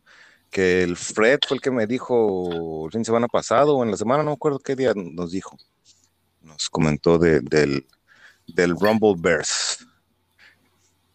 que 0.51 0.83
el 0.83 0.97
Fred 0.97 1.39
fue 1.47 1.57
el 1.57 1.61
que 1.61 1.71
me 1.71 1.87
dijo 1.87 2.85
el 2.85 2.91
fin 2.91 3.01
de 3.01 3.05
semana 3.05 3.27
pasado 3.27 3.75
o 3.75 3.83
en 3.83 3.89
la 3.91 3.97
semana, 3.97 4.23
no 4.23 4.29
me 4.29 4.35
acuerdo 4.35 4.59
qué 4.59 4.75
día 4.75 4.93
nos 4.95 5.31
dijo. 5.31 5.57
Nos 6.41 6.69
comentó 6.69 7.17
de, 7.17 7.39
del, 7.41 7.87
del 8.47 8.71
Rumble 8.79 9.15
Bears. 9.17 9.85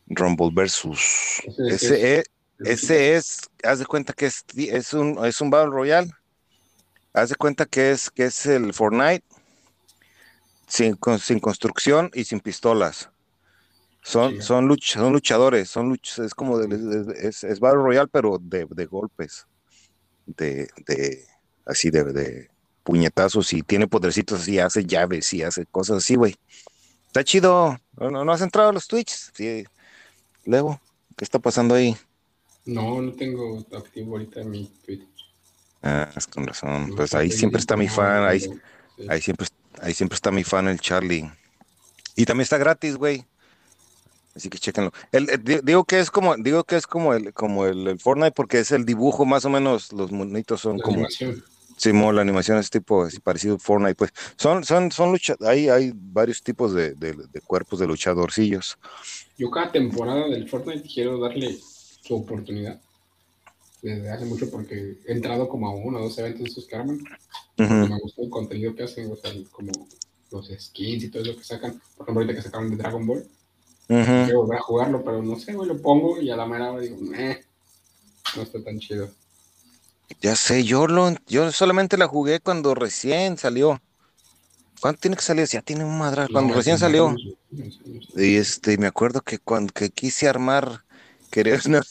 Rumble 0.06 0.50
versus. 0.52 1.40
Ese 1.68 2.18
es, 2.18 2.24
ese 2.60 3.14
es, 3.14 3.40
haz 3.62 3.78
de 3.78 3.86
cuenta 3.86 4.12
que 4.12 4.26
es, 4.26 4.44
es 4.56 4.92
un, 4.92 5.24
es 5.24 5.40
un 5.40 5.50
Battle 5.50 5.70
Royale. 5.70 6.10
Haz 7.12 7.28
de 7.30 7.36
cuenta 7.36 7.66
que 7.66 7.90
es, 7.92 8.10
que 8.10 8.24
es 8.26 8.46
el 8.46 8.72
Fortnite 8.74 9.24
sin, 10.66 10.96
con- 10.96 11.18
sin 11.18 11.38
construcción 11.40 12.10
y 12.14 12.24
sin 12.24 12.40
pistolas. 12.40 13.10
Son, 14.02 14.32
Sí. 14.32 14.42
son, 14.42 14.68
luch- 14.68 14.92
son 14.94 15.12
luchadores, 15.12 15.70
son 15.70 15.90
luch- 15.90 16.22
es 16.22 16.34
como 16.34 16.58
de- 16.58 17.28
es, 17.28 17.42
es 17.44 17.60
Battle 17.60 17.82
Royale, 17.82 18.08
pero 18.12 18.38
de, 18.40 18.66
de 18.68 18.86
golpes, 18.86 19.46
de, 20.26 20.68
de 20.86 21.24
así 21.64 21.90
de, 21.90 22.04
de 22.04 22.50
puñetazos 22.82 23.52
y 23.54 23.62
tiene 23.62 23.86
podercitos 23.86 24.42
así, 24.42 24.58
hace 24.58 24.84
llaves 24.84 25.32
y 25.32 25.42
hace 25.42 25.64
cosas 25.66 25.98
así, 25.98 26.16
güey. 26.16 26.36
Está 27.06 27.24
chido. 27.24 27.78
¿No, 27.96 28.10
no, 28.10 28.24
no 28.24 28.32
has 28.32 28.42
entrado 28.42 28.68
a 28.70 28.72
los 28.72 28.88
Twitch? 28.88 29.30
Sí. 29.34 29.64
Luego, 30.44 30.80
¿qué 31.16 31.24
está 31.24 31.38
pasando 31.38 31.74
ahí? 31.74 31.96
No, 32.66 33.02
no 33.02 33.12
tengo 33.12 33.64
activo 33.76 34.12
ahorita 34.12 34.40
en 34.40 34.50
mi 34.50 34.66
Twitter. 34.84 35.06
Ah, 35.82 36.10
es 36.16 36.26
con 36.26 36.46
razón. 36.46 36.88
No 36.90 36.96
Pues 36.96 37.14
ahí 37.14 37.30
siempre 37.30 37.58
está 37.60 37.76
mi 37.76 37.88
fan, 37.88 38.24
ahí, 38.24 38.40
sí. 38.40 38.50
ahí 39.08 39.20
siempre, 39.20 39.46
ahí 39.80 39.92
siempre 39.92 40.14
está 40.14 40.30
mi 40.30 40.44
fan 40.44 40.68
el 40.68 40.80
Charlie. 40.80 41.30
Y 42.16 42.24
también 42.24 42.44
está 42.44 42.56
gratis, 42.58 42.96
güey. 42.96 43.24
Así 44.34 44.48
que 44.48 44.58
chéquenlo. 44.58 44.92
El, 45.12 45.30
el- 45.30 45.44
di- 45.44 45.60
digo 45.62 45.84
que 45.84 46.00
es 46.00 46.10
como, 46.10 46.36
digo 46.36 46.64
que 46.64 46.76
es 46.76 46.86
como 46.86 47.14
el, 47.14 47.32
como 47.32 47.66
el, 47.66 47.86
el 47.86 48.00
Fortnite 48.00 48.32
porque 48.32 48.58
es 48.58 48.72
el 48.72 48.84
dibujo 48.84 49.24
más 49.24 49.44
o 49.44 49.50
menos, 49.50 49.92
los 49.92 50.10
monitos 50.10 50.60
son 50.60 50.78
La 50.78 50.84
como, 50.84 50.96
animación. 50.96 51.44
Simón, 51.76 52.16
la 52.16 52.22
animación 52.22 52.58
es 52.58 52.70
tipo 52.70 53.02
así 53.04 53.20
parecido 53.20 53.56
a 53.56 53.58
Fortnite, 53.58 53.94
pues. 53.94 54.12
Son, 54.36 54.64
son, 54.64 54.90
son 54.90 55.12
lucha, 55.12 55.36
hay, 55.40 55.68
hay 55.68 55.92
varios 55.94 56.42
tipos 56.42 56.72
de, 56.72 56.94
de- 56.94 57.12
de 57.12 57.40
cuerpos 57.42 57.78
de 57.78 57.86
luchadorcillos. 57.86 58.78
Yo 59.36 59.50
cada 59.50 59.70
temporada 59.70 60.28
del 60.28 60.48
Fortnite 60.48 60.88
quiero 60.92 61.18
darle 61.20 61.58
su 62.04 62.14
oportunidad. 62.16 62.80
Desde 63.82 64.10
hace 64.10 64.24
mucho 64.24 64.50
porque 64.50 64.98
he 65.06 65.12
entrado 65.12 65.48
como 65.48 65.68
a 65.68 65.74
uno 65.74 65.98
o 65.98 66.02
dos 66.04 66.18
eventos 66.18 66.40
de 66.40 66.46
esos 66.46 66.66
que 66.66 66.76
arman. 66.76 66.98
Ujú, 67.58 67.88
Me 67.88 67.98
gusta 68.00 68.22
el 68.22 68.30
contenido 68.30 68.74
que 68.74 68.84
hacen, 68.84 69.12
o 69.12 69.16
sea, 69.16 69.32
como 69.52 69.72
los 70.30 70.48
skins 70.48 71.04
y 71.04 71.10
todo 71.10 71.22
eso 71.22 71.36
que 71.36 71.44
sacan. 71.44 71.80
Por 71.96 72.04
ejemplo, 72.06 72.22
ahorita 72.22 72.34
que 72.34 72.42
sacaron 72.42 72.70
de 72.70 72.76
Dragon 72.76 73.06
Ball. 73.06 73.26
ujú. 73.88 74.24
Quiero 74.24 74.40
volver 74.42 74.58
a 74.58 74.62
jugarlo, 74.62 75.04
pero 75.04 75.22
no 75.22 75.38
sé, 75.38 75.54
güey, 75.54 75.68
lo 75.68 75.80
pongo 75.80 76.20
y 76.20 76.30
a 76.30 76.36
la 76.36 76.46
mera 76.46 76.72
hora 76.72 76.80
digo, 76.82 76.96
eh, 77.14 77.44
no 78.36 78.42
está 78.42 78.62
tan 78.62 78.78
chido. 78.78 79.10
Ya 80.20 80.36
sé, 80.36 80.64
yo 80.64 80.86
lo, 80.86 81.10
yo 81.26 81.50
solamente 81.52 81.96
la 81.96 82.08
jugué 82.08 82.40
cuando 82.40 82.74
recién 82.74 83.36
salió. 83.38 83.80
¿Cuánto 84.80 85.00
tiene 85.00 85.16
que 85.16 85.22
salir? 85.22 85.46
Ya 85.48 85.62
tiene 85.62 85.84
un 85.84 85.98
madral. 85.98 86.28
Cuando 86.32 86.54
recién 86.54 86.78
salió. 86.78 87.14
Y 88.16 88.36
este, 88.36 88.78
me 88.78 88.86
acuerdo 88.86 89.22
que 89.22 89.38
cuando 89.38 89.72
que 89.72 89.90
quise 89.90 90.28
armar, 90.28 90.83
quería 91.34 91.58
una, 91.66 91.82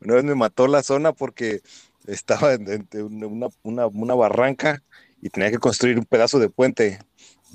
una, 0.00 0.14
vez- 0.14 0.24
me 0.24 0.34
mató 0.34 0.66
la 0.66 0.82
zona 0.82 1.12
porque 1.12 1.60
estaba 2.06 2.54
en, 2.54 2.88
una, 2.94 3.48
una, 3.62 3.86
una 3.86 4.14
barranca 4.14 4.82
y 5.20 5.28
tenía 5.28 5.50
que 5.50 5.58
construir 5.58 5.98
un 5.98 6.06
pedazo 6.06 6.38
de 6.38 6.48
puente. 6.48 6.98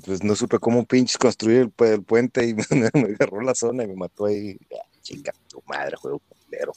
Pues 0.04 0.22
no 0.22 0.36
supe 0.36 0.58
cómo 0.60 0.84
pinches 0.86 1.18
construir 1.18 1.58
el, 1.62 1.74
pu- 1.74 1.92
el 1.92 2.04
puente 2.04 2.46
y 2.46 2.54
me, 2.70 2.90
me 2.94 3.14
agarró 3.14 3.40
la 3.40 3.54
zona 3.54 3.82
y 3.82 3.88
me 3.88 3.96
mató 3.96 4.26
ahí. 4.26 4.56
Ah, 4.72 5.32
tu 5.48 5.62
madre, 5.66 5.96
juego 5.96 6.20
culero. 6.20 6.72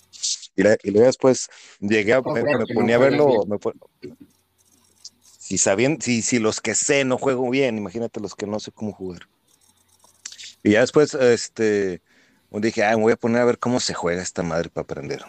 Y, 0.56 0.64
la- 0.64 0.78
y 0.82 0.90
luego 0.92 1.06
después 1.08 1.48
llegué 1.80 2.14
a, 2.14 2.22
me, 2.22 2.44
me 2.44 2.66
ponía 2.74 2.96
a 2.96 3.00
verlo. 3.00 3.46
me 3.46 3.60
pon- 3.60 3.80
si 5.38 5.58
sabían, 5.58 6.02
si, 6.02 6.22
si 6.22 6.40
los 6.40 6.62
que 6.62 6.74
sé 6.76 7.06
no 7.06 7.18
juego 7.18 7.50
bien, 7.50 7.78
imagínate 7.78 8.20
los 8.20 8.36
que 8.36 8.48
no 8.48 8.60
sé 8.60 8.72
cómo 8.72 8.92
jugar. 8.94 9.28
Y 10.64 10.72
ya 10.72 10.82
después, 10.82 11.14
este, 11.14 12.02
dije, 12.52 12.84
ah, 12.84 12.96
me 12.96 13.04
voy 13.04 13.14
a 13.14 13.18
poner 13.18 13.42
a 13.42 13.46
ver 13.46 13.60
cómo 13.60 13.80
se 13.80 13.94
juega 13.94 14.22
esta 14.22 14.44
madre 14.44 14.70
para 14.70 14.84
aprender. 14.84 15.24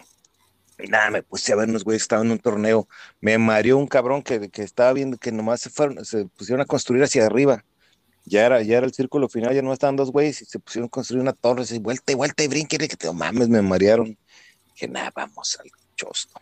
Y 0.79 0.87
nada, 0.87 1.11
me 1.11 1.21
puse 1.21 1.53
a 1.53 1.55
ver 1.55 1.69
unos 1.69 1.83
güeyes, 1.83 2.01
estaban 2.01 2.25
en 2.25 2.33
un 2.33 2.39
torneo. 2.39 2.87
Me 3.19 3.37
mareó 3.37 3.77
un 3.77 3.87
cabrón 3.87 4.23
que, 4.23 4.49
que 4.49 4.63
estaba 4.63 4.91
viendo 4.93 5.17
que 5.17 5.31
nomás 5.31 5.61
se 5.61 5.69
fueron, 5.69 6.03
se 6.03 6.25
pusieron 6.25 6.61
a 6.61 6.65
construir 6.65 7.03
hacia 7.03 7.25
arriba. 7.25 7.63
Ya 8.25 8.45
era, 8.45 8.61
ya 8.61 8.77
era 8.77 8.85
el 8.85 8.93
círculo 8.93 9.29
final, 9.29 9.53
ya 9.53 9.61
no 9.61 9.73
estaban 9.73 9.95
dos 9.95 10.11
güeyes 10.11 10.41
y 10.41 10.45
se 10.45 10.59
pusieron 10.59 10.87
a 10.87 10.89
construir 10.89 11.21
una 11.21 11.33
torre, 11.33 11.63
así, 11.63 11.79
vuelta 11.79 12.11
y 12.11 12.15
vuelta 12.15 12.43
y 12.43 12.47
brinque, 12.47 12.77
que 12.77 12.87
te 12.87 13.11
mames, 13.11 13.49
me 13.49 13.61
marearon. 13.61 14.17
Dije, 14.73 14.87
nada, 14.87 15.11
vamos 15.15 15.57
al 15.59 15.69
chosto. 15.95 16.39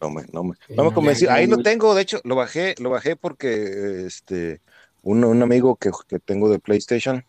No 0.00 0.10
me, 0.10 0.24
no 0.32 0.44
me, 0.44 0.54
no 0.70 0.84
me 0.84 0.92
convenció. 0.92 1.30
Ahí 1.30 1.46
lo 1.46 1.62
tengo, 1.62 1.94
de 1.94 2.02
hecho, 2.02 2.20
lo 2.24 2.34
bajé, 2.34 2.74
lo 2.78 2.90
bajé 2.90 3.14
porque 3.14 4.04
este 4.06 4.60
un, 5.02 5.22
un 5.24 5.42
amigo 5.42 5.76
que, 5.76 5.90
que 6.08 6.18
tengo 6.18 6.48
de 6.48 6.58
PlayStation, 6.58 7.24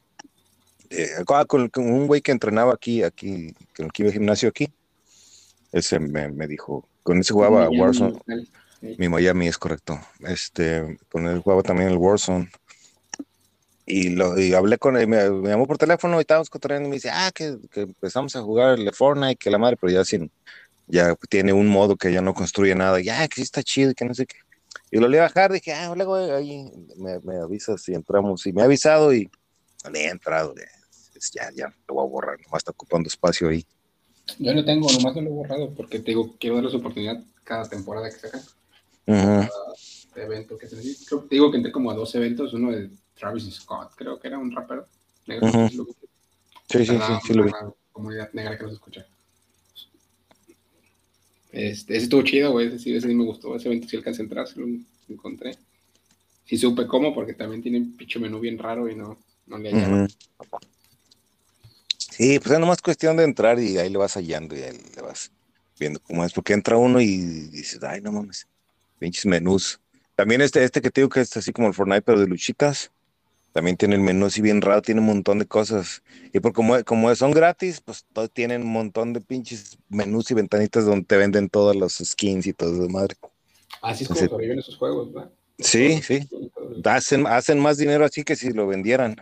eh, 0.90 1.10
ah, 1.28 1.46
con, 1.46 1.70
con 1.70 1.92
un 1.92 2.08
güey 2.08 2.22
que 2.22 2.32
entrenaba 2.32 2.74
aquí, 2.74 3.04
aquí, 3.04 3.54
que 3.74 3.84
iba 3.98 4.08
al 4.08 4.14
gimnasio 4.14 4.50
aquí, 4.50 4.70
ese 5.72 6.00
me, 6.00 6.30
me 6.30 6.48
dijo, 6.48 6.88
con 7.02 7.20
ese 7.20 7.34
jugaba 7.34 7.62
Miami, 7.62 7.80
Warzone, 7.80 8.20
mi 8.98 9.10
Miami 9.10 9.48
es 9.48 9.58
correcto. 9.58 10.00
Este, 10.28 10.98
con 11.12 11.28
él 11.28 11.40
jugaba 11.40 11.64
también 11.64 11.90
el 11.90 11.98
Warzone. 11.98 12.50
Y, 13.86 14.10
lo, 14.10 14.40
y 14.40 14.54
hablé 14.54 14.78
con 14.78 14.96
él, 14.96 15.08
me, 15.08 15.30
me 15.30 15.50
llamó 15.50 15.68
por 15.68 15.78
teléfono 15.78 16.18
y 16.18 16.22
estábamos 16.22 16.50
cotorreando 16.50 16.88
y 16.88 16.90
me 16.90 16.96
dice, 16.96 17.10
ah, 17.12 17.32
que, 17.34 17.58
que 17.72 17.82
empezamos 17.82 18.36
a 18.36 18.42
jugar 18.42 18.80
el 18.80 18.94
Fortnite, 18.94 19.36
que 19.36 19.50
la 19.50 19.58
madre, 19.58 19.76
pero 19.76 19.92
ya 19.92 20.06
sin, 20.06 20.32
ya 20.88 21.16
tiene 21.30 21.52
un 21.52 21.68
modo 21.68 21.98
que 21.98 22.14
ya 22.14 22.22
no 22.22 22.34
construye 22.34 22.76
nada, 22.76 23.02
ya 23.02 23.28
que 23.28 23.36
sí 23.36 23.42
está 23.42 23.62
chido, 23.62 23.94
que 23.94 24.06
no 24.06 24.14
sé 24.14 24.26
qué. 24.26 24.38
Y 24.92 25.00
lo 25.00 25.08
le 25.08 25.20
a 25.20 25.24
bajar, 25.24 25.52
dije, 25.52 25.74
ah, 25.74 25.92
luego 25.96 26.16
ahí 26.16 26.72
me, 26.98 27.20
me 27.22 27.38
avisas 27.38 27.82
si 27.82 27.94
entramos. 27.94 28.46
Y 28.46 28.54
me 28.54 28.62
ha 28.62 28.66
avisado 28.66 29.14
y 29.14 29.30
no 29.84 29.90
le 29.90 30.06
he 30.06 30.10
entrado. 30.10 30.54
ya, 30.56 30.66
ya, 31.34 31.52
ya, 31.56 31.76
lo 31.88 31.96
voy 31.96 32.06
a 32.06 32.10
borrar, 32.10 32.42
nomás 32.42 32.60
está 32.62 32.72
ocupando 32.72 33.08
espacio 33.08 33.50
ahí. 33.50 33.66
Yo 34.40 34.54
lo 34.54 34.64
tengo, 34.64 34.92
nomás 34.92 35.16
no 35.16 35.22
lo 35.22 35.30
he 35.30 35.34
borrado 35.34 35.74
porque 35.74 36.00
te 36.00 36.12
digo, 36.12 36.36
quiero 36.40 36.56
darles 36.56 36.74
oportunidad 36.74 37.22
cada 37.44 37.68
temporada 37.68 38.10
que 38.10 38.20
sacan. 38.20 38.42
Ujú. 39.06 39.50
de 40.16 40.24
evento 40.24 40.58
que 40.58 40.68
se. 40.68 40.78
Creo, 41.06 41.22
te 41.24 41.36
digo 41.36 41.52
que 41.52 41.58
entré 41.58 41.72
como 41.72 41.92
a 41.92 41.94
dos 41.96 42.14
eventos, 42.16 42.54
uno 42.54 42.72
de 42.72 42.90
Travis 43.16 43.54
Scott, 43.54 43.94
creo 43.96 44.20
que 44.20 44.28
era 44.28 44.38
un 44.38 44.52
rapero 44.52 44.88
negro. 45.26 45.50
Sí, 45.70 45.78
sí, 46.70 46.86
sí, 46.86 46.98
la- 46.98 47.20
sí 47.26 47.34
lo 47.34 47.44
vi. 47.44 47.52
comunidad 47.92 48.32
negra 48.34 48.58
que 48.58 48.64
nos 48.64 48.74
escucha. 48.74 49.06
Este, 51.52 51.96
ese 51.96 52.06
estuvo 52.06 52.24
chido, 52.24 52.52
güey. 52.52 52.68
Ese 52.68 52.80
sí, 52.80 52.96
ese 52.96 53.08
sí 53.08 53.14
me 53.16 53.26
gustó. 53.26 53.56
Ese 53.56 53.68
evento 53.68 53.88
sí 53.88 53.98
alcancé 53.98 54.22
a 54.22 54.26
entrar, 54.26 54.48
sí 54.48 54.60
lo 54.60 54.68
encontré. 55.10 55.58
Sí 56.46 56.58
supe 56.58 56.88
cómo, 56.88 57.14
porque 57.14 57.34
también 57.34 57.62
tiene 57.62 57.80
un 57.80 57.96
pinche 57.96 58.20
menú 58.20 58.40
bien 58.40 58.58
raro 58.58 58.90
y 58.90 58.96
no, 58.96 59.18
no 59.48 59.58
le. 59.58 60.08
Sí, 61.98 62.40
pues 62.40 62.52
es 62.52 62.60
nomás 62.60 62.82
cuestión 62.82 63.18
de 63.18 63.24
entrar 63.24 63.60
y 63.60 63.78
ahí 63.78 63.90
le 63.90 63.98
vas 63.98 64.14
hallando 64.14 64.56
y 64.56 64.62
ahí 64.62 64.80
le 64.96 65.02
vas 65.02 65.32
viendo 65.80 66.00
cómo 66.00 66.24
es, 66.24 66.32
porque 66.32 66.54
entra 66.54 66.78
uno 66.78 67.02
y 67.02 67.18
dices, 67.50 67.82
ay, 67.84 68.02
no 68.02 68.12
mames, 68.12 68.48
pinches 69.00 69.26
menús. 69.26 69.80
También 70.16 70.42
este, 70.42 70.64
este 70.64 70.80
que 70.82 70.92
te 70.92 71.02
digo 71.02 71.10
que 71.10 71.22
es 71.22 71.36
así 71.36 71.52
como 71.52 71.68
el 71.68 71.74
Fortnite, 71.74 72.04
pero 72.04 72.20
de 72.20 72.28
luchitas, 72.28 72.92
también 73.52 73.78
tiene 73.78 73.96
el 73.96 74.02
menú 74.02 74.28
así 74.28 74.42
bien 74.42 74.62
raro, 74.62 74.82
tiene 74.82 75.02
un 75.02 75.08
montón 75.08 75.40
de 75.40 75.46
cosas. 75.46 76.04
Y 76.34 76.40
por 76.40 76.54
como, 76.54 76.84
como 76.84 77.14
son 77.16 77.32
gratis, 77.32 77.82
pues 77.82 78.06
todos 78.14 78.32
tienen 78.32 78.62
un 78.62 78.72
montón 78.72 79.14
de 79.14 79.22
pinches 79.22 79.78
menús 79.90 80.30
y 80.32 80.36
ventanitas 80.36 80.86
donde 80.86 81.06
te 81.06 81.18
venden 81.18 81.50
todas 81.50 81.76
los 81.76 81.94
skins 81.96 82.46
y 82.46 82.54
todo 82.54 82.74
eso 82.74 82.90
madre. 82.90 83.16
Así 83.82 84.04
es 84.04 84.08
como 84.08 84.20
Sí. 84.20 84.28
sobreviven 84.28 84.60
esos 84.60 84.78
juegos, 84.78 85.14
¿verdad? 85.14 85.32
Sí, 85.60 86.02
sí. 86.02 86.28
Hacen, 86.84 87.28
hacen 87.28 87.60
más 87.60 87.78
dinero 87.78 88.06
así 88.06 88.24
que 88.24 88.36
si 88.36 88.52
lo 88.52 88.68
vendieran. 88.68 89.16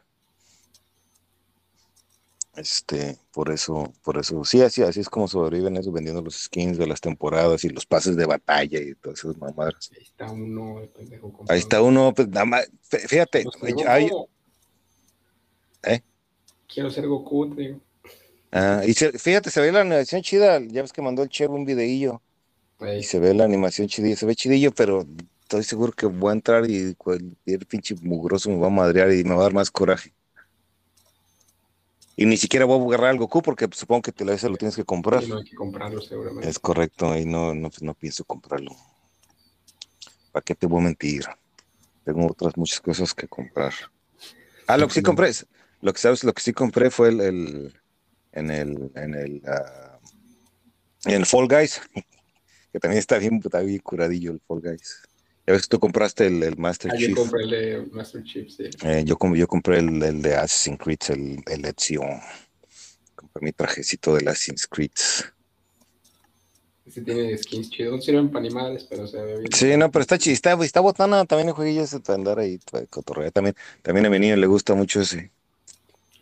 Este, 2.62 3.18
por 3.32 3.49
eso, 3.49 3.91
por 4.03 4.20
eso, 4.20 4.45
sí, 4.45 4.62
así, 4.62 4.84
así 4.84 4.99
es 4.99 5.09
como 5.09 5.28
sobreviven 5.28 5.78
eso, 5.78 5.91
vendiendo 5.91 6.22
los 6.22 6.36
skins 6.43 6.78
de 6.78 6.86
las 6.86 7.01
temporadas 7.01 7.64
y 7.64 7.70
los 7.70 7.88
pases 7.88 8.16
de 8.16 8.28
batalla 8.28 8.80
y 8.80 8.93
todas 8.93 9.18
esas 9.18 9.36
mamadas. 9.38 9.89
Ahí 9.91 10.03
está 10.03 10.32
uno, 10.32 10.80
el 10.80 10.89
pendejo. 10.89 11.34
Ahí 11.49 11.57
está 11.57 11.82
uno, 11.82 12.14
pues 12.14 12.28
nada 12.28 12.45
más, 12.45 12.72
fí- 12.88 12.99
fíjate, 13.07 13.45
Quiero 13.45 13.80
ser 13.80 13.89
hay- 13.89 14.09
Goku. 14.09 14.30
¿Eh? 15.82 16.01
Quiero 16.72 16.91
ser 16.91 17.07
Goku, 17.07 17.55
te 17.55 17.62
digo. 17.62 17.80
ah, 18.51 18.84
y 18.86 18.93
se- 18.93 19.18
fíjate, 19.18 19.49
se 19.49 19.59
ve 19.59 19.72
la 19.72 19.82
animación 19.82 20.22
chida, 20.22 20.59
ya 20.59 20.84
ves 20.84 20.93
que 20.93 21.01
mandó 21.01 21.24
el 21.24 21.30
Chevo 21.30 21.55
un 21.55 21.66
videillo 21.66 22.22
Ahí 22.78 22.99
y 22.99 23.03
se 23.03 23.20
ve 23.20 23.34
la 23.34 23.45
animación 23.45 23.88
chidilla, 23.88 24.16
se 24.16 24.28
ve 24.28 24.36
chidillo, 24.36 24.72
pero 24.72 25.03
estoy 25.41 25.64
seguro 25.64 25.93
que 25.93 26.05
voy 26.05 26.30
a 26.30 26.34
entrar 26.34 26.70
y 26.70 26.93
cualquier 26.93 27.66
pinche 27.66 27.95
mugroso 28.03 28.51
me 28.51 28.57
va 28.57 28.68
a 28.68 28.70
madrear 28.70 29.12
y 29.12 29.24
me 29.24 29.34
va 29.34 29.39
a 29.41 29.43
dar 29.45 29.53
más 29.53 29.72
coraje. 29.72 30.14
Y 32.22 32.26
ni 32.28 32.38
siquiera 32.38 32.66
voy 32.66 32.80
a 32.80 32.86
agarrar 32.86 33.10
al 33.10 33.18
Goku 33.18 33.42
porque 33.42 33.68
supongo 33.72 34.04
que 34.04 34.12
te 34.12 34.24
lo, 34.24 34.32
lo 34.32 34.56
tienes 34.56 34.76
que 34.76 34.86
comprar. 34.86 35.28
no 35.28 35.38
hay 35.38 35.44
que 35.44 35.56
comprarlo 35.56 36.00
seguramente. 36.02 36.48
Es 36.48 36.60
correcto, 36.60 37.18
y 37.18 37.26
no, 37.26 37.56
no, 37.56 37.72
no 37.82 37.94
pienso 37.96 38.24
comprarlo. 38.26 38.76
¿Para 40.32 40.44
qué 40.44 40.54
te 40.54 40.68
voy 40.68 40.82
a 40.82 40.84
mentir? 40.84 41.26
Tengo 42.06 42.28
otras 42.28 42.56
muchas 42.58 42.80
cosas 42.80 43.16
que 43.16 43.28
comprar. 43.28 43.74
Ah, 44.68 44.78
lo 44.78 44.88
que 44.88 44.94
sí 44.94 45.02
compré, 45.02 45.32
lo 45.82 45.94
que 45.94 46.00
sabes, 46.00 46.24
lo 46.24 46.32
que 46.32 46.44
sí 46.44 46.54
compré 46.54 46.92
fue 46.92 47.10
el, 47.10 47.22
el 47.22 47.82
en 48.34 48.52
el, 48.52 48.92
en 48.94 49.16
el, 49.16 49.42
uh, 49.44 51.10
en 51.10 51.16
el 51.16 51.26
Fall 51.26 51.48
Guys, 51.48 51.82
que 52.72 52.80
también 52.80 53.00
está 53.00 53.18
bien, 53.18 53.42
está 53.44 53.62
bien 53.62 53.80
curadillo 53.80 54.32
el 54.32 54.42
Fall 54.42 54.62
Guys. 54.62 55.02
Ya 55.52 55.56
ves 55.56 55.64
que 55.64 55.68
tú 55.68 55.80
compraste 55.82 56.28
el, 56.28 56.41
el 56.43 56.56
Master 56.56 56.91
ah, 56.93 56.97
Chief. 56.97 57.10
Yo 57.10 57.16
compré 57.16 57.43
el 57.43 57.49
de 57.49 57.86
Master 57.91 58.24
Chief, 58.24 58.49
sí. 58.49 58.64
Eh, 58.84 59.04
yo, 59.06 59.18
yo 59.36 59.47
compré 59.47 59.80
el, 59.80 60.02
el, 60.02 60.22
de 60.22 60.34
Assassin's 60.34 60.80
Creed, 60.80 60.99
el, 61.10 61.43
el 61.45 61.66
Ezio. 61.66 62.04
Compré 63.16 63.43
mi 63.43 63.52
trajecito 63.52 64.16
de 64.16 64.30
Assassin's 64.30 64.66
Creed. 64.66 64.91
Este 66.86 67.02
tiene 67.02 67.38
skins 67.38 67.70
chidos, 67.70 67.97
no 67.97 68.02
sirven 68.02 68.30
para 68.30 68.45
animales, 68.45 68.88
pero 68.89 69.06
se 69.06 69.22
ve 69.22 69.39
bien. 69.39 69.52
Sí, 69.52 69.76
no, 69.76 69.91
pero 69.91 70.04
está 70.04 70.18
chido, 70.18 70.36
está, 70.36 70.54
está 70.64 70.80
botana 70.80 71.26
también 71.26 71.49
el 71.49 71.54
jueguillo 71.54 71.82
ese 71.82 71.99
para 71.99 72.16
andar 72.16 72.39
ahí, 72.39 72.58
para 72.72 72.86
cotorrear. 72.86 73.34
También, 73.34 73.54
también 73.82 74.06
a 74.06 74.10
mi 74.10 74.20
niño 74.20 74.38
le 74.38 74.47
gusta 74.47 74.74
mucho 74.74 75.02
ese. 75.02 75.32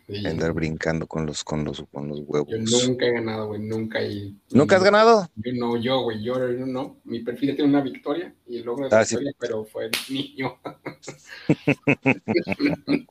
Sí. 0.10 0.26
Andar 0.26 0.54
brincando 0.54 1.06
con 1.06 1.28
los, 1.28 1.44
con 1.44 1.64
los, 1.64 1.84
con 1.92 2.10
los 2.10 2.22
huevos. 2.26 2.50
Yo 2.50 2.88
nunca 2.88 3.06
he 3.06 3.12
ganado, 3.12 3.50
güey, 3.50 3.62
nunca. 3.62 4.02
Y, 4.02 4.36
¿Nunca 4.50 4.78
has 4.78 4.84
ganado? 4.84 5.30
Yo 5.36 5.54
no, 5.54 5.78
yo, 5.78 6.02
güey, 6.02 6.24
yo 6.24 6.36
no. 6.66 6.98
Mi 7.04 7.20
perfil 7.20 7.56
tiene 7.56 7.70
una 7.70 7.82
victoria 7.82 8.34
y 8.48 8.58
el 8.58 8.66
logro 8.66 8.90
de 8.90 8.96
Ah, 8.96 9.02
victoria, 9.02 9.32
pero 9.38 9.66
fue 9.66 9.86
el 9.86 9.92
niño. 10.10 10.58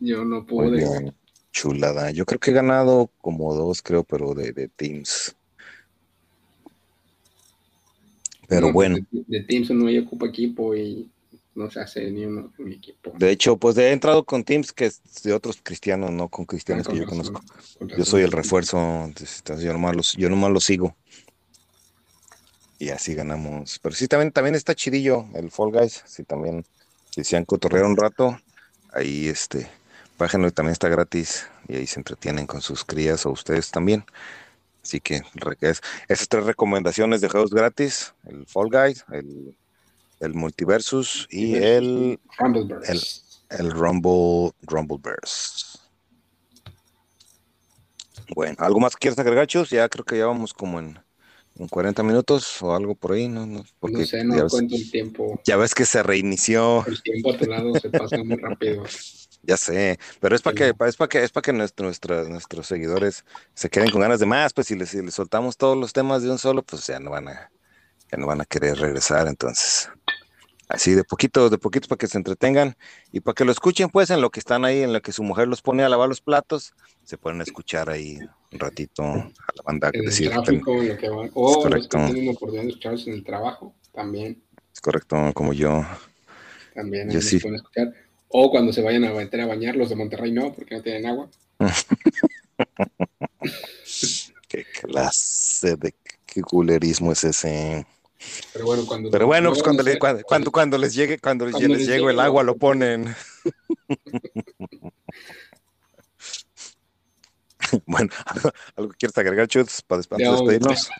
yo 0.00 0.24
no 0.24 0.44
pude. 0.44 1.14
Chulada. 1.52 2.10
Yo 2.10 2.26
creo 2.26 2.40
que 2.40 2.50
he 2.50 2.54
ganado 2.54 3.08
como 3.20 3.54
dos, 3.54 3.80
creo, 3.80 4.02
pero 4.02 4.34
de, 4.34 4.52
de 4.52 4.66
Teams. 4.66 5.36
Pero 8.48 8.66
No, 8.66 8.72
bueno, 8.72 8.96
De, 9.12 9.24
de 9.28 9.44
Teams 9.44 9.70
no 9.70 9.88
yo 9.88 10.02
ocupo 10.02 10.26
equipo 10.26 10.74
y 10.74 11.08
no 11.54 11.70
se 11.70 11.80
hace 11.80 12.10
ni 12.10 12.24
uno 12.24 12.52
en 12.58 12.64
mi 12.64 12.74
equipo. 12.74 13.12
de 13.16 13.30
hecho, 13.30 13.56
pues 13.56 13.76
he 13.78 13.92
entrado 13.92 14.24
con 14.24 14.44
Teams 14.44 14.72
que 14.72 14.86
es 14.86 15.02
de 15.22 15.32
otros 15.32 15.60
cristianos, 15.62 16.10
no 16.10 16.28
con 16.28 16.44
cristianos 16.46 16.86
que 16.88 16.96
yo 16.96 17.06
conozco. 17.06 17.42
con 17.78 17.88
Yo 17.88 18.04
soy 18.04 18.22
el 18.22 18.32
refuerzo, 18.32 18.78
entonces 19.04 19.42
yo 19.60 19.72
nomás 19.72 19.96
los, 19.96 20.12
yo 20.14 20.28
nomás 20.28 20.50
lo 20.50 20.60
sigo. 20.60 20.96
Y 22.78 22.88
así 22.90 23.14
ganamos. 23.14 23.78
Pero 23.80 23.94
sí, 23.94 24.08
también, 24.08 24.32
también 24.32 24.54
está 24.54 24.74
chidillo 24.74 25.26
el 25.34 25.50
Fall 25.50 25.70
Guys. 25.70 26.02
Sí, 26.06 26.24
también, 26.24 26.64
si 27.10 27.22
se 27.22 27.36
han 27.36 27.44
cotorreado 27.44 27.86
un 27.86 27.96
rato, 27.96 28.40
ahí 28.92 29.28
este, 29.28 29.70
bájenlo 30.18 30.48
y 30.48 30.52
también 30.52 30.72
está 30.72 30.88
gratis. 30.88 31.46
Y 31.68 31.76
ahí 31.76 31.86
se 31.86 32.00
entretienen 32.00 32.46
con 32.46 32.60
sus 32.60 32.84
crías 32.84 33.24
o 33.24 33.30
ustedes 33.30 33.70
también. 33.70 34.04
Así 34.82 35.00
que 35.00 35.22
es- 35.60 35.80
esas 36.08 36.28
tres 36.28 36.44
recomendaciones 36.44 37.20
de 37.20 37.28
juegos 37.28 37.50
gratis, 37.50 38.14
el 38.24 38.46
Fall 38.46 38.68
Guys, 38.68 39.04
el, 39.12 39.56
el 40.22 40.34
Multiversus 40.34 41.26
y 41.30 41.56
el, 41.56 42.20
Rumbleverse. 42.38 43.22
el 43.50 43.70
Rumble, 43.70 44.52
Rumbleverse. 44.62 45.78
Bueno, 48.34 48.56
¿algo 48.58 48.80
más 48.80 48.94
que 48.94 49.00
quieras 49.00 49.18
agregar, 49.18 49.46
Chus? 49.46 49.70
Ya 49.70 49.88
creo 49.88 50.04
que 50.04 50.18
ya 50.18 50.26
vamos 50.26 50.54
como 50.54 50.78
en, 50.78 50.98
en 51.56 51.68
40 51.68 52.02
minutos 52.02 52.62
o 52.62 52.74
algo 52.74 52.94
por 52.94 53.12
ahí, 53.12 53.28
¿no? 53.28 53.46
no 53.46 53.64
porque 53.80 53.98
no 53.98 54.06
sé, 54.06 54.18
ya, 54.18 54.24
no 54.24 54.34
ves, 54.44 54.52
cuento 54.52 54.76
el 54.76 54.90
tiempo. 54.90 55.40
ya 55.44 55.56
ves 55.56 55.74
que 55.74 55.84
se 55.84 56.02
reinició, 56.02 56.84
El 56.86 57.02
tiempo 57.02 57.32
a 57.32 57.36
tu 57.36 57.46
lado 57.46 57.74
se 57.78 57.90
pasa 57.90 58.22
muy 58.24 58.36
rápido. 58.36 58.84
ya 59.42 59.56
sé, 59.56 59.98
pero 60.20 60.36
es 60.36 60.42
para 60.42 60.54
que, 60.54 60.68
es 60.86 60.96
para 60.96 61.08
que, 61.08 61.22
es 61.24 61.30
para 61.32 61.42
que 61.42 61.52
nuestro- 61.52 61.86
nuestra- 61.86 62.24
nuestros 62.28 62.66
seguidores 62.66 63.24
se 63.54 63.68
queden 63.70 63.90
con 63.90 64.00
ganas 64.00 64.20
de 64.20 64.26
más, 64.26 64.52
pues 64.52 64.66
si 64.68 64.76
les, 64.76 64.90
si 64.90 65.02
les 65.02 65.14
soltamos 65.14 65.56
todos 65.56 65.76
los 65.76 65.92
temas 65.92 66.22
de 66.22 66.30
un 66.30 66.38
solo, 66.38 66.62
pues 66.62 66.86
ya 66.86 67.00
no 67.00 67.10
van 67.10 67.28
a, 67.28 67.50
ya 68.12 68.18
no 68.18 68.26
van 68.26 68.42
a 68.42 68.44
querer 68.44 68.78
regresar, 68.78 69.26
entonces. 69.26 69.88
Así 70.68 70.94
de 70.94 71.04
poquito, 71.04 71.50
de 71.50 71.58
poquito 71.58 71.88
para 71.88 71.98
que 71.98 72.06
se 72.06 72.16
entretengan 72.16 72.76
y 73.10 73.20
para 73.20 73.34
que 73.34 73.44
lo 73.44 73.52
escuchen, 73.52 73.90
pues, 73.90 74.10
en 74.10 74.20
lo 74.20 74.30
que 74.30 74.40
están 74.40 74.64
ahí, 74.64 74.82
en 74.82 74.92
lo 74.92 75.02
que 75.02 75.12
su 75.12 75.22
mujer 75.22 75.48
los 75.48 75.60
pone 75.60 75.82
a 75.82 75.88
lavar 75.88 76.08
los 76.08 76.20
platos, 76.20 76.74
se 77.04 77.18
pueden 77.18 77.40
escuchar 77.42 77.90
ahí 77.90 78.18
un 78.52 78.58
ratito 78.58 79.02
a 79.02 79.32
la 79.54 79.62
banda. 79.64 79.90
En 79.92 80.00
el 80.00 80.06
decir, 80.06 80.30
tráfico, 80.30 80.80
en 80.80 80.88
lo 80.88 80.96
que 80.96 81.08
van. 81.08 81.18
Los 81.18 81.56
que 81.56 81.62
correcto. 81.62 81.98
tienen 82.06 82.28
oportunidad 82.28 82.62
de 82.62 82.68
escucharlos 82.68 83.06
en 83.06 83.14
el 83.14 83.24
trabajo, 83.24 83.74
también. 83.92 84.42
es 84.72 84.80
correcto, 84.80 85.16
como 85.34 85.52
yo. 85.52 85.84
También 86.74 87.10
Yo 87.10 87.20
sí. 87.20 87.38
pueden 87.38 87.56
escuchar. 87.56 87.92
O 88.28 88.50
cuando 88.50 88.72
se 88.72 88.80
vayan 88.80 89.04
a 89.04 89.12
meter 89.12 89.42
a 89.42 89.46
bañar, 89.46 89.76
los 89.76 89.90
de 89.90 89.96
Monterrey 89.96 90.32
no, 90.32 90.54
porque 90.54 90.74
no 90.74 90.82
tienen 90.82 91.06
agua. 91.06 91.28
Qué 94.48 94.64
clase 94.64 95.76
de 95.76 95.94
qué 96.26 96.42
culerismo 96.42 97.12
es 97.12 97.24
ese. 97.24 97.86
Pero 98.52 98.66
bueno, 98.66 98.84
cuando. 98.86 99.10
Pero 99.10 99.26
bueno, 99.26 99.48
no 99.48 99.54
pues 99.54 99.62
cuando, 99.62 99.82
le- 99.82 99.90
hacer- 99.92 99.98
cuando, 100.00 100.22
cuando, 100.24 100.52
cuando 100.52 100.78
les 100.78 100.94
llegue, 100.94 101.18
cuando 101.18 101.46
les, 101.46 101.58
les 101.60 101.68
les 101.70 101.86
llegue 101.86 102.10
el 102.10 102.20
agua, 102.20 102.42
lo 102.42 102.56
ponen. 102.56 103.14
bueno, 107.86 108.10
¿algo 108.76 108.90
que 108.90 108.96
quieres 108.98 109.16
agregar, 109.18 109.48
Chutes, 109.48 109.82
para 109.82 109.98
despedirnos? 109.98 110.90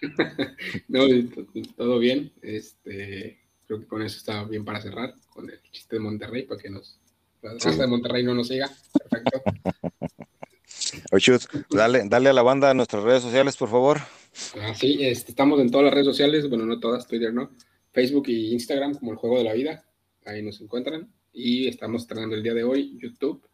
No, 0.89 1.07
to- 1.07 1.47
todo 1.77 1.99
bien. 1.99 2.33
Este, 2.43 3.41
creo 3.67 3.81
que 3.81 3.87
con 3.87 4.03
eso 4.03 4.17
está 4.19 4.45
bien 4.45 4.65
para 4.65 4.81
cerrar, 4.81 5.15
con 5.31 5.49
el 5.51 5.61
chiste 5.71 5.97
de 5.97 6.01
Monterrey, 6.01 6.43
para 6.45 6.61
que 6.61 6.71
nos. 6.71 6.99
La 7.43 7.59
Sí. 7.59 7.77
de 7.77 7.87
Monterrey 7.89 8.23
no 8.23 8.35
nos 8.35 8.49
siga. 8.49 8.71
Perfecto. 9.11 9.43
Oye, 11.11 11.21
Chutes, 11.21 11.49
dale, 11.71 12.03
dale 12.07 12.29
a 12.29 12.33
la 12.33 12.43
banda 12.43 12.71
a 12.71 12.75
nuestras 12.75 13.03
redes 13.03 13.23
sociales, 13.23 13.57
por 13.57 13.69
favor. 13.69 14.01
Ah, 14.61 14.75
sí, 14.75 14.99
este, 15.01 15.31
estamos 15.31 15.61
en 15.61 15.71
todas 15.71 15.85
las 15.85 15.95
redes 15.95 16.07
sociales, 16.07 16.49
bueno, 16.49 16.65
no 16.65 16.81
todas, 16.81 17.07
Twitter 17.07 17.33
no, 17.33 17.51
Facebook 17.93 18.29
y 18.29 18.53
Instagram 18.53 18.95
como 18.95 19.13
el 19.13 19.19
juego 19.19 19.39
de 19.39 19.45
la 19.45 19.53
vida, 19.53 19.85
ahí 20.25 20.43
nos 20.43 20.61
encuentran. 20.61 21.13
Y 21.33 21.69
estamos 21.69 22.03
estrenando 22.03 22.35
el 22.35 22.43
día 22.43 22.55
de 22.55 22.65
hoy 22.65 22.99
YouTube, 22.99 23.47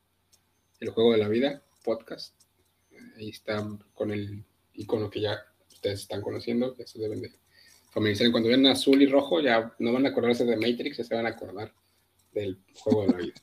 el 0.80 0.90
juego 0.90 1.12
de 1.12 1.18
la 1.18 1.28
vida, 1.28 1.62
podcast. 1.84 2.34
Ahí 3.16 3.30
está 3.30 3.64
con 3.94 4.10
el 4.10 4.44
icono 4.74 5.10
que 5.10 5.20
ya 5.20 5.38
ustedes 5.70 6.00
están 6.00 6.22
conociendo, 6.22 6.74
que 6.74 6.86
se 6.86 6.98
deben 6.98 7.20
de 7.20 7.32
familiarizar. 7.90 8.30
Cuando 8.30 8.48
vean 8.48 8.66
azul 8.66 9.00
y 9.00 9.06
rojo, 9.06 9.40
ya 9.40 9.74
no 9.78 9.92
van 9.92 10.06
a 10.06 10.10
acordarse 10.10 10.44
de 10.44 10.56
Matrix, 10.56 10.96
ya 10.98 11.04
se 11.04 11.14
van 11.14 11.26
a 11.26 11.30
acordar 11.30 11.72
del 12.32 12.58
juego 12.74 13.02
de 13.02 13.12
la 13.12 13.18
vida. 13.18 13.34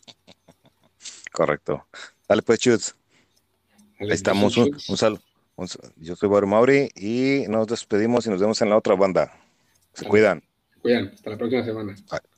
Correcto. 1.31 1.87
Dale, 2.27 2.41
pues, 2.41 2.59
Chutes. 2.59 2.95
Ahí 3.99 4.09
estamos. 4.11 4.57
Un, 4.57 4.77
un 4.87 4.97
saludo. 4.97 5.21
Yo 5.97 6.15
soy 6.15 6.29
Baru 6.29 6.47
Mauri 6.47 6.89
y 6.95 7.45
nos 7.47 7.67
despedimos 7.67 8.25
y 8.27 8.29
nos 8.29 8.41
vemos 8.41 8.61
en 8.61 8.69
la 8.69 8.77
otra 8.77 8.95
banda. 8.95 9.31
Se 9.93 10.05
cuidan. 10.05 10.43
Cuidan, 10.81 11.11
hasta 11.13 11.29
la 11.29 11.37
próxima 11.37 11.63
semana. 11.63 11.95
Bye. 12.11 12.34